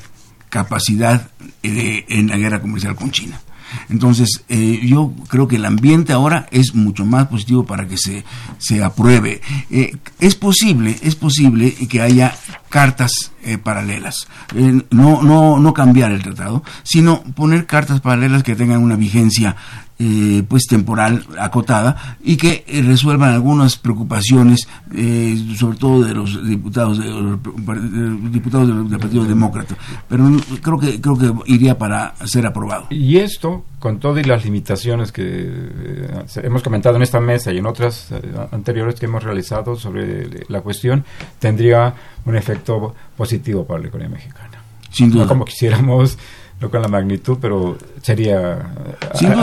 capacidad 0.49 1.29
eh, 1.63 2.05
en 2.07 2.27
la 2.27 2.37
guerra 2.37 2.61
comercial 2.61 2.95
con 2.95 3.11
China. 3.11 3.41
Entonces, 3.89 4.43
eh, 4.49 4.81
yo 4.83 5.13
creo 5.27 5.47
que 5.47 5.57
el 5.57 5.65
ambiente 5.65 6.13
ahora 6.13 6.47
es 6.51 6.75
mucho 6.75 7.05
más 7.05 7.27
positivo 7.27 7.65
para 7.65 7.87
que 7.87 7.97
se, 7.97 8.23
se 8.57 8.83
apruebe. 8.83 9.41
Eh, 9.69 9.95
es 10.19 10.35
posible, 10.35 10.97
es 11.01 11.15
posible 11.15 11.73
que 11.87 12.01
haya 12.01 12.35
cartas 12.69 13.11
eh, 13.43 13.57
paralelas. 13.57 14.27
Eh, 14.55 14.81
no, 14.89 15.21
no, 15.21 15.59
no 15.59 15.73
cambiar 15.73 16.11
el 16.11 16.23
tratado, 16.23 16.63
sino 16.83 17.21
poner 17.21 17.65
cartas 17.65 18.01
paralelas 18.01 18.41
que 18.41 18.55
tengan 18.55 18.81
una 18.81 18.95
vigencia 18.95 19.55
eh, 19.99 20.43
pues 20.47 20.63
temporal 20.67 21.25
acotada 21.39 22.17
y 22.23 22.37
que 22.37 22.63
eh, 22.67 22.81
resuelvan 22.81 23.33
algunas 23.33 23.77
preocupaciones 23.77 24.67
eh, 24.95 25.55
sobre 25.57 25.77
todo 25.77 26.03
de 26.03 26.13
los 26.13 26.47
diputados 26.47 26.99
de, 26.99 27.05
los 27.09 28.31
diputados 28.31 28.89
del, 28.89 28.99
Partido 28.99 29.23
Demócrata. 29.25 29.75
Pero 30.07 30.29
creo 30.61 30.79
que 30.79 31.01
creo 31.01 31.17
que 31.17 31.33
iría 31.51 31.77
para 31.77 32.15
ser 32.25 32.45
aprobado. 32.45 32.87
Y 32.89 33.17
esto, 33.17 33.65
con 33.79 33.99
todas 33.99 34.25
las 34.27 34.45
limitaciones 34.45 35.11
que 35.11 35.23
eh, 35.25 36.25
hemos 36.43 36.63
comentado 36.63 36.95
en 36.95 37.01
esta 37.01 37.19
mesa 37.19 37.51
y 37.51 37.57
en 37.57 37.65
otras 37.65 38.11
eh, 38.11 38.21
anteriores 38.51 38.99
que 38.99 39.05
hemos 39.05 39.23
realizado 39.23 39.75
sobre 39.75 40.45
la 40.47 40.61
cuestión, 40.61 41.03
tendría 41.39 41.93
un 42.25 42.35
efecto 42.35 42.93
positivo 43.17 43.65
para 43.65 43.81
la 43.81 43.87
economía 43.87 44.15
mexicana. 44.15 44.61
sin 44.91 45.09
duda. 45.09 45.23
No 45.23 45.29
como 45.29 45.45
quisiéramos, 45.45 46.17
no 46.63 46.69
con 46.71 46.81
la 46.81 46.87
magnitud, 46.87 47.37
pero 47.41 47.77
sería 48.01 48.57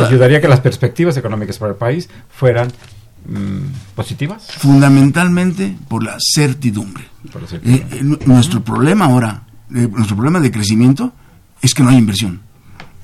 ayudaría 0.08 0.38
a 0.38 0.40
que 0.40 0.48
las 0.48 0.60
perspectivas 0.60 1.16
económicas 1.16 1.58
para 1.58 1.72
el 1.72 1.78
país 1.78 2.08
fueran 2.30 2.68
mm, 3.28 3.94
positivas. 3.94 4.46
fundamentalmente 4.58 5.76
por 5.88 6.02
la 6.02 6.16
certidumbre. 6.18 7.04
Por 7.32 7.42
Eh, 7.42 7.86
eh, 7.92 8.00
nu- 8.02 8.18
nuestro 8.26 8.62
problema 8.64 9.04
ahora 9.04 9.42
eh, 9.74 9.86
nuestro 9.92 10.16
problema 10.16 10.40
de 10.40 10.50
crecimiento 10.50 11.12
es 11.62 11.74
que 11.74 11.82
no 11.82 11.90
hay 11.90 11.98
inversión 11.98 12.40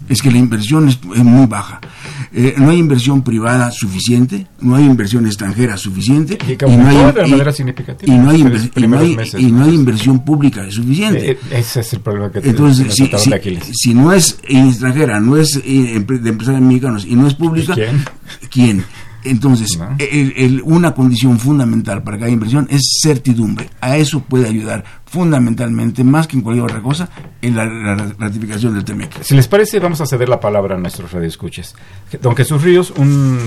es 0.08 0.22
que 0.22 0.30
la 0.30 0.38
inversión 0.38 0.88
es, 0.88 0.98
es 1.14 1.24
muy 1.24 1.46
baja. 1.46 1.80
Eh, 2.32 2.54
no 2.58 2.70
hay 2.70 2.78
inversión 2.78 3.22
privada 3.22 3.70
suficiente, 3.70 4.46
no 4.60 4.76
hay 4.76 4.84
inversión 4.84 5.26
extranjera 5.26 5.76
suficiente 5.76 6.36
Y 6.48 6.56
que 6.56 6.66
no 6.66 6.86
hay, 6.86 7.12
de 7.12 7.26
y- 7.26 7.30
manera 7.30 7.52
significativa 7.52 8.12
y 8.12 8.18
no 8.18 8.30
hay, 8.30 8.40
y 8.40 8.44
no 8.44 8.50
primeros 8.74 9.06
hay- 9.06 9.16
meses. 9.16 9.40
y 9.40 9.50
no 9.52 9.64
hay 9.64 9.74
inversión 9.74 10.24
pública 10.24 10.70
suficiente. 10.70 11.30
Eh, 11.32 11.38
eh, 11.50 11.58
ese 11.58 11.80
es 11.80 11.92
el 11.94 12.00
problema 12.00 12.30
que 12.30 12.38
Entonces, 12.40 12.94
tenemos 12.94 13.20
si, 13.20 13.24
si- 13.24 13.30
de 13.30 13.36
Aquiles. 13.36 13.64
si 13.72 13.94
no 13.94 14.12
es 14.12 14.38
extranjera, 14.46 15.18
no 15.20 15.36
es 15.36 15.48
de 15.64 15.94
empresarios 15.96 16.60
mexicanos 16.62 17.04
y 17.08 17.14
no 17.16 17.26
es 17.26 17.34
pública, 17.34 17.74
¿Quién? 17.74 18.04
¿quién? 18.50 18.84
Entonces, 19.26 19.76
No. 19.78 19.96
el- 19.98 20.32
el- 20.36 20.62
una 20.62 20.94
condición 20.94 21.38
fundamental 21.38 22.02
para 22.02 22.16
que 22.18 22.24
haya 22.24 22.32
inversión 22.32 22.66
es 22.70 22.98
certidumbre. 23.02 23.70
A 23.80 23.96
eso 23.96 24.20
puede 24.20 24.48
ayudar 24.48 24.84
fundamentalmente, 25.06 26.04
más 26.04 26.26
que 26.26 26.36
en 26.36 26.42
cualquier 26.42 26.64
otra 26.64 26.82
cosa, 26.82 27.08
en 27.42 27.56
la, 27.56 27.64
la 27.66 27.94
ratificación 28.18 28.74
del 28.74 28.84
TEMEC. 28.84 29.22
Si 29.22 29.34
les 29.34 29.48
parece, 29.48 29.78
vamos 29.78 30.00
a 30.00 30.06
ceder 30.06 30.28
la 30.28 30.40
palabra 30.40 30.74
a 30.76 30.78
nuestros 30.78 31.12
radioescuchas. 31.12 31.74
Don 32.22 32.34
Jesús 32.36 32.62
Ríos, 32.62 32.92
un 32.96 33.38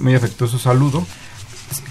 muy 0.00 0.14
afectuoso 0.14 0.58
saludo. 0.58 1.06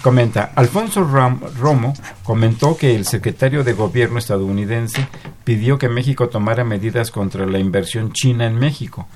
Comenta, 0.02 0.50
Alfonso 0.56 1.04
Ram- 1.08 1.40
Romo 1.56 1.94
comentó 2.24 2.76
que 2.76 2.96
el 2.96 3.04
secretario 3.06 3.62
de 3.62 3.74
gobierno 3.74 4.18
estadounidense 4.18 5.06
pidió 5.44 5.78
que 5.78 5.88
México 5.88 6.28
tomara 6.28 6.64
medidas 6.64 7.12
contra 7.12 7.46
la 7.46 7.60
inversión 7.60 8.12
china 8.12 8.46
en 8.46 8.56
México. 8.56 9.06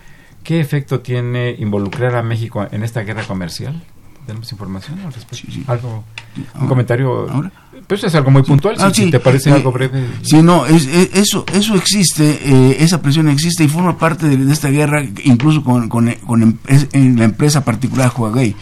¿Qué 0.45 0.61
efecto 0.61 1.01
tiene 1.01 1.57
involucrar 1.59 2.15
a 2.15 2.23
México 2.23 2.67
en 2.71 2.85
esta 2.85 3.03
guerra 3.03 3.25
comercial? 3.25 3.83
¿Tenemos 4.27 4.51
información 4.53 5.01
al 5.01 5.13
respecto? 5.13 5.37
Sí, 5.47 5.53
sí. 5.53 5.65
¿Algo, 5.67 6.05
un 6.37 6.45
Ahora- 6.55 6.69
comentario? 6.69 7.29
ahora. 7.31 7.51
Pues 7.89 8.05
es 8.05 8.15
algo 8.15 8.31
muy 8.31 8.43
puntual, 8.43 8.77
Ah, 8.79 8.91
si, 8.95 9.05
si 9.05 9.11
te 9.11 9.19
parece 9.19 9.51
Eh, 9.51 9.55
algo 9.55 9.73
breve. 9.73 10.07
Sí, 10.23 10.41
no, 10.43 10.65
es, 10.67 10.87
es- 10.87 11.11
eso, 11.15 11.45
eso 11.53 11.75
existe, 11.75 12.39
eh, 12.45 12.77
esa 12.81 13.03
presión 13.03 13.29
existe 13.29 13.65
y 13.65 13.69
forma 13.69 13.99
parte 13.99 14.29
de, 14.29 14.37
de 14.37 14.53
esta 14.53 14.69
guerra, 14.71 15.03
incluso 15.25 15.65
con, 15.65 15.89
con, 15.89 16.11
con 16.27 16.43
em- 16.43 16.59
es- 16.69 16.87
en 16.93 17.19
la 17.19 17.25
empresa 17.25 17.65
particular 17.65 18.13
Huawei. 18.17 18.55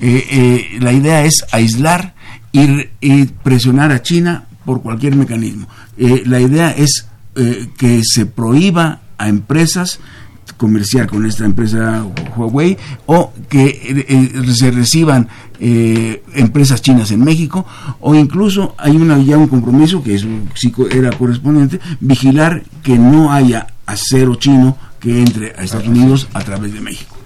Eh, 0.00 0.26
eh, 0.30 0.78
la 0.80 0.92
idea 0.92 1.24
es 1.24 1.44
aislar 1.52 2.14
y, 2.52 2.86
y 3.00 3.24
presionar 3.42 3.92
a 3.92 4.02
China 4.02 4.44
por 4.66 4.82
cualquier 4.82 5.16
mecanismo. 5.16 5.66
Eh, 5.96 6.22
la 6.26 6.40
idea 6.40 6.70
es 6.70 7.08
eh, 7.36 7.68
que 7.78 8.02
se 8.04 8.26
prohíba 8.26 9.00
a 9.18 9.28
empresas 9.28 10.00
comerciar 10.56 11.06
con 11.06 11.26
esta 11.26 11.44
empresa 11.44 12.04
Huawei 12.36 12.76
o 13.06 13.32
que 13.48 13.64
eh, 13.66 14.06
eh, 14.08 14.52
se 14.54 14.70
reciban 14.70 15.28
eh, 15.60 16.22
empresas 16.34 16.80
chinas 16.82 17.10
en 17.10 17.22
México 17.24 17.66
o 18.00 18.14
incluso 18.14 18.74
hay 18.78 18.96
una, 18.96 19.18
ya 19.18 19.36
un 19.38 19.48
compromiso 19.48 20.02
que 20.02 20.18
co- 20.74 20.88
era 20.88 21.10
correspondiente 21.10 21.80
vigilar 22.00 22.62
que 22.82 22.98
no 22.98 23.32
haya 23.32 23.66
acero 23.86 24.34
chino 24.36 24.76
que 25.00 25.20
entre 25.20 25.50
a 25.58 25.62
Estados 25.62 25.88
Unidos 25.88 26.28
a 26.32 26.40
través 26.42 26.72
de 26.72 26.80
México. 26.80 27.16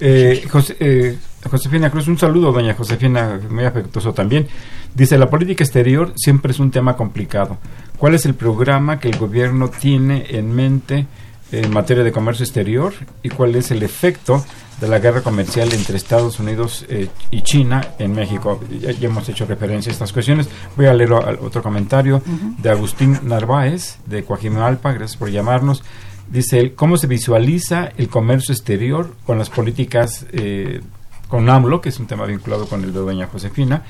Eh, 0.00 0.44
José- 0.50 0.76
eh, 0.80 1.18
Josefina 1.50 1.90
Cruz, 1.90 2.08
un 2.08 2.18
saludo, 2.18 2.52
doña 2.52 2.74
Josefina, 2.74 3.38
muy 3.50 3.64
afectuoso 3.64 4.12
también. 4.12 4.46
Dice, 4.94 5.18
la 5.18 5.28
política 5.28 5.62
exterior 5.64 6.12
siempre 6.16 6.52
es 6.52 6.58
un 6.58 6.70
tema 6.70 6.96
complicado. 6.96 7.58
¿Cuál 7.98 8.14
es 8.14 8.24
el 8.26 8.34
programa 8.34 8.98
que 8.98 9.08
el 9.10 9.18
gobierno 9.18 9.68
tiene 9.68 10.24
en 10.30 10.54
mente 10.54 11.06
en 11.62 11.70
materia 11.72 12.02
de 12.04 12.12
comercio 12.12 12.44
exterior 12.44 12.92
y 13.22 13.28
cuál 13.28 13.54
es 13.56 13.70
el 13.70 13.82
efecto 13.82 14.44
de 14.80 14.88
la 14.88 14.98
guerra 14.98 15.20
comercial 15.22 15.72
entre 15.72 15.96
Estados 15.96 16.40
Unidos 16.40 16.84
eh, 16.88 17.08
y 17.30 17.42
China 17.42 17.80
en 17.98 18.12
México. 18.12 18.60
Ya, 18.80 18.90
ya 18.90 19.08
hemos 19.08 19.28
hecho 19.28 19.46
referencia 19.46 19.90
a 19.90 19.92
estas 19.92 20.12
cuestiones. 20.12 20.48
Voy 20.76 20.86
a 20.86 20.94
leer 20.94 21.12
o- 21.12 21.44
otro 21.46 21.62
comentario 21.62 22.22
de 22.58 22.70
Agustín 22.70 23.18
Narváez, 23.22 23.98
de 24.06 24.24
Coajimalpa, 24.24 24.92
gracias 24.92 25.16
por 25.16 25.30
llamarnos. 25.30 25.82
Dice 26.28 26.58
él, 26.58 26.74
¿cómo 26.74 26.96
se 26.96 27.06
visualiza 27.06 27.90
el 27.96 28.08
comercio 28.08 28.52
exterior 28.52 29.14
con 29.26 29.38
las 29.38 29.50
políticas 29.50 30.26
eh, 30.32 30.80
con 31.28 31.48
AMLO, 31.48 31.80
que 31.80 31.90
es 31.90 31.98
un 32.00 32.06
tema 32.06 32.24
vinculado 32.26 32.66
con 32.66 32.82
el 32.82 32.92
de 32.92 32.98
doña 33.00 33.26
Josefina? 33.28 33.82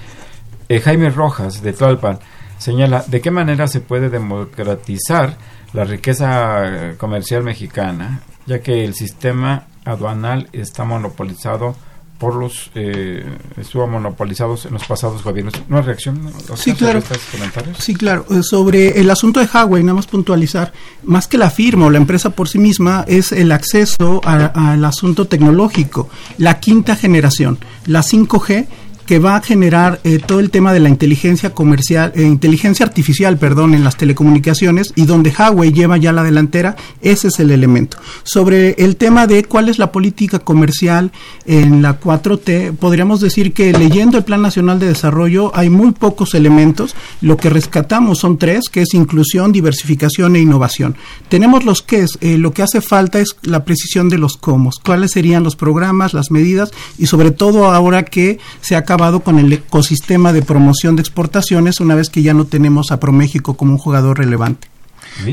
Eh, 0.69 0.81
Jaime 0.81 1.11
Rojas, 1.11 1.63
de 1.63 1.73
Tlalpan, 1.73 2.19
señala 2.59 3.05
de 3.07 3.21
qué 3.21 3.31
manera 3.31 3.67
se 3.69 3.81
puede 3.81 4.11
democratizar 4.11 5.37
la 5.75 5.85
riqueza 5.85 6.65
eh, 6.65 6.95
comercial 6.97 7.43
mexicana, 7.43 8.23
ya 8.47 8.61
que 8.61 8.85
el 8.85 8.95
sistema 8.95 9.67
aduanal 9.85 10.49
está 10.53 10.85
monopolizado 10.85 11.77
por 12.19 12.37
los 12.37 12.71
eh, 12.77 13.25
estuvo 13.57 13.87
monopolizados 13.89 14.67
en 14.67 14.75
los 14.75 14.85
pasados 14.85 15.23
gobiernos. 15.25 15.55
¿Una 15.69 15.83
reacción? 15.83 16.33
Sí, 16.55 16.73
claro. 16.73 17.01
estos 17.01 17.19
comentarios? 17.33 17.77
Sí, 17.79 17.95
claro. 17.95 18.25
Eh, 18.31 18.43
Sobre 18.43 19.01
el 19.01 19.11
asunto 19.11 19.41
de 19.41 19.49
Huawei, 19.53 19.83
nada 19.83 19.95
más 19.97 20.07
puntualizar, 20.07 20.73
más 21.03 21.27
que 21.27 21.37
la 21.37 21.51
firma 21.51 21.87
o 21.87 21.91
la 21.91 21.99
empresa 21.99 22.31
por 22.31 22.49
sí 22.49 22.59
misma, 22.59 23.05
es 23.09 23.33
el 23.33 23.51
acceso 23.51 24.21
al 24.25 24.85
asunto 24.85 25.27
tecnológico, 25.27 26.09
la 26.39 26.61
quinta 26.61 26.95
generación, 26.95 27.59
la 27.87 28.01
5G 28.03 28.67
que 29.07 29.19
va 29.19 29.37
a 29.37 29.43
generar 29.43 30.01
eh, 30.05 30.19
todo 30.19 30.41
el 30.41 30.51
tema 30.51 30.73
de 30.73 30.81
la 30.81 30.89
inteligencia 30.89 31.55
comercial, 31.55 32.13
eh, 32.15 32.23
inteligencia 32.23 32.87
artificial, 32.87 33.39
perdón, 33.39 33.75
en 33.75 33.85
las 33.85 33.97
telecomunicaciones 33.97 34.93
y 34.97 35.05
donde 35.07 35.33
Huawei 35.37 35.73
lleva 35.73 35.97
ya 35.97 36.13
la 36.13 36.23
delantera, 36.23 36.77
ese 37.03 37.29
es 37.29 37.39
el 37.39 37.51
elemento. 37.51 37.99
Sobre 38.23 38.73
el 38.79 38.97
tema 38.97 39.27
de 39.27 39.45
cuál 39.45 39.69
es 39.69 39.79
la 39.79 39.93
política 39.93 40.39
comercial 40.39 41.13
en 41.47 41.83
la 41.83 42.01
4T, 42.01 42.77
podríamos 42.77 43.21
decir 43.21 43.53
que 43.53 43.73
leyendo 43.73 44.19
el 44.19 44.25
Plan 44.25 44.43
Nacional 44.43 44.79
de 44.79 44.89
Desarrollo 44.89 45.53
hay 45.55 45.71
muy 45.71 45.93
pocos 45.93 46.35
elementos. 46.35 46.95
Lo 47.21 47.37
que 47.37 47.51
rescatamos 47.51 48.19
son 48.19 48.39
tres, 48.39 48.69
que 48.71 48.83
es 48.83 48.95
inclusión, 48.95 49.53
diversificación 49.53 50.37
e 50.37 50.41
innovación. 50.41 50.97
Tenemos 51.29 51.65
los 51.65 51.83
que 51.83 52.01
es, 52.01 52.19
eh, 52.21 52.39
lo 52.39 52.53
que 52.53 52.63
hace 52.63 52.81
falta 52.81 53.21
es 53.21 53.37
la 53.43 53.65
precisión 53.65 54.09
de 54.09 54.19
los 54.19 54.37
cómo, 54.37 54.71
cuáles 54.85 55.13
serían 55.13 55.43
los 55.43 55.57
programas, 55.57 56.15
las 56.15 56.31
medidas 56.31 56.71
y 56.99 57.07
sobre 57.07 57.31
todo 57.31 57.71
ahora 57.73 58.05
que 58.05 58.39
se 58.61 58.77
ha 58.77 58.85
acabado 58.95 59.21
con 59.21 59.41
el 59.41 59.53
ecosistema 59.53 60.33
de 60.33 60.43
promoción 60.43 60.95
de 60.95 61.03
exportaciones 61.03 61.81
una 61.81 61.97
vez 61.97 62.11
que 62.11 62.23
ya 62.23 62.33
no 62.33 62.45
tenemos 62.45 62.93
a 62.93 63.01
ProMéxico 63.01 63.57
como 63.57 63.73
un 63.73 63.79
jugador 63.79 64.19
relevante. 64.19 64.69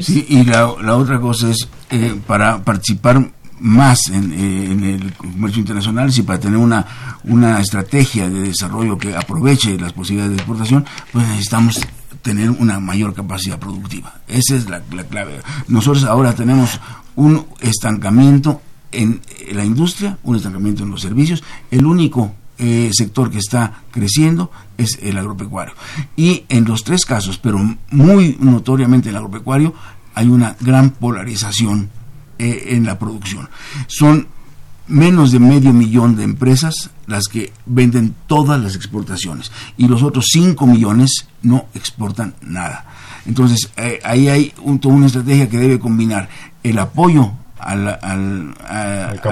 Sí, 0.01 0.25
y 0.27 0.43
la, 0.43 0.73
la 0.81 0.95
otra 0.95 1.19
cosa 1.21 1.51
es, 1.51 1.67
eh, 1.91 2.19
para 2.25 2.63
participar 2.63 3.31
más 3.59 4.09
en, 4.09 4.33
eh, 4.33 4.71
en 4.71 4.83
el 4.83 5.13
comercio 5.13 5.59
internacional, 5.59 6.11
si 6.11 6.23
para 6.23 6.39
tener 6.39 6.57
una, 6.57 7.19
una 7.23 7.59
estrategia 7.59 8.27
de 8.29 8.41
desarrollo 8.41 8.97
que 8.97 9.15
aproveche 9.15 9.77
las 9.77 9.93
posibilidades 9.93 10.31
de 10.31 10.37
exportación, 10.37 10.85
pues 11.11 11.27
necesitamos 11.27 11.79
tener 12.23 12.49
una 12.49 12.79
mayor 12.79 13.13
capacidad 13.13 13.59
productiva. 13.59 14.21
Esa 14.27 14.55
es 14.55 14.67
la, 14.67 14.81
la 14.91 15.03
clave. 15.03 15.39
Nosotros 15.67 16.03
ahora 16.05 16.33
tenemos 16.33 16.79
un 17.15 17.45
estancamiento 17.59 18.59
en 18.91 19.21
la 19.51 19.63
industria, 19.63 20.17
un 20.23 20.35
estancamiento 20.35 20.83
en 20.83 20.89
los 20.89 21.01
servicios. 21.01 21.43
El 21.69 21.85
único 21.85 22.33
eh, 22.61 22.89
sector 22.93 23.29
que 23.31 23.39
está 23.39 23.81
creciendo 23.91 24.51
es 24.77 24.99
el 25.01 25.17
agropecuario. 25.17 25.73
Y 26.15 26.45
en 26.47 26.65
los 26.65 26.83
tres 26.83 27.05
casos, 27.05 27.37
pero 27.37 27.57
muy 27.89 28.37
notoriamente 28.39 29.09
el 29.09 29.15
agropecuario, 29.15 29.73
hay 30.13 30.27
una 30.27 30.55
gran 30.61 30.91
polarización 30.91 31.89
eh, 32.37 32.67
en 32.75 32.85
la 32.85 32.97
producción. 32.99 33.49
Son 33.87 34.27
menos 34.87 35.31
de 35.31 35.39
medio 35.39 35.73
millón 35.73 36.15
de 36.15 36.23
empresas 36.23 36.89
las 37.07 37.27
que 37.27 37.51
venden 37.65 38.13
todas 38.27 38.59
las 38.61 38.75
exportaciones 38.75 39.51
y 39.77 39.87
los 39.87 40.03
otros 40.03 40.25
5 40.31 40.67
millones 40.67 41.27
no 41.43 41.65
exportan 41.73 42.33
nada. 42.41 42.85
Entonces, 43.25 43.69
eh, 43.77 43.99
ahí 44.03 44.27
hay 44.27 44.53
un- 44.63 44.79
toda 44.79 44.95
una 44.95 45.05
estrategia 45.07 45.49
que 45.49 45.57
debe 45.57 45.79
combinar 45.79 46.27
el 46.63 46.77
apoyo 46.79 47.31
a 47.59 47.75
la, 47.75 47.91
a- 48.01 48.13
Al 48.13 48.55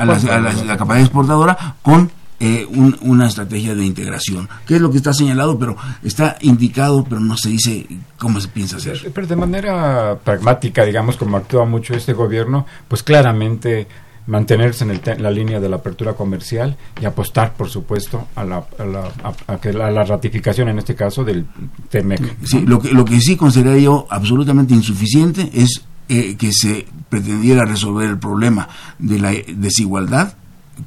a 0.01 0.05
las- 0.05 0.23
a 0.25 0.39
las- 0.39 0.61
a 0.61 0.65
la 0.65 0.77
capacidad 0.77 1.01
exportadora 1.05 1.75
con 1.81 2.11
eh, 2.39 2.65
un- 2.69 2.97
una 3.01 3.27
estrategia 3.27 3.75
de 3.75 3.85
integración, 3.85 4.47
que 4.65 4.75
es 4.75 4.81
lo 4.81 4.89
que 4.91 4.97
está 4.97 5.13
señalado, 5.13 5.59
pero 5.59 5.75
está 6.03 6.37
indicado, 6.41 7.03
pero 7.03 7.19
no 7.19 7.35
se 7.37 7.49
dice 7.49 7.85
cómo 8.17 8.39
se 8.39 8.47
piensa 8.47 8.77
hacer. 8.77 9.11
Pero 9.13 9.27
de 9.27 9.35
manera 9.35 10.17
pragmática, 10.23 10.85
digamos, 10.85 11.17
como 11.17 11.37
actúa 11.37 11.65
mucho 11.65 11.93
este 11.93 12.13
gobierno, 12.13 12.65
pues 12.87 13.03
claramente 13.03 13.87
mantenerse 14.27 14.83
en, 14.83 14.91
el 14.91 14.99
te- 14.99 15.17
la 15.17 15.31
línea 15.31 15.59
de 15.59 15.67
la 15.67 15.77
apertura 15.77 16.13
comercial 16.13 16.77
y 17.01 17.05
apostar, 17.05 17.53
por 17.55 17.67
supuesto, 17.67 18.27
a 18.35 18.43
la, 18.43 18.63
a 18.77 18.85
la, 18.85 18.99
a- 19.23 19.53
a 19.53 19.57
que 19.59 19.73
la, 19.73 19.89
la 19.89 20.03
ratificación, 20.03 20.69
en 20.69 20.77
este 20.77 20.93
caso, 20.93 21.23
del 21.23 21.45
TEMEC. 21.89 22.37
Sí, 22.45 22.61
lo, 22.61 22.79
que, 22.79 22.91
lo 22.93 23.05
que 23.05 23.19
sí 23.21 23.35
consideraría 23.35 23.85
yo 23.85 24.07
absolutamente 24.09 24.73
insuficiente 24.75 25.49
es 25.53 25.81
eh, 26.09 26.35
que 26.37 26.51
se 26.53 26.85
pretendiera 27.09 27.65
resolver 27.65 28.07
el 28.07 28.19
problema 28.19 28.69
de 28.99 29.19
la 29.19 29.31
desigualdad 29.55 30.35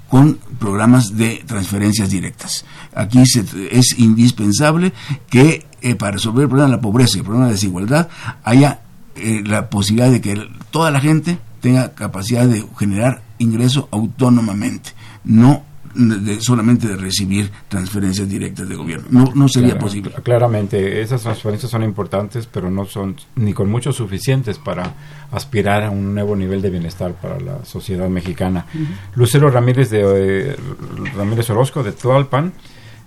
con 0.09 0.38
programas 0.59 1.16
de 1.16 1.43
transferencias 1.47 2.11
directas. 2.11 2.64
Aquí 2.95 3.24
se- 3.26 3.45
es 3.70 3.99
indispensable 3.99 4.93
que 5.30 5.66
eh, 5.80 5.95
para 5.97 6.12
resolver 6.12 6.43
el 6.45 6.49
problema 6.49 6.70
de 6.70 6.76
la 6.76 6.80
pobreza 6.82 7.16
y 7.16 7.20
el 7.20 7.24
problema 7.24 7.47
de 7.47 7.51
la 7.51 7.55
desigualdad 7.57 8.09
haya 8.45 8.80
eh, 9.16 9.43
la 9.45 9.68
posibilidad 9.70 10.11
de 10.11 10.20
que 10.20 10.49
toda 10.70 10.90
la 10.90 11.01
gente 11.01 11.38
tenga 11.61 11.93
capacidad 11.95 12.47
de 12.47 12.64
generar 12.78 13.22
ingreso 13.38 13.88
autónomamente, 13.90 14.90
no 15.24 15.62
de- 15.95 16.40
solamente 16.40 16.88
de 16.88 16.97
recibir 16.97 17.51
transferencias 17.68 18.28
directas 18.28 18.68
de 18.68 18.74
gobierno. 18.76 19.07
No, 19.11 19.32
no 19.34 19.49
sería 19.49 19.78
posible. 19.78 20.12
Claramente, 20.22 21.01
esas 21.01 21.22
transferencias 21.22 21.70
son 21.70 21.82
importantes, 21.82 22.47
pero 22.47 22.70
no 22.70 22.84
son 22.84 23.16
ni 23.36 23.53
con 23.53 23.70
mucho 23.70 23.93
suficientes 23.93 24.59
para 24.59 24.95
aspirar 25.30 25.82
a 25.84 25.90
un 25.90 26.14
nuevo 26.14 26.34
nivel 26.36 26.62
de 26.62 26.70
bienestar 26.70 27.12
para 27.14 27.38
la 27.40 27.64
sociedad 27.64 28.09
mexicana. 28.09 28.66
Lucero 29.14 29.51
Ramírez 29.51 29.90
de 29.90 30.01
eh, 30.53 30.57
Ramírez 31.16 31.49
Orozco 31.51 31.82
de 31.82 31.93
Tualpan 31.93 32.53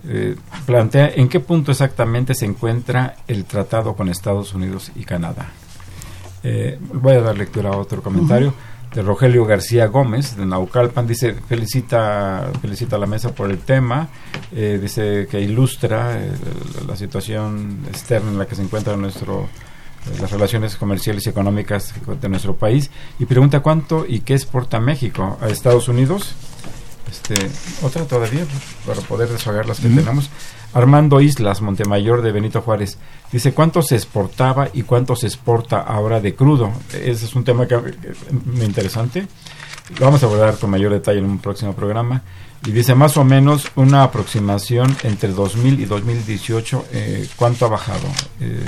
eh, 0.07 0.35
plantea 0.65 1.11
en 1.15 1.27
qué 1.27 1.39
punto 1.39 1.71
exactamente 1.71 2.35
se 2.35 2.45
encuentra 2.45 3.15
el 3.27 3.45
tratado 3.45 3.95
con 3.95 4.09
Estados 4.09 4.53
Unidos 4.53 4.91
y 4.95 5.03
Canadá. 5.03 5.47
Eh, 6.43 6.77
voy 6.93 7.13
a 7.13 7.21
dar 7.21 7.35
lectura 7.37 7.69
a 7.71 7.77
otro 7.77 8.03
comentario 8.03 8.53
de 8.95 9.01
Rogelio 9.01 9.45
García 9.45 9.87
Gómez 9.87 10.37
de 10.37 10.45
Naucalpan. 10.45 11.05
Dice, 11.05 11.33
felicita, 11.33 12.49
felicita 12.61 12.95
a 12.95 12.99
la 12.99 13.05
mesa 13.05 13.35
por 13.35 13.51
el 13.51 13.59
tema, 13.59 14.07
eh, 14.53 14.79
dice 14.81 15.27
que 15.29 15.41
ilustra 15.41 16.17
eh, 16.17 16.31
la 16.87 16.95
situación 16.95 17.85
externa 17.89 18.31
en 18.31 18.37
la 18.37 18.47
que 18.47 18.55
se 18.55 18.61
encuentra 18.61 18.95
nuestro 18.95 19.41
eh, 20.05 20.17
las 20.21 20.31
relaciones 20.31 20.77
comerciales 20.77 21.25
y 21.25 21.29
económicas 21.29 21.93
de 22.21 22.29
nuestro 22.29 22.55
país 22.55 22.89
y 23.19 23.25
pregunta 23.25 23.59
cuánto 23.59 24.05
y 24.07 24.21
qué 24.21 24.33
exporta 24.33 24.79
México 24.79 25.37
a 25.41 25.49
Estados 25.49 25.89
Unidos. 25.89 26.33
Este, 27.15 27.49
otra 27.81 28.03
todavía 28.05 28.45
para 28.85 28.99
poder 29.01 29.29
desfagar 29.29 29.65
las 29.67 29.79
que 29.79 29.87
tenemos. 29.87 30.29
Armando 30.73 31.21
Islas, 31.21 31.61
Montemayor 31.61 32.21
de 32.21 32.31
Benito 32.33 32.61
Juárez, 32.61 32.97
dice 33.31 33.53
cuánto 33.53 33.81
se 33.81 33.95
exportaba 33.95 34.67
y 34.73 34.83
cuánto 34.83 35.15
se 35.15 35.27
exporta 35.27 35.79
ahora 35.79 36.19
de 36.19 36.35
crudo. 36.35 36.71
Ese 36.93 37.25
es 37.25 37.35
un 37.35 37.45
tema 37.45 37.65
que, 37.67 37.75
que- 37.81 38.13
muy 38.33 38.65
interesante. 38.65 39.25
Lo 39.99 40.05
vamos 40.07 40.21
a 40.23 40.25
abordar 40.25 40.57
con 40.57 40.69
mayor 40.71 40.91
detalle 40.91 41.19
en 41.19 41.25
un 41.25 41.39
próximo 41.39 41.73
programa. 41.73 42.21
Y 42.65 42.71
dice 42.71 42.95
más 42.95 43.15
o 43.17 43.23
menos 43.23 43.67
una 43.75 44.03
aproximación 44.03 44.95
entre 45.03 45.29
2000 45.29 45.79
y 45.79 45.85
2018, 45.85 46.85
eh, 46.91 47.27
¿cuánto 47.35 47.65
ha 47.65 47.69
bajado? 47.69 48.07
Eh, 48.41 48.63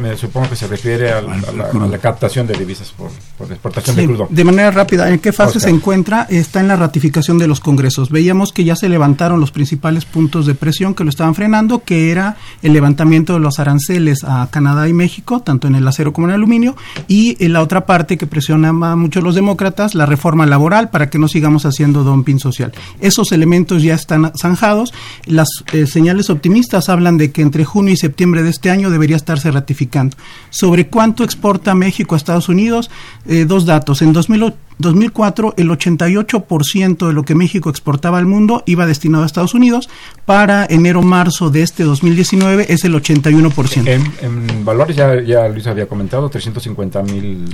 me 0.00 0.16
supongo 0.16 0.48
que 0.50 0.56
se 0.56 0.66
refiere 0.66 1.12
a, 1.12 1.20
la, 1.20 1.34
a 1.34 1.86
la 1.86 1.98
captación 1.98 2.46
de 2.46 2.54
divisas 2.54 2.92
por, 2.96 3.10
por 3.36 3.50
exportación 3.52 3.94
Sí, 3.96 4.02
de 4.02 4.06
crudo. 4.08 4.26
de 4.30 4.44
manera 4.44 4.70
rápida, 4.70 5.10
¿en 5.10 5.18
qué 5.18 5.32
fase 5.32 5.58
Oscar. 5.58 5.70
se 5.70 5.76
encuentra? 5.76 6.26
Está 6.30 6.60
en 6.60 6.68
la 6.68 6.76
ratificación 6.76 7.36
de 7.38 7.46
los 7.46 7.60
congresos. 7.60 8.08
Veíamos 8.10 8.52
que 8.52 8.64
ya 8.64 8.74
se 8.74 8.88
levantaron 8.88 9.38
los 9.40 9.50
principales 9.50 10.04
puntos 10.06 10.46
de 10.46 10.54
presión 10.54 10.94
que 10.94 11.04
lo 11.04 11.10
estaban 11.10 11.34
frenando, 11.34 11.82
que 11.84 12.10
era 12.10 12.36
el 12.62 12.72
levantamiento 12.72 13.34
de 13.34 13.40
los 13.40 13.58
aranceles 13.58 14.24
a 14.24 14.48
Canadá 14.50 14.88
y 14.88 14.92
México, 14.94 15.40
tanto 15.40 15.66
en 15.66 15.74
el 15.74 15.86
acero 15.86 16.12
como 16.12 16.26
en 16.28 16.30
el 16.30 16.36
aluminio, 16.36 16.74
y 17.06 17.36
en 17.44 17.52
la 17.52 17.60
otra 17.62 17.84
parte 17.84 18.16
que 18.16 18.26
presionaba 18.26 18.96
mucho 18.96 19.20
los 19.20 19.34
demócratas, 19.34 19.94
la 19.94 20.06
reforma 20.06 20.46
laboral 20.46 20.88
para 20.90 21.10
que 21.10 21.18
no 21.18 21.28
sigamos 21.28 21.66
haciendo 21.66 22.02
dumping 22.04 22.38
social. 22.38 22.72
Esos 23.10 23.32
elementos 23.32 23.82
ya 23.82 23.94
están 23.94 24.30
zanjados. 24.40 24.94
Las 25.26 25.48
eh, 25.72 25.88
señales 25.88 26.30
optimistas 26.30 26.88
hablan 26.88 27.18
de 27.18 27.32
que 27.32 27.42
entre 27.42 27.64
junio 27.64 27.92
y 27.92 27.96
septiembre 27.96 28.44
de 28.44 28.50
este 28.50 28.70
año 28.70 28.88
debería 28.88 29.16
estarse 29.16 29.50
ratificando. 29.50 30.16
Sobre 30.50 30.86
cuánto 30.86 31.24
exporta 31.24 31.74
México 31.74 32.14
a 32.14 32.18
Estados 32.18 32.48
Unidos, 32.48 32.88
eh, 33.26 33.46
dos 33.48 33.66
datos. 33.66 34.00
En 34.00 34.12
2008 34.12 34.69
2004 34.80 35.54
el 35.56 35.68
88% 35.70 37.06
de 37.06 37.12
lo 37.12 37.22
que 37.24 37.34
México 37.34 37.70
exportaba 37.70 38.18
al 38.18 38.26
mundo 38.26 38.62
iba 38.66 38.86
destinado 38.86 39.24
a 39.24 39.26
Estados 39.26 39.54
Unidos. 39.54 39.88
Para 40.26 40.66
enero-marzo 40.68 41.50
de 41.50 41.62
este 41.62 41.84
2019 41.84 42.66
es 42.72 42.84
el 42.84 42.94
81%. 42.94 43.86
En, 43.86 44.12
en 44.22 44.64
valores 44.64 44.96
ya, 44.96 45.20
ya 45.22 45.48
Luis 45.48 45.66
había 45.66 45.86
comentado, 45.86 46.28
350 46.28 47.02
mil 47.02 47.44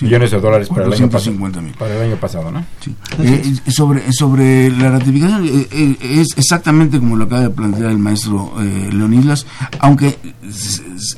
millones 0.00 0.30
de 0.32 0.40
dólares 0.40 0.68
para 0.68 0.86
el, 0.86 0.92
año 0.92 1.06
pas- 1.06 1.10
450 1.22 1.60
mil. 1.60 1.72
para 1.74 1.94
el 1.96 2.02
año 2.10 2.16
pasado, 2.16 2.50
¿no? 2.50 2.64
Sí. 2.80 2.94
Eh, 3.20 3.54
sobre, 3.70 4.12
sobre 4.12 4.70
la 4.70 4.90
ratificación, 4.90 5.46
eh, 5.46 5.68
eh, 5.70 5.96
es 6.20 6.28
exactamente 6.36 6.98
como 6.98 7.16
lo 7.16 7.24
acaba 7.24 7.42
de 7.42 7.50
plantear 7.50 7.90
el 7.90 7.98
maestro 7.98 8.52
eh, 8.60 8.90
Leonidas, 8.92 9.46
aunque 9.78 10.18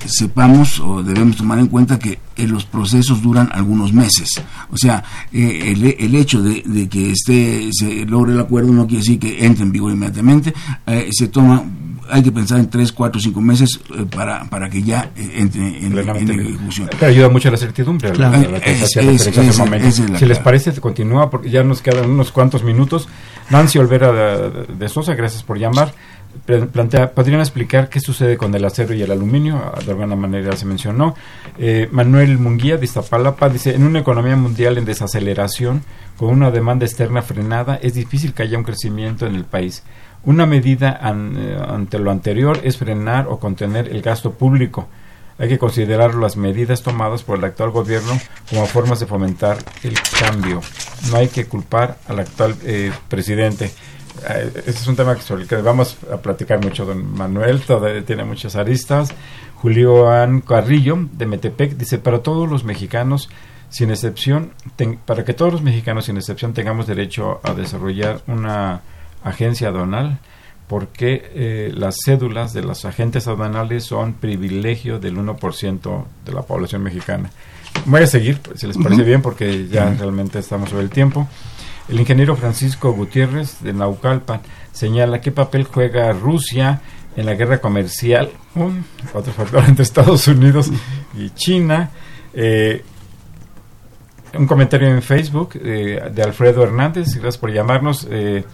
sepamos 0.06 0.80
o 0.80 1.02
debemos 1.02 1.36
tomar 1.36 1.58
en 1.58 1.66
cuenta 1.68 1.98
que 1.98 2.18
eh, 2.36 2.46
los 2.46 2.64
procesos 2.66 3.22
duran 3.22 3.48
algunos 3.52 3.92
meses. 3.92 4.28
O 4.70 4.76
sea, 4.76 5.02
eh, 5.32 5.72
el, 5.72 5.96
el 5.98 6.14
hecho 6.14 6.42
de, 6.42 6.62
de 6.64 6.88
que 6.88 7.10
esté, 7.12 7.68
se 7.72 8.04
logre 8.06 8.32
el 8.32 8.40
acuerdo 8.40 8.72
no 8.72 8.86
quiere 8.86 9.02
decir 9.02 9.18
que 9.18 9.44
entre 9.44 9.64
en 9.64 9.72
vigor 9.72 9.92
inmediatamente. 9.92 10.52
Eh, 10.86 11.08
se 11.12 11.28
toma, 11.28 11.62
hay 12.10 12.22
que 12.22 12.30
pensar 12.32 12.58
en 12.60 12.70
tres, 12.70 12.92
cuatro, 12.92 13.20
cinco 13.20 13.40
meses 13.40 13.80
eh, 13.96 14.04
para, 14.14 14.44
para 14.48 14.68
que 14.70 14.82
ya 14.82 15.10
eh, 15.16 15.32
entre 15.36 15.60
en, 15.84 15.92
en 15.98 16.40
ejecución. 16.40 16.88
Te 16.98 17.06
ayuda 17.06 17.28
mucho 17.28 17.50
la 17.50 17.56
certidumbre. 17.56 18.14
la- 18.16 18.30
la 18.30 18.58
Es- 18.58 18.96
es- 18.96 19.26
es- 19.26 19.58
momento. 19.58 19.90
si 20.18 20.26
les 20.26 20.38
parece, 20.38 20.72
continúa 20.80 21.30
porque 21.30 21.50
ya 21.50 21.62
nos 21.64 21.82
quedan 21.82 22.10
unos 22.10 22.30
cuantos 22.32 22.62
minutos. 22.62 23.08
Nancy 23.50 23.78
Olvera 23.78 24.12
de, 24.12 24.74
de 24.74 24.88
Sosa, 24.88 25.14
gracias 25.14 25.42
por 25.42 25.58
llamar. 25.58 25.94
Plantea, 26.44 27.12
¿Podrían 27.12 27.40
explicar 27.40 27.88
qué 27.88 28.00
sucede 28.00 28.36
con 28.36 28.54
el 28.54 28.64
acero 28.64 28.94
y 28.94 29.02
el 29.02 29.10
aluminio? 29.10 29.56
Ah, 29.56 29.78
De 29.84 29.90
alguna 29.90 30.16
manera 30.16 30.56
se 30.56 30.66
mencionó. 30.66 31.14
Eh, 31.58 31.88
Manuel 31.90 32.38
Munguía 32.38 32.76
de 32.76 32.84
Iztapalapa 32.84 33.48
dice, 33.48 33.74
en 33.74 33.84
una 33.84 34.00
economía 34.00 34.36
mundial 34.36 34.78
en 34.78 34.84
desaceleración, 34.84 35.82
con 36.16 36.30
una 36.30 36.50
demanda 36.50 36.86
externa 36.86 37.22
frenada, 37.22 37.78
es 37.82 37.94
difícil 37.94 38.34
que 38.34 38.42
haya 38.42 38.58
un 38.58 38.64
crecimiento 38.64 39.26
en 39.26 39.34
el 39.34 39.44
país. 39.44 39.82
Una 40.24 40.46
medida 40.46 40.98
eh, 41.02 41.58
ante 41.68 41.98
lo 41.98 42.10
anterior 42.10 42.60
es 42.64 42.76
frenar 42.76 43.26
o 43.28 43.38
contener 43.38 43.88
el 43.88 44.02
gasto 44.02 44.32
público. 44.32 44.88
Hay 45.38 45.48
que 45.48 45.58
considerar 45.58 46.14
las 46.14 46.36
medidas 46.36 46.82
tomadas 46.82 47.22
por 47.22 47.38
el 47.38 47.44
actual 47.44 47.70
gobierno 47.70 48.18
como 48.48 48.66
formas 48.66 49.00
de 49.00 49.06
fomentar 49.06 49.58
el 49.82 49.94
cambio. 50.18 50.62
No 51.10 51.18
hay 51.18 51.28
que 51.28 51.44
culpar 51.44 51.98
al 52.08 52.20
actual 52.20 52.56
eh, 52.64 52.90
presidente. 53.08 53.70
Eh, 54.28 54.52
ese 54.60 54.70
es 54.70 54.86
un 54.86 54.96
tema 54.96 55.16
sobre 55.20 55.42
el 55.42 55.48
que 55.48 55.56
vamos 55.56 55.96
a 56.12 56.16
platicar 56.16 56.62
mucho, 56.62 56.84
don 56.84 57.14
Manuel. 57.16 57.60
Todavía 57.62 58.04
tiene 58.04 58.24
muchas 58.24 58.56
aristas. 58.56 59.12
Julián 59.56 60.40
Carrillo, 60.42 60.98
de 61.12 61.26
Metepec, 61.26 61.76
dice: 61.76 61.98
Para 61.98 62.20
todos 62.20 62.48
los 62.48 62.64
mexicanos, 62.64 63.28
sin 63.68 63.90
excepción, 63.90 64.52
ten- 64.76 64.98
para 65.04 65.24
que 65.24 65.34
todos 65.34 65.52
los 65.52 65.62
mexicanos, 65.62 66.04
sin 66.06 66.16
excepción, 66.16 66.52
tengamos 66.54 66.86
derecho 66.86 67.40
a 67.42 67.54
desarrollar 67.54 68.20
una 68.26 68.82
agencia 69.24 69.68
aduanal, 69.68 70.18
porque 70.68 71.30
eh, 71.34 71.72
las 71.74 71.96
cédulas 72.04 72.52
de 72.52 72.62
los 72.62 72.84
agentes 72.84 73.26
aduanales 73.28 73.84
son 73.84 74.12
privilegio 74.14 74.98
del 74.98 75.16
1% 75.16 76.04
de 76.24 76.32
la 76.32 76.42
población 76.42 76.82
mexicana. 76.82 77.30
Voy 77.84 78.02
a 78.02 78.06
seguir, 78.06 78.40
si 78.54 78.66
les 78.66 78.76
parece 78.78 79.02
bien, 79.02 79.22
porque 79.22 79.68
ya 79.68 79.90
realmente 79.98 80.38
estamos 80.38 80.70
sobre 80.70 80.84
el 80.84 80.90
tiempo. 80.90 81.28
El 81.88 82.00
ingeniero 82.00 82.34
Francisco 82.36 82.92
Gutiérrez 82.92 83.60
de 83.60 83.72
Naucalpan 83.72 84.40
señala 84.72 85.20
qué 85.20 85.30
papel 85.30 85.64
juega 85.64 86.12
Rusia 86.12 86.80
en 87.16 87.26
la 87.26 87.34
guerra 87.34 87.58
comercial, 87.58 88.30
otro 89.14 89.32
factor 89.32 89.64
entre 89.66 89.84
Estados 89.84 90.26
Unidos 90.28 90.70
y 91.16 91.30
China. 91.30 91.90
Eh, 92.34 92.84
un 94.34 94.46
comentario 94.46 94.88
en 94.88 95.00
Facebook 95.00 95.50
eh, 95.62 96.10
de 96.12 96.22
Alfredo 96.22 96.62
Hernández, 96.62 97.14
gracias 97.14 97.38
por 97.38 97.52
llamarnos. 97.52 98.06
eh, 98.10 98.44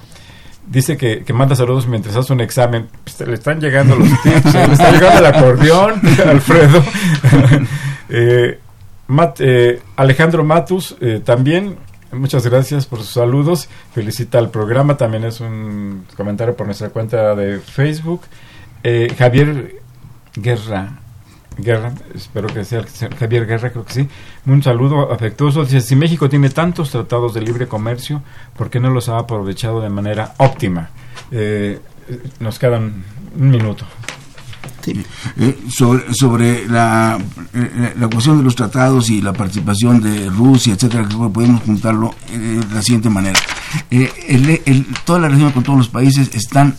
dice 0.67 0.97
que, 0.97 1.25
que 1.25 1.33
manda 1.33 1.57
saludos 1.57 1.89
mientras 1.89 2.15
hace 2.15 2.33
un 2.33 2.41
examen. 2.41 2.89
Pues, 3.03 3.19
le 3.27 3.35
están 3.35 3.61
llegando 3.61 3.97
los 3.97 4.09
tips, 4.23 4.55
eh, 4.55 4.67
le 4.69 4.73
está 4.75 4.93
llegando 4.93 5.19
el 5.19 5.27
acordeón, 5.27 6.01
Alfredo. 6.27 6.83
Eh, 8.15 8.61
Alejandro 9.97 10.45
Matus 10.45 10.97
también, 11.25 11.77
muchas 12.13 12.47
gracias 12.47 12.87
por 12.87 13.01
sus 13.01 13.11
saludos. 13.11 13.69
Felicita 13.95 14.39
al 14.39 14.51
programa, 14.51 14.97
también 14.97 15.25
es 15.25 15.41
un 15.41 16.05
comentario 16.17 16.57
por 16.57 16.67
nuestra 16.67 16.91
cuenta 16.91 17.35
de 17.35 17.61
Facebook. 17.61 18.23
Eh, 18.85 19.15
Javier 19.17 19.81
Guerra, 20.35 20.99
Guerra, 21.57 21.93
espero 22.15 22.49
que 22.49 22.65
sea 22.65 22.85
Javier 23.19 23.47
Guerra, 23.47 23.71
creo 23.71 23.85
que 23.85 23.93
sí. 23.93 24.09
Un 24.47 24.63
saludo 24.63 25.13
afectuoso. 25.13 25.65
Dice, 25.65 25.81
si 25.81 25.97
México 25.97 26.29
tiene 26.29 26.51
tantos 26.51 26.91
tratados 26.91 27.35
de 27.35 27.43
libre 27.43 27.69
comercio, 27.69 28.23
¿por 28.57 28.71
qué 28.71 28.81
no 28.81 28.91
los 28.91 29.09
ha 29.09 29.19
aprovechado 29.19 29.81
de 29.81 29.91
manera 29.91 30.35
óptima? 30.39 30.91
Eh, 31.31 31.81
nos 32.41 32.59
quedan 32.59 33.05
un 33.39 33.51
minuto. 33.51 33.85
Eh, 34.91 35.59
sobre 35.69 36.13
sobre 36.15 36.67
la, 36.69 37.19
eh, 37.55 37.95
la 37.99 38.09
cuestión 38.09 38.39
de 38.39 38.45
los 38.45 38.55
tratados 38.57 39.09
y 39.11 39.21
la 39.23 39.33
participación 39.33 40.01
de 40.01 40.29
Rusia, 40.29 40.75
etcétera, 40.75 41.09
que 41.09 41.15
podemos 41.17 41.63
juntarlo 41.63 42.15
eh, 42.31 42.61
de 42.69 42.75
la 42.75 42.83
siguiente 42.83 43.09
manera. 43.11 43.39
Eh, 43.91 44.13
el- 44.29 44.61
el- 44.67 44.87
todas 45.05 45.23
las 45.23 45.31
relaciones 45.31 45.55
con 45.55 45.63
todos 45.63 45.79
los 45.79 45.89
países 45.89 46.31
están 46.35 46.75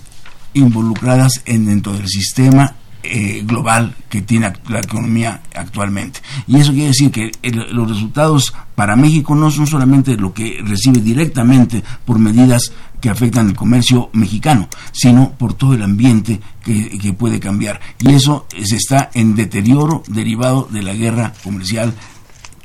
involucradas 0.54 1.42
en 1.46 1.66
dentro 1.66 1.94
del 1.94 2.08
sistema 2.08 2.76
eh, 3.04 3.44
global 3.46 3.96
que 4.10 4.22
tiene 4.22 4.52
la 4.70 4.80
economía 4.80 5.42
actualmente. 5.56 6.22
Y 6.48 6.58
eso 6.58 6.72
quiere 6.72 6.88
decir 6.88 7.12
que 7.12 7.32
el- 7.42 7.76
los 7.76 7.90
resultados 7.90 8.54
para 8.76 8.96
México 8.96 9.36
no 9.36 9.52
son 9.52 9.68
solamente 9.68 10.16
lo 10.18 10.34
que 10.34 10.60
recibe 10.66 11.00
directamente 11.02 11.84
por 12.06 12.18
medidas 12.18 12.72
que 13.02 13.10
afectan 13.10 13.50
el 13.50 13.56
comercio 13.56 14.10
mexicano, 14.14 14.70
sino 14.94 15.32
por 15.34 15.54
todo 15.54 15.74
el 15.74 15.84
ambiente 15.84 16.40
que, 16.64 16.98
que 16.98 17.12
puede 17.14 17.40
cambiar. 17.40 17.82
Y 18.00 18.14
eso 18.14 18.48
eh, 18.56 18.66
se 18.66 18.78
está 18.78 19.12
en 19.14 19.36
deterioro 19.36 20.04
derivado 20.08 20.68
de 20.72 20.82
la 20.84 20.94
guerra 20.94 21.34
comercial 21.44 21.94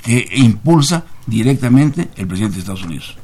que 0.03 0.27
impulsa 0.37 1.05
directamente 1.27 2.09
el 2.17 2.27
presidente 2.29 2.55
de 2.55 2.61
Estados 2.61 2.85
Unidos. 2.85 3.18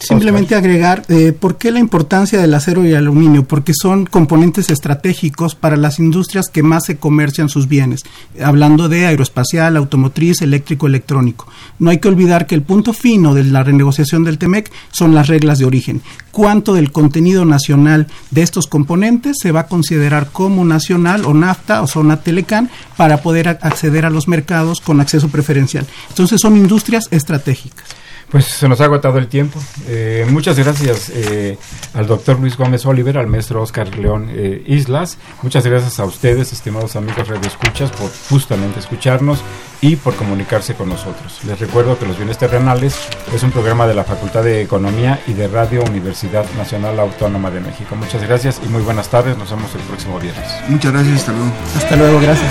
Simplemente 0.00 0.54
agregar, 0.54 1.02
eh, 1.08 1.32
¿por 1.32 1.58
qué 1.58 1.70
la 1.70 1.78
importancia 1.78 2.40
del 2.40 2.54
acero 2.54 2.84
y 2.84 2.88
el 2.88 2.96
aluminio? 2.96 3.44
Porque 3.44 3.74
son 3.74 4.06
componentes 4.06 4.70
estratégicos 4.70 5.54
para 5.54 5.76
las 5.76 5.98
industrias 5.98 6.48
que 6.48 6.62
más 6.62 6.86
se 6.86 6.96
comercian 6.96 7.50
sus 7.50 7.68
bienes, 7.68 8.02
hablando 8.42 8.88
de 8.88 9.04
aeroespacial, 9.04 9.76
automotriz, 9.76 10.40
eléctrico, 10.40 10.86
electrónico. 10.86 11.46
No 11.78 11.90
hay 11.90 11.98
que 11.98 12.08
olvidar 12.08 12.46
que 12.46 12.54
el 12.54 12.62
punto 12.62 12.94
fino 12.94 13.34
de 13.34 13.44
la 13.44 13.62
renegociación 13.62 14.24
del 14.24 14.38
TEMEC 14.38 14.72
son 14.90 15.14
las 15.14 15.28
reglas 15.28 15.58
de 15.58 15.66
origen. 15.66 16.00
¿Cuánto 16.30 16.72
del 16.72 16.92
contenido 16.92 17.44
nacional 17.44 18.06
de 18.30 18.42
estos 18.42 18.68
componentes 18.68 19.36
se 19.40 19.52
va 19.52 19.60
a 19.60 19.66
considerar 19.66 20.30
como 20.32 20.64
nacional 20.64 21.26
o 21.26 21.34
NAFTA 21.34 21.82
o 21.82 21.86
zona 21.86 22.22
Telecan 22.22 22.70
para 22.96 23.18
poder 23.18 23.48
acceder 23.48 24.06
a 24.06 24.10
los 24.10 24.28
mercados 24.28 24.80
con 24.80 25.00
acceso 25.00 25.28
preferencial? 25.28 25.86
Entonces 26.08 26.40
son 26.40 26.56
industrias 26.56 27.04
estratégicas. 27.10 27.99
Pues 28.30 28.44
se 28.46 28.68
nos 28.68 28.80
ha 28.80 28.84
agotado 28.84 29.18
el 29.18 29.26
tiempo. 29.26 29.58
Eh, 29.88 30.24
muchas 30.30 30.56
gracias 30.56 31.10
eh, 31.12 31.58
al 31.94 32.06
doctor 32.06 32.38
Luis 32.38 32.56
Gómez 32.56 32.86
Oliver, 32.86 33.18
al 33.18 33.26
maestro 33.26 33.60
Oscar 33.60 33.96
León 33.96 34.28
eh, 34.30 34.62
Islas. 34.66 35.18
Muchas 35.42 35.66
gracias 35.66 35.98
a 35.98 36.04
ustedes, 36.04 36.52
estimados 36.52 36.94
amigos 36.94 37.26
radioescuchas, 37.26 37.90
por 37.90 38.10
justamente 38.28 38.78
escucharnos 38.78 39.40
y 39.80 39.96
por 39.96 40.14
comunicarse 40.14 40.74
con 40.74 40.90
nosotros. 40.90 41.40
Les 41.44 41.58
recuerdo 41.58 41.98
que 41.98 42.06
Los 42.06 42.18
Bienes 42.18 42.38
Terrenales 42.38 42.96
es 43.34 43.42
un 43.42 43.50
programa 43.50 43.88
de 43.88 43.94
la 43.94 44.04
Facultad 44.04 44.44
de 44.44 44.62
Economía 44.62 45.20
y 45.26 45.32
de 45.32 45.48
Radio 45.48 45.82
Universidad 45.82 46.46
Nacional 46.56 47.00
Autónoma 47.00 47.50
de 47.50 47.60
México. 47.60 47.96
Muchas 47.96 48.22
gracias 48.22 48.60
y 48.64 48.68
muy 48.68 48.82
buenas 48.82 49.08
tardes. 49.08 49.36
Nos 49.36 49.50
vemos 49.50 49.74
el 49.74 49.80
próximo 49.80 50.20
viernes. 50.20 50.46
Muchas 50.68 50.92
gracias, 50.92 51.16
hasta 51.16 51.32
luego. 51.32 51.52
Hasta 51.76 51.96
luego, 51.96 52.20
gracias. 52.20 52.50